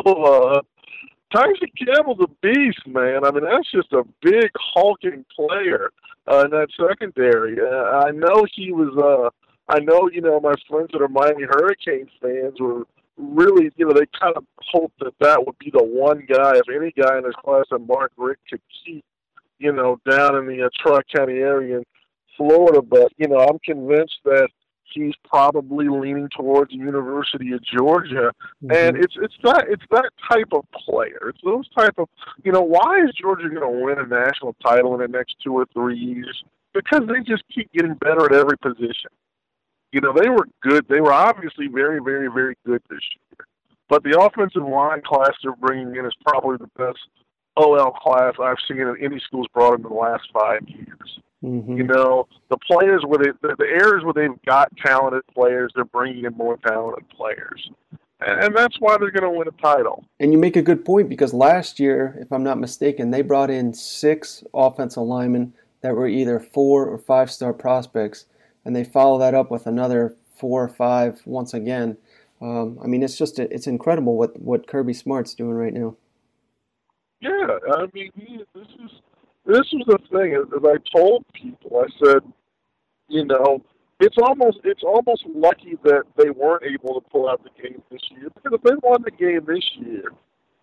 So 0.04 0.12
uh, 0.24 0.60
Tyson 1.32 1.68
Campbell's 1.76 2.18
a 2.20 2.28
beast, 2.40 2.86
man. 2.86 3.24
I 3.24 3.30
mean, 3.30 3.44
that's 3.44 3.70
just 3.70 3.92
a 3.92 4.02
big 4.22 4.50
hulking 4.74 5.26
player 5.34 5.90
uh, 6.26 6.44
in 6.44 6.50
that 6.52 6.68
secondary. 6.78 7.58
Uh, 7.60 8.06
I 8.06 8.10
know 8.10 8.46
he 8.54 8.72
was. 8.72 8.96
Uh, 8.96 9.30
I 9.72 9.78
know, 9.78 10.10
you 10.12 10.20
know, 10.20 10.38
my 10.38 10.54
friends 10.68 10.90
that 10.92 11.00
are 11.00 11.08
Miami 11.08 11.44
Hurricane 11.44 12.06
fans 12.20 12.60
were 12.60 12.84
really, 13.16 13.70
you 13.76 13.86
know, 13.86 13.94
they 13.94 14.06
kind 14.20 14.36
of 14.36 14.44
hoped 14.60 14.98
that 15.00 15.14
that 15.20 15.46
would 15.46 15.58
be 15.58 15.70
the 15.72 15.82
one 15.82 16.26
guy, 16.28 16.56
if 16.56 16.68
any 16.68 16.92
guy 16.92 17.16
in 17.16 17.24
this 17.24 17.34
class 17.42 17.64
that 17.70 17.78
Mark 17.78 18.12
Richt 18.18 18.42
could 18.50 18.60
keep, 18.84 19.02
you 19.58 19.72
know, 19.72 19.98
down 20.08 20.36
in 20.36 20.46
the 20.46 20.66
uh, 20.66 20.68
Tri 20.78 21.00
County 21.14 21.38
area 21.38 21.78
in 21.78 21.84
Florida. 22.36 22.82
But 22.82 23.12
you 23.16 23.28
know, 23.28 23.38
I'm 23.38 23.58
convinced 23.60 24.18
that 24.24 24.48
he's 24.92 25.14
probably 25.24 25.88
leaning 25.88 26.28
towards 26.36 26.70
the 26.70 26.76
University 26.76 27.52
of 27.52 27.62
Georgia, 27.64 28.32
mm-hmm. 28.62 28.72
and 28.72 28.96
it's 28.98 29.14
it's 29.16 29.36
that 29.42 29.66
it's 29.70 29.84
that 29.90 30.10
type 30.30 30.52
of 30.52 30.64
player. 30.72 31.30
It's 31.30 31.40
those 31.42 31.66
type 31.70 31.94
of 31.96 32.10
you 32.44 32.52
know 32.52 32.62
why 32.62 33.02
is 33.04 33.14
Georgia 33.18 33.48
going 33.48 33.62
to 33.62 33.84
win 33.84 33.98
a 33.98 34.06
national 34.06 34.54
title 34.62 34.94
in 34.94 35.00
the 35.00 35.08
next 35.08 35.36
two 35.42 35.54
or 35.54 35.64
three 35.72 35.96
years? 35.96 36.44
Because 36.74 37.02
they 37.06 37.20
just 37.20 37.44
keep 37.54 37.72
getting 37.72 37.94
better 37.94 38.24
at 38.26 38.32
every 38.32 38.58
position. 38.58 39.10
You 39.92 40.00
know 40.00 40.12
they 40.12 40.28
were 40.28 40.48
good. 40.62 40.86
They 40.88 41.00
were 41.00 41.12
obviously 41.12 41.68
very 41.68 42.00
very 42.02 42.28
very 42.28 42.56
good 42.66 42.82
this 42.88 43.00
year, 43.14 43.46
but 43.88 44.02
the 44.02 44.18
offensive 44.18 44.62
line 44.62 45.02
class 45.02 45.32
they're 45.42 45.56
bringing 45.56 45.94
in 45.96 46.06
is 46.06 46.14
probably 46.24 46.56
the 46.56 46.70
best 46.76 46.98
OL 47.56 47.92
class 47.92 48.34
I've 48.42 48.56
seen 48.66 48.80
in 48.80 48.96
any 49.00 49.20
schools 49.20 49.46
brought 49.52 49.74
in 49.74 49.82
the 49.82 49.88
last 49.88 50.28
five 50.32 50.60
years. 50.66 51.20
Mm-hmm. 51.44 51.76
You 51.76 51.84
know, 51.84 52.28
the 52.50 52.56
players 52.56 53.02
where 53.06 53.18
they, 53.18 53.30
the, 53.42 53.56
the 53.58 53.66
areas 53.66 54.04
where 54.04 54.14
they've 54.14 54.42
got 54.46 54.70
talented 54.76 55.22
players, 55.34 55.72
they're 55.74 55.84
bringing 55.84 56.24
in 56.24 56.34
more 56.36 56.56
talented 56.58 57.08
players. 57.10 57.68
And, 58.20 58.44
and 58.44 58.56
that's 58.56 58.76
why 58.78 58.96
they're 58.96 59.10
going 59.10 59.30
to 59.30 59.38
win 59.38 59.48
a 59.48 59.62
title. 59.62 60.04
And 60.20 60.32
you 60.32 60.38
make 60.38 60.56
a 60.56 60.62
good 60.62 60.84
point 60.84 61.08
because 61.08 61.34
last 61.34 61.80
year, 61.80 62.16
if 62.20 62.32
I'm 62.32 62.44
not 62.44 62.58
mistaken, 62.58 63.10
they 63.10 63.22
brought 63.22 63.50
in 63.50 63.74
six 63.74 64.44
offensive 64.54 65.02
linemen 65.02 65.52
that 65.80 65.96
were 65.96 66.06
either 66.06 66.38
four 66.38 66.86
or 66.86 66.98
five 66.98 67.30
star 67.30 67.52
prospects, 67.52 68.26
and 68.64 68.74
they 68.74 68.84
follow 68.84 69.18
that 69.18 69.34
up 69.34 69.50
with 69.50 69.66
another 69.66 70.16
four 70.36 70.64
or 70.64 70.68
five 70.68 71.20
once 71.24 71.54
again. 71.54 71.96
Um, 72.40 72.78
I 72.82 72.86
mean, 72.86 73.02
it's 73.02 73.16
just 73.16 73.38
it's 73.38 73.66
incredible 73.66 74.16
what 74.16 74.40
what 74.40 74.66
Kirby 74.66 74.94
Smart's 74.94 75.34
doing 75.34 75.54
right 75.54 75.72
now. 75.72 75.96
Yeah, 77.20 77.58
I 77.76 77.86
mean, 77.94 78.10
this 78.54 78.66
is 78.84 78.90
this 79.46 79.72
was 79.72 79.84
the 79.86 79.98
thing. 80.10 80.34
As 80.34 80.64
I 80.64 80.96
told 80.96 81.24
people, 81.32 81.84
I 81.84 82.04
said, 82.04 82.22
you 83.08 83.24
know, 83.24 83.62
it's 84.00 84.16
almost 84.20 84.58
it's 84.64 84.82
almost 84.82 85.24
lucky 85.32 85.78
that 85.84 86.02
they 86.16 86.30
weren't 86.30 86.64
able 86.64 87.00
to 87.00 87.08
pull 87.10 87.28
out 87.28 87.42
the 87.44 87.62
game 87.62 87.80
this 87.90 88.00
year 88.10 88.28
because 88.34 88.58
if 88.58 88.62
they 88.62 88.74
won 88.82 89.02
the 89.04 89.12
game 89.12 89.44
this 89.46 89.64
year, 89.76 90.12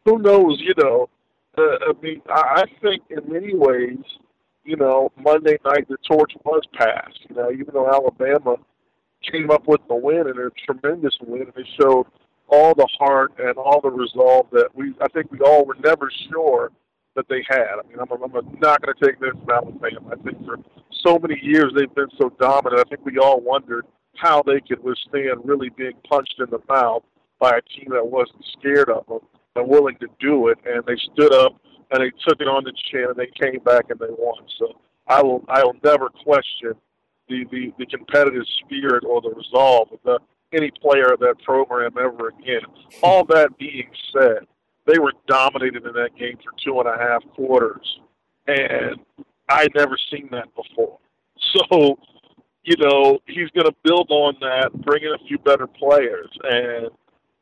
who 0.04 0.20
knows? 0.20 0.60
You 0.60 0.74
know, 0.78 1.10
uh, 1.58 1.62
I 1.62 1.94
mean, 2.02 2.22
I, 2.30 2.64
I 2.64 2.66
think 2.82 3.04
in 3.10 3.32
many 3.32 3.56
ways, 3.56 4.04
you 4.70 4.76
know, 4.76 5.12
Monday 5.18 5.58
night 5.66 5.88
the 5.90 5.98
torch 6.08 6.34
was 6.46 6.62
passed. 6.78 7.20
You 7.28 7.36
know, 7.36 7.52
even 7.52 7.70
though 7.74 7.90
Alabama 7.90 8.58
came 9.30 9.50
up 9.50 9.68
with 9.68 9.82
the 9.90 9.96
win 9.96 10.28
and 10.28 10.38
a 10.38 10.52
tremendous 10.66 11.18
win, 11.26 11.42
and 11.42 11.54
they 11.56 11.68
showed 11.82 12.06
all 12.50 12.76
the 12.76 12.88
heart 13.00 13.34
and 13.40 13.58
all 13.58 13.82
the 13.82 13.90
resolve 13.90 14.46
that 14.52 14.70
we 14.76 14.94
I 15.02 15.08
think 15.08 15.32
we 15.32 15.40
all 15.40 15.66
were 15.66 15.78
never 15.84 16.12
sure 16.32 16.72
that 17.16 17.26
they 17.30 17.44
had. 17.50 17.80
I 17.84 17.88
mean, 17.90 17.98
I'm, 18.00 18.12
I'm 18.12 18.60
not 18.60 18.82
going 18.82 18.94
to 18.96 19.06
take 19.06 19.20
this 19.20 19.32
from 19.32 19.50
Alabama. 19.50 20.12
I 20.14 20.24
think 20.24 20.46
for 20.46 20.58
so 21.04 21.18
many 21.18 21.40
years 21.42 21.74
they've 21.76 21.94
been 21.96 22.12
so 22.20 22.32
dominant. 22.40 22.80
I 22.86 22.90
think 22.90 23.04
we 23.04 23.18
all 23.18 23.42
wondered 23.42 23.86
how 24.18 24.44
they 24.44 24.60
could 24.62 24.84
withstand 24.84 25.42
really 25.44 25.70
being 25.70 25.98
punched 26.08 26.36
in 26.40 26.50
the 26.52 26.60
mouth 26.70 27.04
by 27.40 27.58
a 27.58 27.62
team 27.62 27.90
that 27.90 28.06
wasn't 28.06 28.46
scared 28.60 28.90
of 28.90 29.08
them 29.08 29.20
and 29.56 29.68
willing 29.68 29.98
to 30.00 30.08
do 30.20 30.50
it. 30.50 30.60
And 30.66 30.84
they 30.86 30.98
stood 31.14 31.34
up 31.34 31.60
and 31.92 32.04
they 32.04 32.12
took 32.28 32.40
it 32.42 32.48
on 32.48 32.64
the 32.64 32.74
chin 32.92 33.08
and 33.10 33.16
they 33.16 33.28
came 33.28 33.60
back 33.64 33.86
and 33.90 34.00
they 34.00 34.08
won. 34.10 34.44
So 34.58 34.80
I 35.08 35.22
will 35.22 35.44
I 35.48 35.64
will 35.64 35.76
never 35.84 36.10
question 36.10 36.74
the 37.28 37.46
the, 37.52 37.74
the 37.78 37.86
competitive 37.86 38.44
spirit 38.64 39.04
or 39.06 39.22
the 39.22 39.30
resolve 39.30 39.90
of 39.92 40.00
the, 40.04 40.20
any 40.54 40.72
player 40.82 41.14
of 41.14 41.20
that 41.20 41.36
program 41.44 41.92
ever 42.00 42.30
again. 42.30 42.62
All 43.02 43.24
that 43.26 43.58
being 43.58 43.90
said, 44.14 44.48
they 44.86 45.00
were 45.00 45.14
dominated 45.28 45.86
in 45.86 45.94
that 45.94 46.16
game 46.18 46.38
for 46.38 46.52
two 46.64 46.80
and 46.80 46.88
a 46.88 46.98
half 46.98 47.24
quarters, 47.36 48.00
and 48.48 48.98
I'd 49.48 49.74
never 49.76 49.98
seen 50.12 50.30
that 50.32 50.48
before. 50.56 50.98
So, 51.72 51.98
you 52.64 52.76
know, 52.78 53.20
he's 53.26 53.50
going 53.52 53.66
to 53.66 53.74
build 53.84 54.08
on 54.12 54.36
that, 54.42 54.72
bring 54.86 55.04
in 55.04 55.14
a 55.14 55.28
few 55.28 55.40
better 55.40 55.66
players, 55.66 56.30
and 56.44 56.90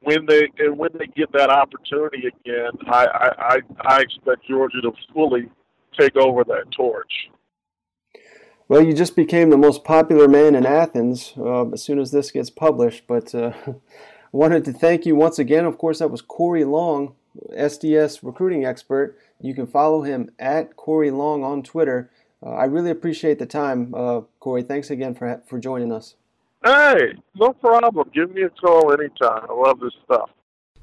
when 0.02 0.26
they 0.26 0.48
and 0.60 0.78
when 0.78 0.92
they 0.98 1.08
get 1.08 1.32
that 1.34 1.50
opportunity 1.50 2.28
again, 2.28 2.72
I 2.88 3.32
I, 3.40 3.60
I 3.82 4.00
expect 4.02 4.48
Georgia 4.48 4.82
to 4.82 4.92
fully 5.14 5.50
take 5.98 6.16
over 6.16 6.44
that 6.44 6.72
torch. 6.72 7.30
Well, 8.70 8.84
you 8.84 8.94
just 8.94 9.16
became 9.16 9.50
the 9.50 9.58
most 9.58 9.84
popular 9.86 10.28
man 10.28 10.54
in 10.54 10.66
Athens 10.66 11.34
uh, 11.38 11.70
as 11.70 11.82
soon 11.82 12.00
as 12.00 12.12
this 12.12 12.32
gets 12.32 12.50
published. 12.50 13.08
But 13.08 13.34
uh, 13.34 13.54
wanted 14.32 14.66
to 14.66 14.74
thank 14.74 15.06
you 15.06 15.16
once 15.16 15.40
again. 15.40 15.66
Of 15.66 15.78
course, 15.78 16.00
that 16.00 16.12
was 16.12 16.22
Corey 16.22 16.66
Long, 16.66 17.16
SDS 17.52 18.20
recruiting 18.24 18.66
expert. 18.66 19.18
You 19.40 19.54
can 19.54 19.68
follow 19.68 20.02
him 20.02 20.32
at 20.38 20.76
Corey 20.76 21.12
Long 21.12 21.44
on 21.44 21.64
Twitter. 21.64 22.12
Uh, 22.46 22.52
I 22.52 22.66
really 22.66 22.92
appreciate 22.92 23.40
the 23.40 23.46
time, 23.46 23.94
uh, 23.96 24.22
Corey. 24.40 24.64
Thanks 24.64 24.90
again 24.90 25.16
for 25.16 25.42
for 25.48 25.60
joining 25.60 25.92
us. 25.92 26.16
Hey, 26.68 27.14
no 27.34 27.54
problem. 27.54 28.12
Give 28.14 28.30
me 28.36 28.42
a 28.42 28.50
call 28.50 28.92
anytime. 28.92 29.46
I 29.50 29.54
love 29.54 29.80
this 29.80 29.94
stuff. 30.04 30.30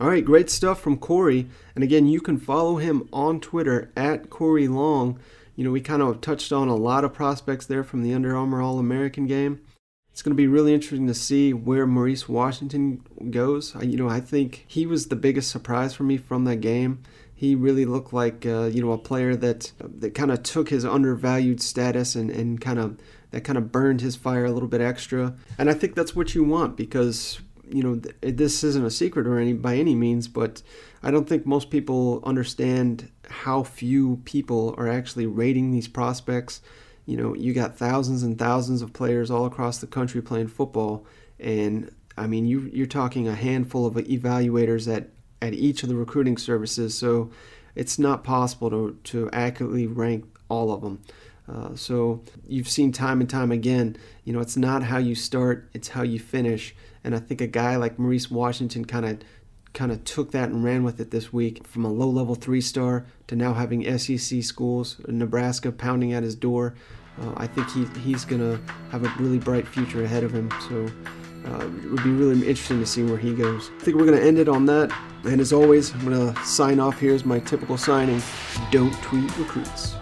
All 0.00 0.08
right, 0.08 0.24
great 0.24 0.48
stuff 0.48 0.80
from 0.80 0.96
Corey. 0.96 1.46
And 1.74 1.84
again, 1.84 2.06
you 2.06 2.22
can 2.22 2.38
follow 2.38 2.76
him 2.76 3.06
on 3.12 3.38
Twitter 3.38 3.92
at 3.94 4.30
Corey 4.30 4.66
Long. 4.66 5.18
You 5.56 5.64
know, 5.64 5.70
we 5.70 5.82
kind 5.82 6.00
of 6.00 6.22
touched 6.22 6.52
on 6.52 6.68
a 6.68 6.74
lot 6.74 7.04
of 7.04 7.12
prospects 7.12 7.66
there 7.66 7.84
from 7.84 8.02
the 8.02 8.14
Under 8.14 8.34
Armour 8.34 8.62
All 8.62 8.78
American 8.78 9.26
game. 9.26 9.60
It's 10.10 10.22
going 10.22 10.32
to 10.32 10.42
be 10.42 10.46
really 10.46 10.72
interesting 10.72 11.06
to 11.06 11.14
see 11.14 11.52
where 11.52 11.86
Maurice 11.86 12.30
Washington 12.30 13.02
goes. 13.30 13.74
You 13.82 13.98
know, 13.98 14.08
I 14.08 14.20
think 14.20 14.64
he 14.66 14.86
was 14.86 15.08
the 15.08 15.16
biggest 15.16 15.50
surprise 15.50 15.92
for 15.92 16.04
me 16.04 16.16
from 16.16 16.44
that 16.44 16.62
game. 16.62 17.02
He 17.44 17.54
really 17.54 17.84
looked 17.84 18.12
like 18.12 18.46
uh, 18.46 18.64
you 18.72 18.82
know 18.82 18.92
a 18.92 18.98
player 18.98 19.36
that 19.36 19.72
that 20.00 20.14
kind 20.14 20.30
of 20.30 20.42
took 20.42 20.68
his 20.68 20.84
undervalued 20.84 21.60
status 21.60 22.14
and, 22.14 22.30
and 22.30 22.60
kind 22.60 22.78
of 22.78 22.98
that 23.30 23.42
kind 23.42 23.58
of 23.58 23.72
burned 23.72 24.00
his 24.00 24.16
fire 24.16 24.44
a 24.44 24.50
little 24.50 24.68
bit 24.68 24.80
extra. 24.80 25.34
And 25.58 25.68
I 25.68 25.74
think 25.74 25.94
that's 25.94 26.14
what 26.14 26.34
you 26.34 26.44
want 26.44 26.76
because 26.76 27.40
you 27.68 27.82
know 27.82 27.96
th- 27.96 28.36
this 28.36 28.64
isn't 28.64 28.84
a 28.84 28.90
secret 28.90 29.26
or 29.26 29.38
any 29.38 29.52
by 29.52 29.76
any 29.76 29.94
means, 29.94 30.28
but 30.28 30.62
I 31.02 31.10
don't 31.10 31.28
think 31.28 31.46
most 31.46 31.70
people 31.70 32.22
understand 32.24 33.10
how 33.28 33.62
few 33.62 34.20
people 34.24 34.74
are 34.78 34.88
actually 34.88 35.26
rating 35.26 35.70
these 35.70 35.88
prospects 35.88 36.60
you 37.06 37.16
know, 37.16 37.34
you 37.34 37.52
got 37.52 37.76
thousands 37.76 38.22
and 38.22 38.38
thousands 38.38 38.80
of 38.80 38.92
players 38.92 39.30
all 39.30 39.44
across 39.44 39.78
the 39.78 39.86
country 39.86 40.22
playing 40.22 40.48
football, 40.48 41.06
and 41.38 41.90
I 42.16 42.26
mean, 42.26 42.46
you 42.46 42.70
you're 42.72 42.86
talking 42.86 43.28
a 43.28 43.34
handful 43.34 43.86
of 43.86 43.94
evaluators 43.94 44.94
at 44.94 45.10
at 45.46 45.54
each 45.54 45.82
of 45.82 45.88
the 45.88 45.94
recruiting 45.94 46.36
services, 46.36 46.96
so 46.96 47.30
it's 47.74 47.98
not 47.98 48.24
possible 48.24 48.70
to 48.70 48.98
to 49.04 49.30
accurately 49.32 49.86
rank 49.86 50.24
all 50.48 50.72
of 50.72 50.80
them. 50.80 51.00
Uh, 51.46 51.74
so 51.74 52.22
you've 52.48 52.68
seen 52.68 52.90
time 52.90 53.20
and 53.20 53.28
time 53.28 53.52
again, 53.52 53.96
you 54.24 54.32
know, 54.32 54.40
it's 54.40 54.56
not 54.56 54.82
how 54.84 54.98
you 54.98 55.14
start, 55.14 55.68
it's 55.74 55.88
how 55.88 56.02
you 56.02 56.18
finish. 56.18 56.74
And 57.02 57.14
I 57.14 57.18
think 57.18 57.40
a 57.42 57.46
guy 57.46 57.76
like 57.76 57.98
Maurice 57.98 58.30
Washington 58.30 58.84
kind 58.84 59.04
of 59.04 59.18
kind 59.74 59.90
of 59.92 60.02
took 60.04 60.30
that 60.30 60.48
and 60.48 60.62
ran 60.62 60.84
with 60.84 61.00
it 61.00 61.10
this 61.10 61.32
week 61.32 61.66
from 61.66 61.84
a 61.84 61.92
low 61.92 62.08
level 62.08 62.34
three 62.34 62.60
star 62.60 63.04
to 63.26 63.36
now 63.36 63.52
having 63.52 63.98
SEC 63.98 64.42
schools, 64.42 64.96
Nebraska 65.06 65.72
pounding 65.72 66.12
at 66.12 66.22
his 66.22 66.34
door. 66.34 66.74
Uh, 67.20 67.32
I 67.36 67.46
think 67.46 67.70
he, 67.70 67.84
he's 68.00 68.24
going 68.24 68.40
to 68.40 68.60
have 68.90 69.04
a 69.04 69.22
really 69.22 69.38
bright 69.38 69.66
future 69.68 70.04
ahead 70.04 70.24
of 70.24 70.32
him. 70.32 70.50
So 70.68 70.88
uh, 71.46 71.66
it 71.66 71.90
would 71.90 72.02
be 72.02 72.10
really 72.10 72.36
interesting 72.36 72.80
to 72.80 72.86
see 72.86 73.02
where 73.02 73.18
he 73.18 73.34
goes. 73.34 73.70
I 73.78 73.84
think 73.84 73.96
we're 73.96 74.06
going 74.06 74.18
to 74.18 74.26
end 74.26 74.38
it 74.38 74.48
on 74.48 74.66
that. 74.66 74.92
And 75.24 75.40
as 75.40 75.52
always, 75.52 75.92
I'm 75.94 76.04
going 76.04 76.34
to 76.34 76.44
sign 76.44 76.80
off. 76.80 76.98
Here's 76.98 77.24
my 77.24 77.40
typical 77.40 77.76
signing 77.76 78.22
don't 78.70 78.94
tweet 79.02 79.36
recruits. 79.36 79.94